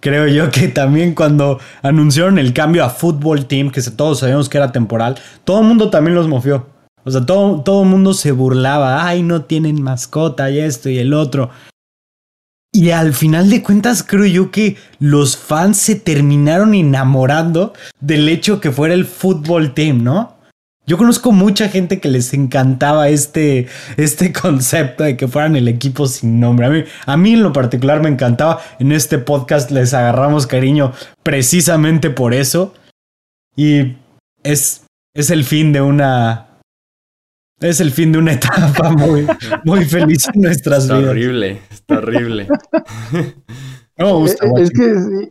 Creo 0.01 0.27
yo 0.27 0.49
que 0.49 0.69
también 0.69 1.13
cuando 1.13 1.59
anunciaron 1.81 2.39
el 2.39 2.53
cambio 2.53 2.85
a 2.85 2.89
fútbol 2.89 3.45
team, 3.45 3.69
que 3.69 3.81
todos 3.81 4.19
sabíamos 4.19 4.47
que 4.47 4.57
era 4.57 4.71
temporal, 4.71 5.19
todo 5.43 5.59
el 5.61 5.67
mundo 5.67 5.89
también 5.89 6.15
los 6.15 6.27
movió. 6.27 6.67
O 7.03 7.11
sea, 7.11 7.25
todo, 7.25 7.61
todo 7.61 7.83
el 7.83 7.89
mundo 7.89 8.13
se 8.13 8.31
burlaba, 8.31 9.05
ay, 9.05 9.23
no 9.23 9.43
tienen 9.43 9.81
mascota 9.81 10.49
y 10.49 10.59
esto 10.59 10.89
y 10.89 10.99
el 10.99 11.13
otro. 11.13 11.49
Y 12.71 12.91
al 12.91 13.13
final 13.13 13.49
de 13.49 13.63
cuentas 13.63 14.03
creo 14.03 14.25
yo 14.25 14.51
que 14.51 14.77
los 14.99 15.35
fans 15.35 15.77
se 15.77 15.95
terminaron 15.95 16.75
enamorando 16.75 17.73
del 17.99 18.29
hecho 18.29 18.61
que 18.61 18.71
fuera 18.71 18.93
el 18.93 19.05
fútbol 19.05 19.73
team, 19.73 20.03
¿no? 20.03 20.38
Yo 20.89 20.97
conozco 20.97 21.31
mucha 21.31 21.69
gente 21.69 21.99
que 21.99 22.09
les 22.09 22.33
encantaba 22.33 23.09
este, 23.09 23.67
este 23.95 24.33
concepto 24.41 25.03
de 25.03 25.15
que 25.15 25.27
fueran 25.27 25.55
el 25.55 25.67
equipo 25.67 26.07
sin 26.07 26.39
nombre. 26.39 26.65
A 26.65 26.69
mí, 26.71 26.83
a 27.05 27.15
mí 27.15 27.33
en 27.33 27.43
lo 27.43 27.53
particular 27.53 28.01
me 28.01 28.09
encantaba. 28.09 28.59
En 28.79 28.91
este 28.91 29.19
podcast 29.19 29.69
les 29.69 29.93
agarramos 29.93 30.47
cariño 30.47 30.91
precisamente 31.21 32.09
por 32.09 32.33
eso. 32.33 32.73
Y 33.55 33.97
es, 34.41 34.87
es 35.13 35.29
el 35.29 35.43
fin 35.43 35.73
de 35.73 35.81
una, 35.81 36.57
es 37.59 37.81
el 37.81 37.91
fin 37.91 38.11
de 38.11 38.17
una 38.17 38.33
etapa 38.33 38.89
muy, 38.89 39.27
muy 39.65 39.85
feliz 39.85 40.27
en 40.33 40.41
nuestras 40.41 40.85
está 40.85 40.97
vidas. 40.97 41.11
horrible, 41.11 41.61
está 41.69 41.99
horrible. 41.99 42.47
no 43.95 44.05
me 44.07 44.11
gusta. 44.13 44.43
Es, 44.57 44.61
es 44.63 44.69
que 44.71 44.95
sí. 44.95 45.29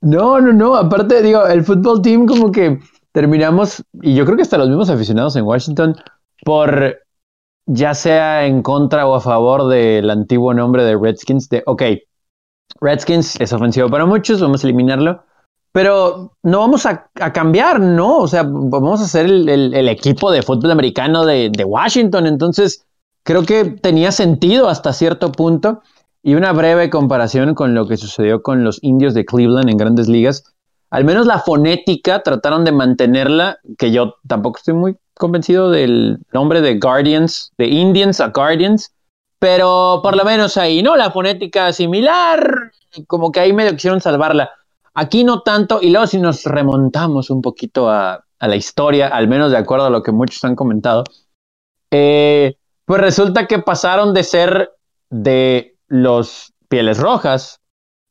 No, 0.00 0.40
no, 0.40 0.52
no. 0.52 0.74
Aparte, 0.74 1.22
digo, 1.22 1.46
el 1.46 1.62
fútbol 1.62 2.02
team 2.02 2.26
como 2.26 2.50
que 2.50 2.80
terminamos, 3.16 3.82
y 4.02 4.14
yo 4.14 4.26
creo 4.26 4.36
que 4.36 4.42
hasta 4.42 4.58
los 4.58 4.68
mismos 4.68 4.90
aficionados 4.90 5.36
en 5.36 5.44
Washington, 5.46 5.96
por 6.44 6.98
ya 7.64 7.94
sea 7.94 8.44
en 8.44 8.60
contra 8.60 9.06
o 9.06 9.14
a 9.14 9.22
favor 9.22 9.68
del 9.68 10.10
antiguo 10.10 10.52
nombre 10.52 10.84
de 10.84 10.98
Redskins, 10.98 11.48
de, 11.48 11.62
ok, 11.64 11.82
Redskins 12.78 13.40
es 13.40 13.54
ofensivo 13.54 13.88
para 13.88 14.04
muchos, 14.04 14.42
vamos 14.42 14.62
a 14.62 14.66
eliminarlo, 14.66 15.22
pero 15.72 16.32
no 16.42 16.58
vamos 16.58 16.84
a, 16.84 17.08
cambiar, 17.32 17.80
¿no? 17.80 18.18
O 18.18 18.28
sea, 18.28 18.42
vamos 18.42 19.00
a 19.00 19.08
ser 19.08 19.24
el, 19.24 19.88
equipo 19.88 20.30
de 20.30 20.42
fútbol 20.42 20.72
americano 20.72 21.24
de, 21.24 21.50
Washington, 21.64 22.26
entonces 22.26 22.84
creo 23.22 23.44
que 23.44 23.64
tenía 23.64 24.12
sentido 24.12 24.68
hasta 24.68 24.92
cierto 24.92 25.32
punto. 25.32 25.80
Y 26.22 26.34
una 26.34 26.52
breve 26.52 26.90
comparación 26.90 27.54
con 27.54 27.72
lo 27.74 27.86
que 27.86 27.96
sucedió 27.96 28.42
con 28.42 28.62
los 28.62 28.78
indios 28.82 29.14
de 29.14 29.24
Cleveland 29.24 29.70
en 29.70 29.76
grandes 29.76 30.08
ligas. 30.08 30.55
Al 30.90 31.04
menos 31.04 31.26
la 31.26 31.40
fonética 31.40 32.22
trataron 32.22 32.64
de 32.64 32.72
mantenerla, 32.72 33.58
que 33.78 33.90
yo 33.90 34.14
tampoco 34.26 34.58
estoy 34.58 34.74
muy 34.74 34.96
convencido 35.14 35.70
del 35.70 36.18
nombre 36.32 36.60
de 36.60 36.78
Guardians, 36.78 37.52
de 37.58 37.66
Indians 37.66 38.20
a 38.20 38.28
Guardians, 38.28 38.92
pero 39.38 40.00
por 40.02 40.16
lo 40.16 40.24
menos 40.24 40.56
ahí, 40.56 40.82
¿no? 40.82 40.96
La 40.96 41.10
fonética 41.10 41.72
similar, 41.72 42.72
como 43.06 43.32
que 43.32 43.40
ahí 43.40 43.52
medio 43.52 43.72
quisieron 43.72 44.00
salvarla. 44.00 44.50
Aquí 44.94 45.24
no 45.24 45.42
tanto, 45.42 45.80
y 45.82 45.90
luego 45.90 46.06
si 46.06 46.18
nos 46.18 46.44
remontamos 46.44 47.30
un 47.30 47.42
poquito 47.42 47.90
a, 47.90 48.22
la 48.38 48.56
historia, 48.56 49.08
al 49.08 49.28
menos 49.28 49.50
de 49.50 49.56
acuerdo 49.56 49.86
a 49.86 49.90
lo 49.90 50.02
que 50.02 50.12
muchos 50.12 50.44
han 50.44 50.54
comentado, 50.54 51.04
eh, 51.90 52.56
pues 52.84 53.00
resulta 53.00 53.46
que 53.46 53.58
pasaron 53.58 54.14
de 54.14 54.22
ser 54.22 54.72
de 55.10 55.76
los 55.88 56.52
pieles 56.68 56.98
rojas 56.98 57.60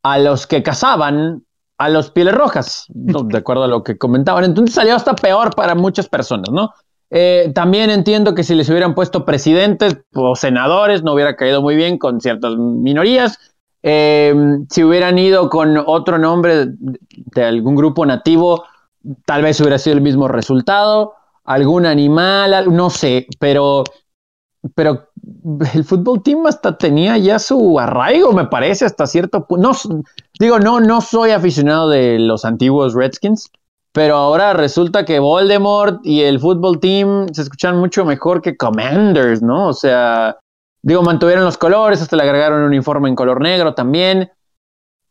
a 0.04 0.18
los 0.20 0.48
que 0.48 0.64
cazaban 0.64 1.45
a 1.78 1.90
los 1.90 2.12
pieles 2.12 2.34
rojas, 2.34 2.86
de 2.90 3.38
acuerdo 3.38 3.64
a 3.64 3.68
lo 3.68 3.84
que 3.84 3.98
comentaban. 3.98 4.44
Entonces 4.46 4.76
salió 4.76 4.96
hasta 4.96 5.16
peor 5.16 5.54
para 5.56 5.76
muchas 5.76 6.08
personas, 6.08 6.50
¿no? 6.52 6.72
Eh, 7.10 7.52
también 7.54 7.90
entiendo 7.90 8.34
que 8.34 8.44
si 8.44 8.56
les 8.56 8.70
hubieran 8.70 8.96
puesto 8.96 9.26
presidentes 9.26 9.98
o 10.14 10.36
senadores, 10.36 11.04
no 11.04 11.14
hubiera 11.14 11.36
caído 11.36 11.62
muy 11.62 11.76
bien 11.76 11.98
con 11.98 12.22
ciertas 12.22 12.56
minorías. 12.58 13.38
Eh, 13.84 14.34
si 14.70 14.84
hubieran 14.84 15.20
ido 15.20 15.50
con 15.50 15.78
otro 15.78 16.18
nombre 16.18 16.68
de 16.70 17.44
algún 17.44 17.76
grupo 17.76 18.06
nativo, 18.06 18.64
tal 19.26 19.44
vez 19.44 19.60
hubiera 19.60 19.78
sido 19.78 19.96
el 19.96 20.02
mismo 20.02 20.28
resultado. 20.28 21.14
Algún 21.44 21.86
animal, 21.86 22.74
no 22.74 22.90
sé, 22.90 23.28
pero 23.40 23.84
pero 24.74 25.10
el 25.74 25.84
fútbol 25.84 26.24
team 26.24 26.48
hasta 26.48 26.78
tenía 26.78 27.18
ya 27.18 27.38
su 27.40 27.80
arraigo, 27.80 28.32
me 28.32 28.46
parece, 28.46 28.86
hasta 28.86 29.06
cierto 29.06 29.46
punto. 29.46 29.70
No, 29.70 30.02
digo, 30.40 30.60
no, 30.60 30.80
no 30.80 31.02
soy 31.02 31.32
aficionado 31.32 31.90
de 31.90 32.18
los 32.20 32.46
antiguos 32.46 32.94
Redskins, 32.94 33.52
pero 33.92 34.16
ahora 34.16 34.54
resulta 34.54 35.06
que 35.06 35.20
Voldemort 35.20 36.00
y 36.04 36.22
el 36.22 36.40
fútbol 36.40 36.80
team 36.80 37.28
se 37.32 37.44
escuchan 37.44 37.78
mucho 37.78 38.06
mejor 38.06 38.42
que 38.42 38.58
Commanders, 38.58 39.42
¿no? 39.42 39.68
O 39.68 39.74
sea, 39.74 40.38
digo, 40.82 41.04
mantuvieron 41.04 41.46
los 41.46 41.58
colores, 41.58 42.02
hasta 42.02 42.16
le 42.16 42.24
agregaron 42.24 42.62
un 42.62 42.68
uniforme 42.68 43.10
en 43.10 43.16
color 43.16 43.42
negro 43.42 43.74
también. 43.74 44.32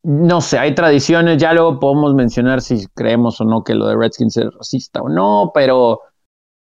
No 0.03 0.41
sé, 0.41 0.59
hay 0.59 0.75
tradiciones, 0.75 1.39
ya 1.39 1.55
luego 1.55 1.81
podemos 1.81 2.15
mencionar 2.15 2.61
si 2.61 2.87
creemos 2.89 3.41
o 3.41 3.45
no 3.45 3.65
que 3.65 3.75
lo 3.75 3.87
de 3.87 3.97
Redskins 3.97 4.37
es 4.37 4.53
racista 4.53 5.01
o 5.01 5.09
no, 5.09 5.51
pero 5.55 6.01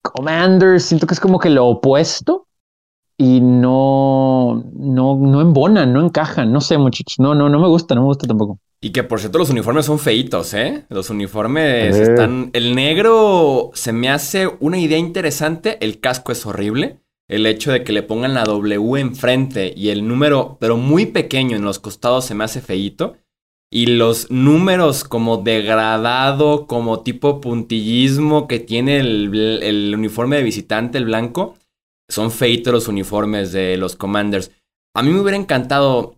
Commanders 0.03 0.83
siento 0.83 1.07
que 1.07 1.15
es 1.15 1.19
como 1.19 1.39
que 1.39 1.49
lo 1.49 1.65
opuesto 1.65 2.47
y 3.18 3.41
no, 3.41 4.64
no, 4.74 5.16
no 5.16 5.41
embonan, 5.41 5.93
no 5.93 6.03
encajan, 6.03 6.51
no 6.51 6.62
sé, 6.62 6.78
muchachos, 6.78 7.20
no, 7.20 7.36
no, 7.36 7.49
no 7.49 7.59
me 7.59 7.68
gusta, 7.68 7.95
no 7.95 8.01
me 8.01 8.07
gusta 8.07 8.28
tampoco. 8.28 8.59
Y 8.84 8.89
que 8.89 9.03
por 9.03 9.20
cierto 9.20 9.38
los 9.38 9.51
uniformes 9.51 9.86
son 9.86 9.99
feitos, 9.99 10.55
¿eh? 10.55 10.86
Los 10.89 11.12
uniformes 11.12 11.95
eh. 11.95 12.01
están... 12.01 12.49
El 12.53 12.74
negro 12.74 13.70
se 13.76 13.93
me 13.93 14.09
hace 14.09 14.49
una 14.59 14.80
idea 14.80 14.97
interesante, 14.97 15.78
el 15.86 15.99
casco 15.99 16.32
es 16.32 16.47
horrible. 16.47 16.99
El 17.28 17.45
hecho 17.45 17.72
de 17.72 17.84
que 17.84 17.93
le 17.93 18.03
pongan 18.03 18.34
la 18.34 18.43
W 18.43 18.99
enfrente 18.99 19.72
y 19.78 19.89
el 19.89 20.07
número, 20.07 20.57
pero 20.59 20.78
muy 20.78 21.05
pequeño 21.05 21.55
en 21.55 21.64
los 21.64 21.80
costados 21.80 22.26
se 22.26 22.34
me 22.34 22.43
hace 22.43 22.59
feito. 22.59 23.18
Y 23.70 23.86
los 23.86 24.32
números 24.32 25.03
como 25.03 25.38
degradado, 25.38 26.66
como 26.66 27.01
tipo 27.01 27.39
puntillismo 27.39 28.47
que 28.47 28.59
tiene 28.59 28.97
el, 28.99 29.59
el 29.62 29.93
uniforme 29.95 30.38
de 30.38 30.43
visitante, 30.43 30.97
el 30.97 31.05
blanco, 31.05 31.53
son 32.12 32.32
feitos 32.32 32.74
los 32.74 32.88
uniformes 32.88 33.51
de 33.51 33.78
los 33.78 33.95
Commanders. 33.95 34.51
A 34.95 35.03
mí 35.03 35.12
me 35.12 35.22
hubiera 35.22 35.38
encantado. 35.38 36.18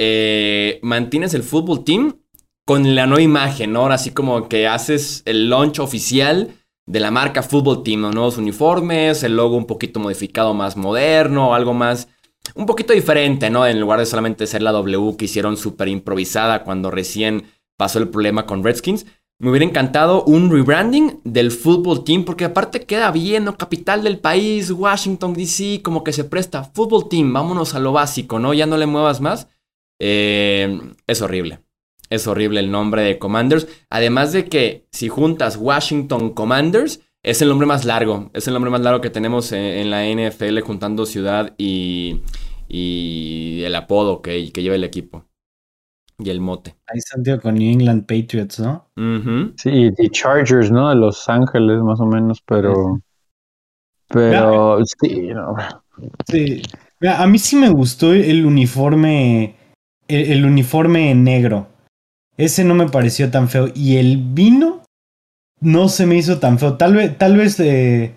Eh, 0.00 0.78
mantienes 0.82 1.34
el 1.34 1.42
fútbol 1.42 1.82
team 1.82 2.20
con 2.64 2.94
la 2.94 3.06
nueva 3.06 3.22
imagen, 3.22 3.72
¿no? 3.72 3.80
Ahora 3.80 3.96
así 3.96 4.10
como 4.10 4.48
que 4.48 4.68
haces 4.68 5.22
el 5.24 5.48
launch 5.50 5.80
oficial 5.80 6.54
de 6.88 7.00
la 7.00 7.10
marca 7.10 7.42
Fútbol 7.42 7.82
Team, 7.82 8.00
¿no? 8.00 8.12
nuevos 8.12 8.38
uniformes, 8.38 9.22
el 9.22 9.36
logo 9.36 9.56
un 9.56 9.66
poquito 9.66 10.00
modificado, 10.00 10.54
más 10.54 10.76
moderno, 10.76 11.54
algo 11.54 11.74
más, 11.74 12.08
un 12.54 12.64
poquito 12.64 12.94
diferente, 12.94 13.50
¿no? 13.50 13.66
En 13.66 13.78
lugar 13.78 13.98
de 13.98 14.06
solamente 14.06 14.46
ser 14.46 14.62
la 14.62 14.72
W 14.72 15.16
que 15.16 15.26
hicieron 15.26 15.58
súper 15.58 15.88
improvisada 15.88 16.64
cuando 16.64 16.90
recién 16.90 17.44
pasó 17.76 17.98
el 17.98 18.08
problema 18.08 18.46
con 18.46 18.64
Redskins. 18.64 19.06
Me 19.40 19.50
hubiera 19.50 19.64
encantado 19.64 20.24
un 20.24 20.50
rebranding 20.50 21.20
del 21.22 21.52
fútbol 21.52 22.02
team, 22.02 22.24
porque 22.24 22.44
aparte 22.44 22.84
queda 22.84 23.12
bien, 23.12 23.44
¿no? 23.44 23.56
Capital 23.56 24.02
del 24.02 24.18
país, 24.18 24.72
Washington, 24.72 25.32
D.C., 25.32 25.80
como 25.80 26.02
que 26.02 26.12
se 26.12 26.24
presta. 26.24 26.64
Fútbol 26.64 27.08
team, 27.08 27.32
vámonos 27.32 27.76
a 27.76 27.78
lo 27.78 27.92
básico, 27.92 28.40
¿no? 28.40 28.52
Ya 28.52 28.66
no 28.66 28.76
le 28.76 28.86
muevas 28.86 29.20
más. 29.20 29.46
Eh, 30.00 30.80
es 31.06 31.22
horrible. 31.22 31.60
Es 32.10 32.26
horrible 32.26 32.58
el 32.58 32.72
nombre 32.72 33.02
de 33.02 33.20
Commanders. 33.20 33.68
Además 33.90 34.32
de 34.32 34.46
que 34.46 34.88
si 34.90 35.08
juntas 35.08 35.56
Washington 35.56 36.30
Commanders, 36.30 37.00
es 37.22 37.40
el 37.40 37.48
nombre 37.48 37.68
más 37.68 37.84
largo. 37.84 38.30
Es 38.34 38.48
el 38.48 38.54
nombre 38.54 38.72
más 38.72 38.80
largo 38.80 39.00
que 39.00 39.10
tenemos 39.10 39.52
en, 39.52 39.88
la 39.90 40.04
NFL 40.04 40.58
juntando 40.62 41.06
ciudad 41.06 41.54
y, 41.58 42.22
el 42.68 43.74
apodo 43.76 44.20
que 44.20 44.50
lleva 44.50 44.74
el 44.74 44.82
equipo 44.82 45.27
y 46.18 46.30
el 46.30 46.40
mote. 46.40 46.74
Ahí 46.86 47.00
Santiago 47.00 47.40
con 47.40 47.54
New 47.54 47.70
England 47.72 48.02
Patriots, 48.06 48.58
¿no? 48.58 48.88
Uh 48.96 49.00
-huh. 49.00 49.52
Sí, 49.56 49.90
y 49.96 50.10
Chargers, 50.10 50.70
¿no? 50.70 50.88
De 50.88 50.96
Los 50.96 51.28
Ángeles, 51.28 51.80
más 51.82 52.00
o 52.00 52.06
menos, 52.06 52.42
pero. 52.44 53.00
Pero 54.08 54.78
sí, 54.84 55.28
no. 55.28 55.54
Sí. 56.26 56.62
Mira, 57.00 57.22
a 57.22 57.26
mí 57.26 57.38
sí 57.38 57.56
me 57.56 57.68
gustó 57.68 58.12
el 58.12 58.44
uniforme. 58.44 59.54
El, 60.08 60.32
el, 60.32 60.44
uniforme 60.44 61.14
negro. 61.14 61.68
Ese 62.36 62.64
no 62.64 62.74
me 62.74 62.88
pareció 62.88 63.30
tan 63.30 63.48
feo. 63.48 63.68
Y 63.74 63.96
el 63.96 64.16
vino 64.16 64.82
no 65.60 65.88
se 65.88 66.06
me 66.06 66.16
hizo 66.16 66.38
tan 66.38 66.58
feo. 66.58 66.76
Tal 66.76 66.94
vez, 66.94 67.16
tal 67.18 67.36
vez. 67.36 67.60
Eh, 67.60 68.14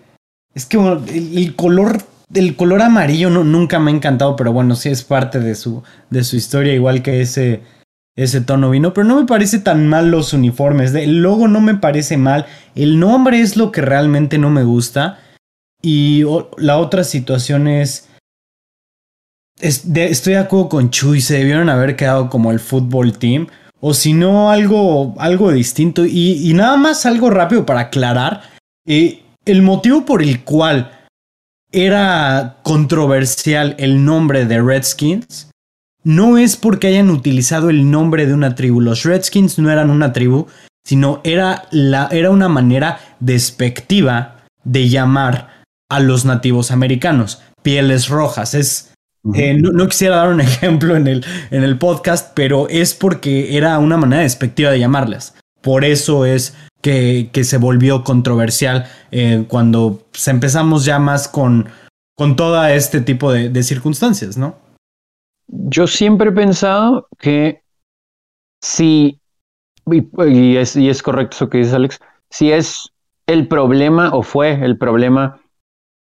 es 0.56 0.66
que 0.66 0.78
bueno, 0.78 1.02
el, 1.08 1.38
el 1.38 1.56
color 1.56 1.98
el 2.34 2.56
color 2.56 2.82
amarillo 2.82 3.30
no, 3.30 3.44
nunca 3.44 3.80
me 3.80 3.92
ha 3.92 3.96
encantado, 3.96 4.36
pero 4.36 4.54
bueno, 4.54 4.76
sí 4.76 4.90
es 4.90 5.04
parte 5.04 5.40
de 5.40 5.54
su, 5.56 5.84
de 6.10 6.24
su 6.24 6.38
historia, 6.38 6.74
igual 6.74 7.04
que 7.04 7.22
ese, 7.22 7.62
ese 8.16 8.42
tono 8.42 8.70
vino. 8.70 8.94
Pero 8.94 9.08
no 9.08 9.20
me 9.20 9.26
parece 9.26 9.60
tan 9.60 9.88
mal 9.88 10.12
los 10.12 10.34
uniformes. 10.34 10.94
El 10.94 11.22
logo 11.22 11.48
no 11.48 11.62
me 11.62 11.76
parece 11.76 12.18
mal. 12.18 12.46
El 12.76 13.00
nombre 13.00 13.42
es 13.42 13.58
lo 13.58 13.72
que 13.72 13.82
realmente 13.82 14.38
no 14.38 14.50
me 14.50 14.64
gusta. 14.64 15.20
Y 15.82 16.24
la 16.58 16.78
otra 16.78 17.04
situación 17.04 17.68
es. 17.68 18.10
estoy 19.60 20.34
de 20.34 20.40
acuerdo 20.40 20.70
con 20.70 20.90
Chuy. 20.90 21.22
Se 21.22 21.38
debieron 21.38 21.70
haber 21.70 21.96
quedado 21.96 22.30
como 22.30 22.52
el 22.52 22.60
fútbol 22.60 23.18
team. 23.18 23.48
O 23.80 23.94
si 23.94 24.14
no, 24.14 24.52
algo, 24.52 25.16
algo 25.18 25.52
distinto. 25.52 26.06
Y, 26.06 26.50
y, 26.50 26.54
nada 26.54 26.78
más 26.78 27.06
algo 27.06 27.32
rápido 27.32 27.66
para 27.66 27.80
aclarar. 27.82 28.44
Eh, 28.86 29.24
el 29.46 29.64
motivo 29.64 30.06
por 30.06 30.22
el 30.22 30.44
cual 30.44 30.92
era 31.72 32.58
controversial 32.64 33.76
el 33.80 34.04
nombre 34.04 34.46
de 34.46 34.62
Redskins 34.62 35.51
no 36.04 36.38
es 36.38 36.56
porque 36.56 36.88
hayan 36.88 37.10
utilizado 37.10 37.70
el 37.70 37.90
nombre 37.90 38.26
de 38.26 38.34
una 38.34 38.56
tribu. 38.56 38.82
Los 38.82 39.04
Redskins 39.04 39.60
no 39.60 39.70
eran 39.70 39.90
una 39.90 40.14
tribu, 40.14 40.48
sino 40.84 41.22
era, 41.24 41.68
la, 41.72 42.08
era 42.12 42.32
una 42.32 42.50
manera 42.50 43.00
despectiva 43.20 44.38
de 44.64 44.90
llamar 44.90 45.64
a 45.90 46.00
los 46.00 46.26
nativos 46.26 46.72
americanos, 46.72 47.42
pieles 47.62 48.08
rojas. 48.08 48.54
Es, 48.54 48.94
eh, 49.36 49.54
no, 49.54 49.88
quisiera 49.88 50.18
dar 50.18 50.30
un 50.30 50.42
ejemplo 50.42 50.96
en 50.96 51.08
el, 51.08 51.26
en 51.52 51.64
el 51.64 51.78
podcast, 51.78 52.32
pero 52.34 52.68
es 52.70 52.94
porque 52.94 53.58
era 53.58 53.78
una 53.80 53.98
manera 53.98 54.24
despectiva 54.24 54.72
de 54.72 54.80
llamarlas. 54.80 55.36
Por 55.62 55.86
eso 55.86 56.26
es 56.26 56.56
que, 56.82 57.30
se 57.44 57.58
volvió 57.58 58.04
controversial 58.04 58.88
eh, 59.12 59.46
cuando 59.48 60.04
empezamos 60.26 60.86
ya 60.86 61.00
más 61.00 61.28
con, 61.28 61.70
con 62.16 62.36
todo 62.36 62.66
este 62.66 63.02
tipo 63.02 63.32
de, 63.32 63.64
circunstancias, 63.64 64.38
¿no? 64.38 64.56
Yo 65.52 65.86
siempre 65.86 66.30
he 66.30 66.34
pensado 66.34 67.08
que 67.20 67.62
si, 68.64 69.20
y, 69.86 70.56
es, 70.56 70.76
y 70.76 70.90
es 70.90 71.04
correcto 71.04 71.36
eso 71.36 71.50
que 71.50 71.58
dices 71.58 71.74
Alex, 71.74 72.00
si 72.30 72.52
es 72.52 72.92
el 73.28 73.48
problema 73.48 74.12
o 74.14 74.24
fue 74.24 74.54
el 74.64 74.78
problema 74.78 75.42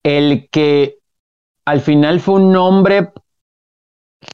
el 0.04 0.50
que 0.50 1.00
al 1.66 1.82
final 1.82 2.20
fue 2.20 2.36
un 2.36 2.52
nombre 2.52 3.12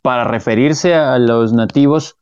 para 0.01 0.25
referirse 0.25 0.95
a 0.95 1.17
los 1.17 1.53
nativos 1.53 2.17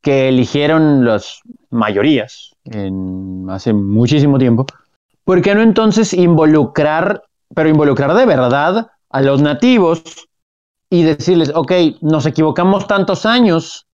que 0.00 0.28
eligieron 0.28 1.04
las 1.04 1.40
mayorías 1.70 2.54
en 2.64 3.46
hace 3.50 3.72
muchísimo 3.72 4.38
tiempo. 4.38 4.66
¿Por 5.24 5.42
qué 5.42 5.54
no 5.54 5.62
entonces 5.62 6.14
involucrar, 6.14 7.24
pero 7.54 7.68
involucrar 7.68 8.14
de 8.14 8.26
verdad 8.26 8.90
a 9.10 9.22
los 9.22 9.42
nativos 9.42 10.28
y 10.90 11.02
decirles, 11.02 11.52
ok, 11.54 11.72
nos 12.00 12.26
equivocamos 12.26 12.86
tantos 12.86 13.26
años, 13.26 13.86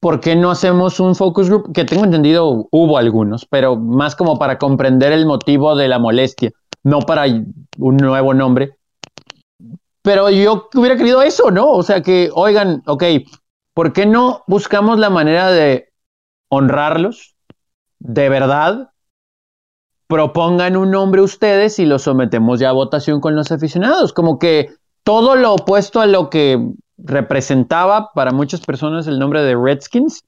¿por 0.00 0.20
qué 0.20 0.36
no 0.36 0.50
hacemos 0.50 1.00
un 1.00 1.14
focus 1.14 1.48
group? 1.48 1.72
Que 1.72 1.84
tengo 1.84 2.04
entendido 2.04 2.68
hubo 2.70 2.98
algunos, 2.98 3.46
pero 3.46 3.76
más 3.76 4.14
como 4.14 4.38
para 4.38 4.58
comprender 4.58 5.12
el 5.12 5.26
motivo 5.26 5.74
de 5.74 5.88
la 5.88 5.98
molestia, 5.98 6.50
no 6.82 7.00
para 7.00 7.24
un 7.78 7.96
nuevo 7.96 8.34
nombre. 8.34 8.76
Pero 10.02 10.30
yo 10.30 10.68
hubiera 10.74 10.96
querido 10.96 11.22
eso, 11.22 11.50
¿no? 11.50 11.72
O 11.72 11.82
sea, 11.82 12.02
que, 12.02 12.30
oigan, 12.32 12.82
ok, 12.86 13.02
¿por 13.74 13.92
qué 13.92 14.06
no 14.06 14.44
buscamos 14.46 14.98
la 14.98 15.10
manera 15.10 15.50
de 15.50 15.88
honrarlos 16.48 17.34
de 17.98 18.28
verdad? 18.28 18.90
Propongan 20.06 20.76
un 20.76 20.92
nombre 20.92 21.22
ustedes 21.22 21.80
y 21.80 21.86
lo 21.86 21.98
sometemos 21.98 22.60
ya 22.60 22.68
a 22.68 22.72
votación 22.72 23.20
con 23.20 23.34
los 23.34 23.50
aficionados. 23.50 24.12
Como 24.12 24.38
que 24.38 24.68
todo 25.06 25.36
lo 25.36 25.54
opuesto 25.54 26.00
a 26.00 26.06
lo 26.06 26.30
que 26.30 26.60
representaba 26.98 28.10
para 28.12 28.32
muchas 28.32 28.60
personas 28.60 29.06
el 29.06 29.20
nombre 29.20 29.40
de 29.42 29.54
Redskins. 29.54 30.24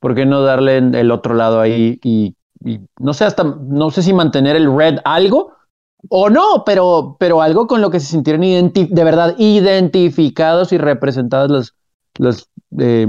¿Por 0.00 0.16
qué 0.16 0.26
no 0.26 0.42
darle 0.42 0.78
el 0.78 1.12
otro 1.12 1.34
lado 1.34 1.60
ahí 1.60 2.00
y, 2.02 2.34
y 2.64 2.80
no 2.98 3.14
sé 3.14 3.24
hasta 3.24 3.44
no 3.44 3.90
sé 3.92 4.02
si 4.02 4.12
mantener 4.12 4.56
el 4.56 4.76
red 4.76 4.98
algo 5.04 5.52
o 6.08 6.28
no, 6.28 6.64
pero, 6.64 7.16
pero 7.20 7.40
algo 7.40 7.68
con 7.68 7.80
lo 7.80 7.90
que 7.90 8.00
se 8.00 8.06
sintieron 8.06 8.72
de 8.72 9.04
verdad 9.04 9.36
identificados 9.38 10.72
y 10.72 10.78
representados 10.78 11.50
los, 11.50 11.74
los 12.18 12.48
eh, 12.78 13.06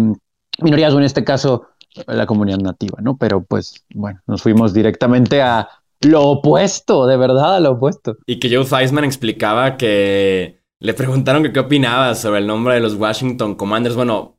minorías, 0.61 0.93
o 0.93 0.99
en 0.99 1.03
este 1.03 1.23
caso 1.23 1.67
la 2.05 2.27
comunidad 2.27 2.59
nativa, 2.59 2.99
¿no? 3.01 3.17
Pero 3.17 3.43
pues, 3.43 3.83
bueno, 3.93 4.21
nos 4.27 4.43
fuimos 4.43 4.73
directamente 4.73 5.41
a 5.41 5.67
lo 6.01 6.23
opuesto, 6.23 7.07
de 7.07 7.17
verdad, 7.17 7.55
a 7.55 7.59
lo 7.59 7.71
opuesto. 7.71 8.17
Y 8.27 8.39
que 8.39 8.55
Joe 8.55 8.65
Theismann 8.65 9.03
explicaba 9.03 9.77
que 9.77 10.56
le 10.79 10.93
preguntaron 10.93 11.43
que 11.43 11.51
qué 11.51 11.59
opinaba 11.59 12.13
sobre 12.15 12.39
el 12.39 12.47
nombre 12.47 12.75
de 12.75 12.79
los 12.79 12.95
Washington 12.95 13.55
Commanders. 13.55 13.95
Bueno, 13.95 14.37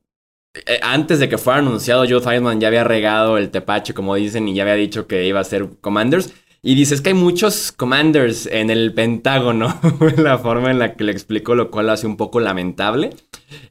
eh, 0.54 0.78
antes 0.82 1.18
de 1.18 1.28
que 1.28 1.38
fuera 1.38 1.58
anunciado, 1.58 2.04
Joe 2.08 2.20
Theismann 2.20 2.60
ya 2.60 2.68
había 2.68 2.84
regado 2.84 3.38
el 3.38 3.50
tepache, 3.50 3.94
como 3.94 4.14
dicen, 4.14 4.48
y 4.48 4.54
ya 4.54 4.62
había 4.62 4.74
dicho 4.74 5.06
que 5.06 5.26
iba 5.26 5.40
a 5.40 5.44
ser 5.44 5.68
Commanders. 5.80 6.32
Y 6.60 6.74
dices 6.74 7.00
que 7.00 7.10
hay 7.10 7.14
muchos 7.14 7.70
commanders 7.70 8.46
en 8.46 8.70
el 8.70 8.92
Pentágono, 8.92 9.80
la 10.16 10.38
forma 10.38 10.70
en 10.70 10.80
la 10.80 10.94
que 10.94 11.04
le 11.04 11.12
explico, 11.12 11.54
lo 11.54 11.70
cual 11.70 11.86
lo 11.86 11.92
hace 11.92 12.06
un 12.06 12.16
poco 12.16 12.40
lamentable. 12.40 13.10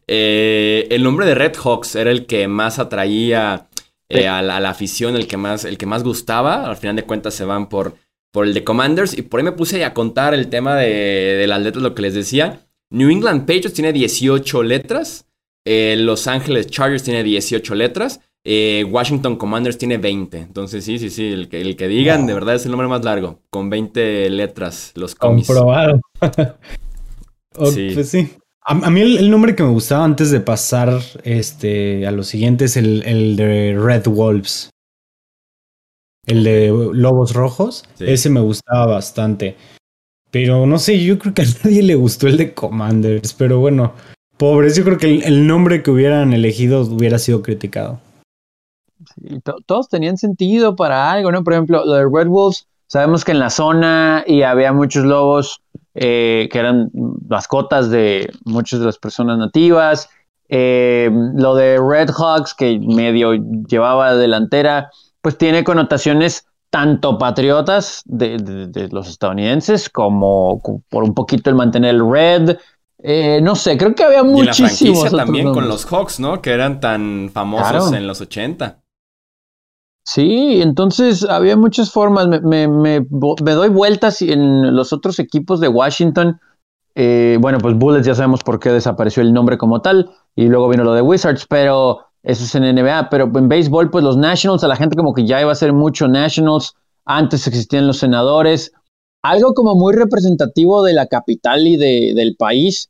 Eh, 0.07 0.87
el 0.89 1.03
nombre 1.03 1.25
de 1.25 1.35
Red 1.35 1.57
Hawks 1.57 1.95
era 1.95 2.11
el 2.11 2.25
que 2.25 2.47
más 2.47 2.79
atraía 2.79 3.67
eh, 4.07 4.27
a, 4.29 4.41
la, 4.41 4.69
afición, 4.69 5.17
el 5.17 5.27
que, 5.27 5.35
más, 5.35 5.65
el 5.65 5.77
que 5.77 5.85
más 5.85 6.03
gustaba. 6.03 6.65
Al 6.65 6.77
final 6.77 6.95
de 6.95 7.03
cuentas 7.03 7.33
se 7.33 7.43
van 7.43 7.67
por, 7.67 7.95
por 8.31 8.45
el 8.45 8.53
de 8.53 8.63
Commanders. 8.63 9.17
Y 9.17 9.23
por 9.23 9.39
ahí 9.39 9.43
me 9.43 9.51
puse 9.51 9.83
a 9.83 9.93
contar 9.93 10.33
el 10.33 10.47
tema 10.47 10.75
de, 10.75 10.87
de 10.87 11.47
las 11.47 11.61
letras, 11.61 11.83
lo 11.83 11.95
que 11.95 12.01
les 12.01 12.13
decía. 12.13 12.67
New 12.89 13.09
England 13.09 13.41
Patriots 13.41 13.73
tiene 13.73 13.93
18 13.93 14.63
letras. 14.63 15.25
Eh, 15.65 15.95
Los 15.97 16.27
Ángeles 16.27 16.67
Chargers 16.67 17.03
tiene 17.03 17.23
18 17.23 17.75
letras. 17.75 18.21
Eh, 18.45 18.85
Washington 18.89 19.35
Commanders 19.35 19.77
tiene 19.77 19.97
20. 19.97 20.37
Entonces, 20.37 20.85
sí, 20.85 20.97
sí, 20.97 21.09
sí. 21.09 21.25
El 21.25 21.49
que, 21.49 21.59
el 21.59 21.75
que 21.75 21.89
digan, 21.89 22.25
de 22.25 22.33
verdad 22.33 22.55
es 22.55 22.63
el 22.65 22.71
nombre 22.71 22.87
más 22.87 23.03
largo. 23.03 23.41
Con 23.49 23.69
20 23.69 24.29
letras, 24.29 24.93
los 24.95 25.15
cómics. 25.15 25.47
Comprobado. 25.47 25.99
sí. 27.73 27.91
Pues 27.93 28.09
sí. 28.09 28.29
A, 28.61 28.89
mí 28.89 29.01
el, 29.01 29.29
nombre 29.29 29.55
que 29.55 29.63
me 29.63 29.69
gustaba 29.69 30.03
antes 30.03 30.29
de 30.29 30.41
pasar 30.41 30.99
este, 31.23 32.05
a 32.05 32.11
lo 32.11 32.23
siguiente 32.23 32.65
es 32.65 32.75
el, 32.75 33.35
de 33.37 33.77
Red 33.77 34.07
Wolves. 34.07 34.69
El 36.27 36.43
de 36.43 36.67
Lobos 36.93 37.33
Rojos. 37.33 37.83
Ese 37.99 38.29
me 38.29 38.41
gustaba 38.41 38.85
bastante. 38.85 39.55
Pero 40.29 40.67
no 40.67 40.77
sé, 40.77 41.03
yo 41.03 41.17
creo 41.17 41.33
que 41.33 41.41
a 41.41 41.45
nadie 41.63 41.81
le 41.81 41.95
gustó 41.95 42.27
el 42.27 42.37
de 42.37 42.53
Commanders. 42.53 43.33
Pero 43.33 43.59
bueno, 43.59 43.93
pobres, 44.37 44.75
yo 44.75 44.83
creo 44.83 44.99
que 44.99 45.19
el 45.19 45.47
nombre 45.47 45.81
que 45.81 45.89
hubieran 45.89 46.33
elegido 46.33 46.81
hubiera 46.81 47.17
sido 47.17 47.41
criticado 47.41 47.99
todos 49.65 49.89
tenían 49.89 50.17
sentido 50.17 50.75
para 50.75 51.11
algo, 51.11 51.31
¿no? 51.31 51.43
Por 51.43 51.53
ejemplo, 51.53 51.85
lo 51.85 51.93
de 51.93 52.03
Red 52.03 52.27
Wolves, 52.27 52.67
sabemos 52.87 53.23
que 53.25 53.31
en 53.31 53.39
la 53.39 53.49
zona 53.49 54.23
y 54.25 54.43
había 54.43 54.73
muchos 54.73 55.05
lobos 55.05 55.61
eh, 55.95 56.49
que 56.51 56.59
eran 56.59 56.89
mascotas 57.27 57.89
de 57.89 58.31
muchas 58.45 58.79
de 58.79 58.85
las 58.85 58.97
personas 58.97 59.37
nativas. 59.37 60.09
Eh, 60.49 61.09
lo 61.35 61.55
de 61.55 61.77
Red 61.77 62.09
Hawks, 62.11 62.53
que 62.53 62.79
medio 62.79 63.33
llevaba 63.33 64.15
delantera, 64.15 64.91
pues 65.27 65.37
tiene 65.37 65.65
connotaciones 65.65 66.47
tanto 66.69 67.17
patriotas 67.17 68.01
de, 68.05 68.87
los 68.93 69.09
estadounidenses 69.09 69.89
como, 69.89 70.61
por 70.87 71.03
un 71.03 71.13
poquito 71.13 71.49
el 71.49 71.57
mantener 71.57 71.95
el 71.95 72.09
red. 72.09 72.57
Eh, 73.03 73.41
no 73.41 73.57
sé, 73.57 73.77
creo 73.77 73.93
que 73.93 74.05
había 74.05 74.23
muchísimos. 74.23 75.11
Y 75.11 75.17
también 75.17 75.51
con 75.51 75.67
los 75.67 75.85
Hawks, 75.85 76.21
¿no? 76.21 76.41
Que 76.41 76.51
eran 76.51 76.79
tan 76.79 77.29
famosos 77.33 77.91
en 77.91 78.07
los 78.07 78.21
80. 78.21 78.79
Sí, 80.05 80.61
entonces 80.61 81.25
había 81.25 81.57
muchas 81.57 81.91
formas. 81.91 82.29
Me, 82.41 82.69
me, 82.69 83.01
doy 83.01 83.67
vueltas 83.67 84.21
en 84.21 84.73
los 84.77 84.93
otros 84.93 85.19
equipos 85.19 85.59
de 85.59 85.67
Washington. 85.67 86.39
Eh, 86.95 87.37
bueno, 87.41 87.57
pues 87.57 87.75
Bullets 87.75 88.07
ya 88.07 88.15
sabemos 88.15 88.43
por 88.43 88.61
qué 88.61 88.69
desapareció 88.69 89.21
el 89.23 89.33
nombre 89.33 89.57
como 89.57 89.81
tal. 89.81 90.09
Y 90.37 90.45
luego 90.45 90.69
vino 90.69 90.85
lo 90.85 90.93
de 90.93 91.01
Wizards, 91.01 91.45
pero 91.49 92.06
eso 92.23 92.43
es 92.43 92.55
en 92.55 92.75
NBA. 92.75 93.09
Pero 93.09 93.31
en 93.35 93.47
béisbol, 93.47 93.89
pues 93.89 94.03
los 94.03 94.17
Nationals, 94.17 94.63
a 94.63 94.67
la 94.67 94.75
gente 94.75 94.95
como 94.95 95.13
que 95.13 95.25
ya 95.25 95.41
iba 95.41 95.51
a 95.51 95.55
ser 95.55 95.73
mucho 95.73 96.07
Nationals. 96.07 96.73
Antes 97.05 97.47
existían 97.47 97.87
los 97.87 97.97
senadores. 97.97 98.71
Algo 99.23 99.53
como 99.53 99.75
muy 99.75 99.93
representativo 99.93 100.83
de 100.83 100.93
la 100.93 101.07
capital 101.07 101.67
y 101.67 101.77
de, 101.77 102.13
del 102.15 102.35
país 102.37 102.89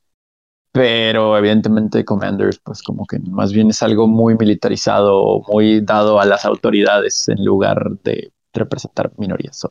pero 0.77 1.35
evidentemente 1.35 2.05
Commanders, 2.05 2.59
pues 2.63 2.83
como 2.83 3.07
que 3.07 3.17
más 3.17 3.51
bien 3.51 3.71
es 3.71 3.81
algo 3.81 4.07
muy 4.07 4.35
militarizado, 4.37 5.41
muy 5.47 5.81
dado 5.81 6.19
a 6.19 6.25
las 6.25 6.45
autoridades 6.45 7.27
en 7.29 7.43
lugar 7.43 7.93
de 8.03 8.31
representar 8.53 9.11
minorías 9.17 9.65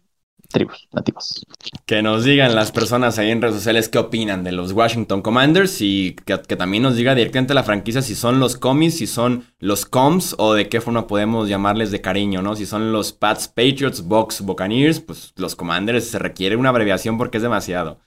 tribus 0.49 0.88
nativas. 0.92 1.44
Que 1.84 2.03
nos 2.03 2.24
digan 2.24 2.55
las 2.55 2.72
personas 2.72 3.18
ahí 3.18 3.30
en 3.30 3.42
redes 3.42 3.57
sociales 3.57 3.88
qué 3.88 3.99
opinan 3.99 4.44
de 4.44 4.53
los 4.53 4.72
Washington 4.72 5.22
Commanders 5.22 5.80
y 5.80 6.16
que, 6.24 6.36
también 6.57 6.82
nos 6.82 6.97
diga 6.97 7.14
directamente 7.14 7.55
la 7.55 7.62
franquicia 7.62 8.03
si 8.03 8.14
son 8.14 8.40
los 8.40 8.57
comis, 8.57 8.99
si 8.99 9.07
son 9.07 9.44
los 9.59 9.86
coms 9.86 10.34
o 10.38 10.55
de 10.55 10.68
qué 10.68 10.80
forma 10.80 11.07
podemos 11.07 11.49
llamarles 11.49 11.90
de 11.90 12.01
cariño, 12.01 12.42
¿no? 12.42 12.57
Si 12.57 12.66
son 12.66 12.92
los 12.92 13.12
Pats 13.12 13.49
Patriots, 13.49 14.03
Box 14.03 14.40
Buccaneers, 14.40 15.01
pues 15.01 15.32
los 15.36 15.57
Commanders 15.57 16.07
se 16.07 16.18
requiere 16.18 16.57
una 16.57 16.70
abreviación 16.70 17.18
porque 17.18 17.38
es 17.38 17.42
demasiado. 17.42 17.99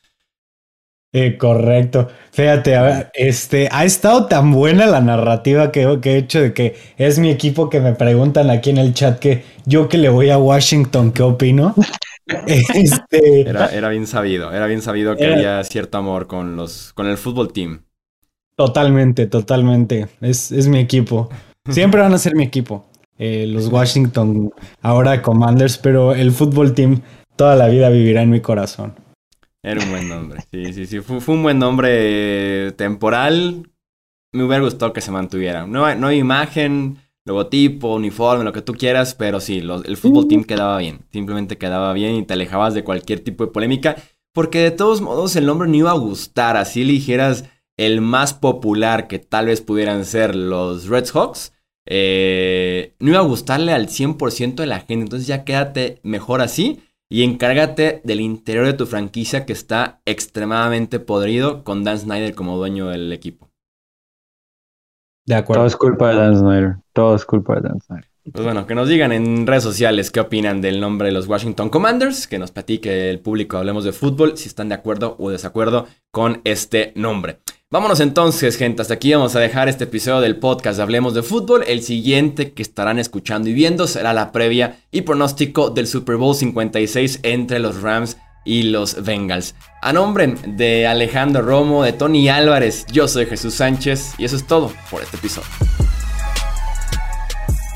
Eh, 1.12 1.38
correcto. 1.38 2.08
Fíjate, 2.32 3.10
este, 3.16 3.68
ha 3.72 3.84
estado 3.84 4.28
tan 4.28 4.52
buena 4.52 4.86
la 4.86 5.02
narrativa 5.02 5.72
que, 5.72 5.82
he 5.82 6.18
hecho 6.18 6.40
de 6.40 6.54
que 6.54 6.76
es 6.98 7.18
mi 7.18 7.32
equipo 7.32 7.68
que 7.68 7.80
me 7.80 7.94
preguntan 7.94 8.52
aquí 8.52 8.70
en 8.70 8.78
el 8.78 8.94
chat 8.94 9.18
que 9.18 9.44
yo 9.66 9.90
que 9.90 9.98
le 9.98 10.10
voy 10.10 10.30
a 10.30 10.38
Washington, 10.38 11.12
¿qué 11.12 11.24
opino? 11.24 11.74
este, 12.48 13.50
era, 13.50 13.90
bien 13.90 14.08
sabido, 14.08 14.52
era 14.52 14.68
bien 14.68 14.82
sabido 14.82 15.16
que 15.16 15.26
había 15.26 15.64
cierto 15.64 15.98
amor 15.98 16.28
con 16.28 16.56
los, 16.56 16.94
con 16.94 17.08
el 17.08 17.18
fútbol 17.18 17.52
team. 17.54 17.82
Totalmente, 18.56 19.28
totalmente. 19.28 20.08
Es, 20.22 20.52
es 20.52 20.68
mi 20.68 20.80
equipo. 20.80 21.30
Siempre 21.70 22.02
van 22.02 22.14
a 22.14 22.18
ser 22.18 22.36
mi 22.36 22.44
equipo. 22.44 22.86
Eh, 23.18 23.46
los 23.48 23.68
Washington, 23.68 24.52
ahora 24.82 25.22
Commanders, 25.22 25.78
pero 25.78 26.14
el 26.14 26.32
fútbol 26.32 26.74
team 26.74 27.02
toda 27.36 27.56
la 27.56 27.68
vida 27.68 27.90
vivirá 27.90 28.22
en 28.22 28.30
mi 28.30 28.42
corazón. 28.42 28.96
Era 29.62 29.84
un 29.84 29.90
buen 29.90 30.08
nombre. 30.08 30.42
Sí, 30.52 30.74
sí, 30.74 30.86
sí. 30.86 31.00
Fue, 31.02 31.36
un 31.36 31.44
buen 31.44 31.60
nombre 31.60 32.72
temporal. 32.74 33.70
Me 34.32 34.44
hubiera 34.44 34.64
gustado 34.64 34.94
que 34.94 35.02
se 35.02 35.12
mantuviera. 35.12 35.66
No, 35.66 35.86
hay 35.86 36.18
imagen, 36.18 36.98
logotipo, 37.30 37.96
uniforme, 37.96 38.44
lo 38.44 38.52
que 38.52 38.62
tú 38.62 38.74
quieras, 38.74 39.16
pero 39.16 39.40
sí, 39.40 39.60
el 39.60 39.98
fútbol 39.98 40.28
team 40.28 40.44
quedaba 40.44 40.78
bien. 40.78 41.06
Simplemente 41.14 41.58
quedaba 41.58 41.94
bien 41.94 42.16
y 42.16 42.26
te 42.26 42.34
alejabas 42.34 42.74
de 42.74 42.84
cualquier 42.84 43.22
tipo 43.22 43.46
de 43.46 43.52
polémica. 43.52 43.96
porque 44.32 44.60
de 44.60 44.72
todos 44.72 45.02
modos 45.02 45.36
el 45.36 45.46
nombre 45.46 45.68
no 45.68 45.76
iba 45.76 45.92
a 45.92 45.98
gustar, 45.98 46.56
así 46.56 46.84
le 46.84 46.94
dijeras 46.94 47.46
el 47.78 48.00
más 48.00 48.34
popular 48.34 49.08
que 49.08 49.20
tal 49.20 49.48
vez 49.48 49.62
pudieran 49.62 50.06
ser 50.06 50.36
los 50.36 50.88
Red 50.88 51.08
Hawks, 51.14 51.52
eh, 51.88 52.94
no 53.00 53.10
iba 53.10 53.20
a 53.20 53.24
gustarle 53.24 53.74
al 53.74 53.88
100% 53.88 54.62
de 54.62 54.68
la 54.68 54.82
gente, 54.82 55.06
entonces 55.06 55.28
ya 55.28 55.44
quédate 55.44 56.00
mejor 56.04 56.42
así 56.42 56.80
y 57.10 57.24
encárgate 57.24 58.02
del 58.04 58.22
interior 58.22 58.66
de 58.68 58.74
tu 58.74 58.86
franquicia 58.86 59.46
que 59.46 59.54
está 59.54 60.02
extremadamente 60.06 61.00
podrido 61.00 61.64
con 61.64 61.84
Dan 61.84 62.00
Snyder 62.00 62.36
como 62.36 62.58
dueño 62.58 62.90
del 62.90 63.12
equipo. 63.12 63.49
De 65.30 65.36
acuerdo. 65.36 65.60
Todo 65.60 65.68
es 65.68 65.76
culpa 65.76 66.10
de 66.10 66.16
Dan 66.16 66.38
Snyder. 66.38 66.78
Todo 66.92 67.16
es 67.16 67.24
culpa 67.24 67.54
de 67.54 67.62
Dan 67.62 67.80
Snyder. 67.80 68.10
Pues 68.34 68.44
bueno, 68.44 68.66
que 68.66 68.74
nos 68.74 68.90
digan 68.90 69.12
en 69.12 69.46
redes 69.46 69.62
sociales 69.62 70.10
qué 70.10 70.22
opinan 70.22 70.60
del 70.60 70.80
nombre 70.80 71.10
de 71.10 71.12
los 71.12 71.28
Washington 71.28 71.70
Commanders, 71.70 72.26
que 72.26 72.40
nos 72.40 72.50
platique 72.50 73.12
el 73.12 73.20
público, 73.20 73.58
hablemos 73.58 73.84
de 73.84 73.92
fútbol, 73.92 74.40
si 74.40 74.48
están 74.48 74.70
de 74.70 74.76
acuerdo 74.76 75.16
o 75.20 75.30
desacuerdo 75.30 75.86
con 76.10 76.42
este 76.46 76.94
nombre. 76.96 77.42
Vámonos 77.70 78.00
entonces, 78.00 78.58
gente. 78.58 78.82
Hasta 78.82 78.96
aquí 78.96 79.14
vamos 79.14 79.36
a 79.36 79.40
dejar 79.40 79.70
este 79.70 79.84
episodio 79.84 80.20
del 80.20 80.38
podcast 80.38 80.80
Hablemos 80.80 81.14
de 81.14 81.22
Fútbol. 81.22 81.64
El 81.68 81.84
siguiente 81.84 82.54
que 82.54 82.64
estarán 82.64 82.98
escuchando 82.98 83.50
y 83.50 83.54
viendo 83.54 83.86
será 83.86 84.14
la 84.14 84.32
previa 84.32 84.78
y 84.90 85.02
pronóstico 85.02 85.70
del 85.70 85.86
Super 85.86 86.16
Bowl 86.16 86.34
56 86.34 87.20
entre 87.22 87.60
los 87.60 87.84
Rams 87.84 88.18
y 88.50 88.64
los 88.64 89.04
Bengals. 89.04 89.54
A 89.82 89.94
nombre 89.94 90.34
de 90.48 90.88
Alejandro 90.88 91.44
Romo, 91.44 91.84
de 91.84 91.94
Tony 91.94 92.28
Álvarez, 92.30 92.88
yo 92.88 93.08
soy 93.08 93.28
Jesús 93.28 93.54
Sánchez 93.54 94.16
y 94.18 94.26
eso 94.26 94.36
es 94.36 94.48
todo 94.48 94.74
por 94.90 95.04
este 95.04 95.18
episodio. 95.18 95.48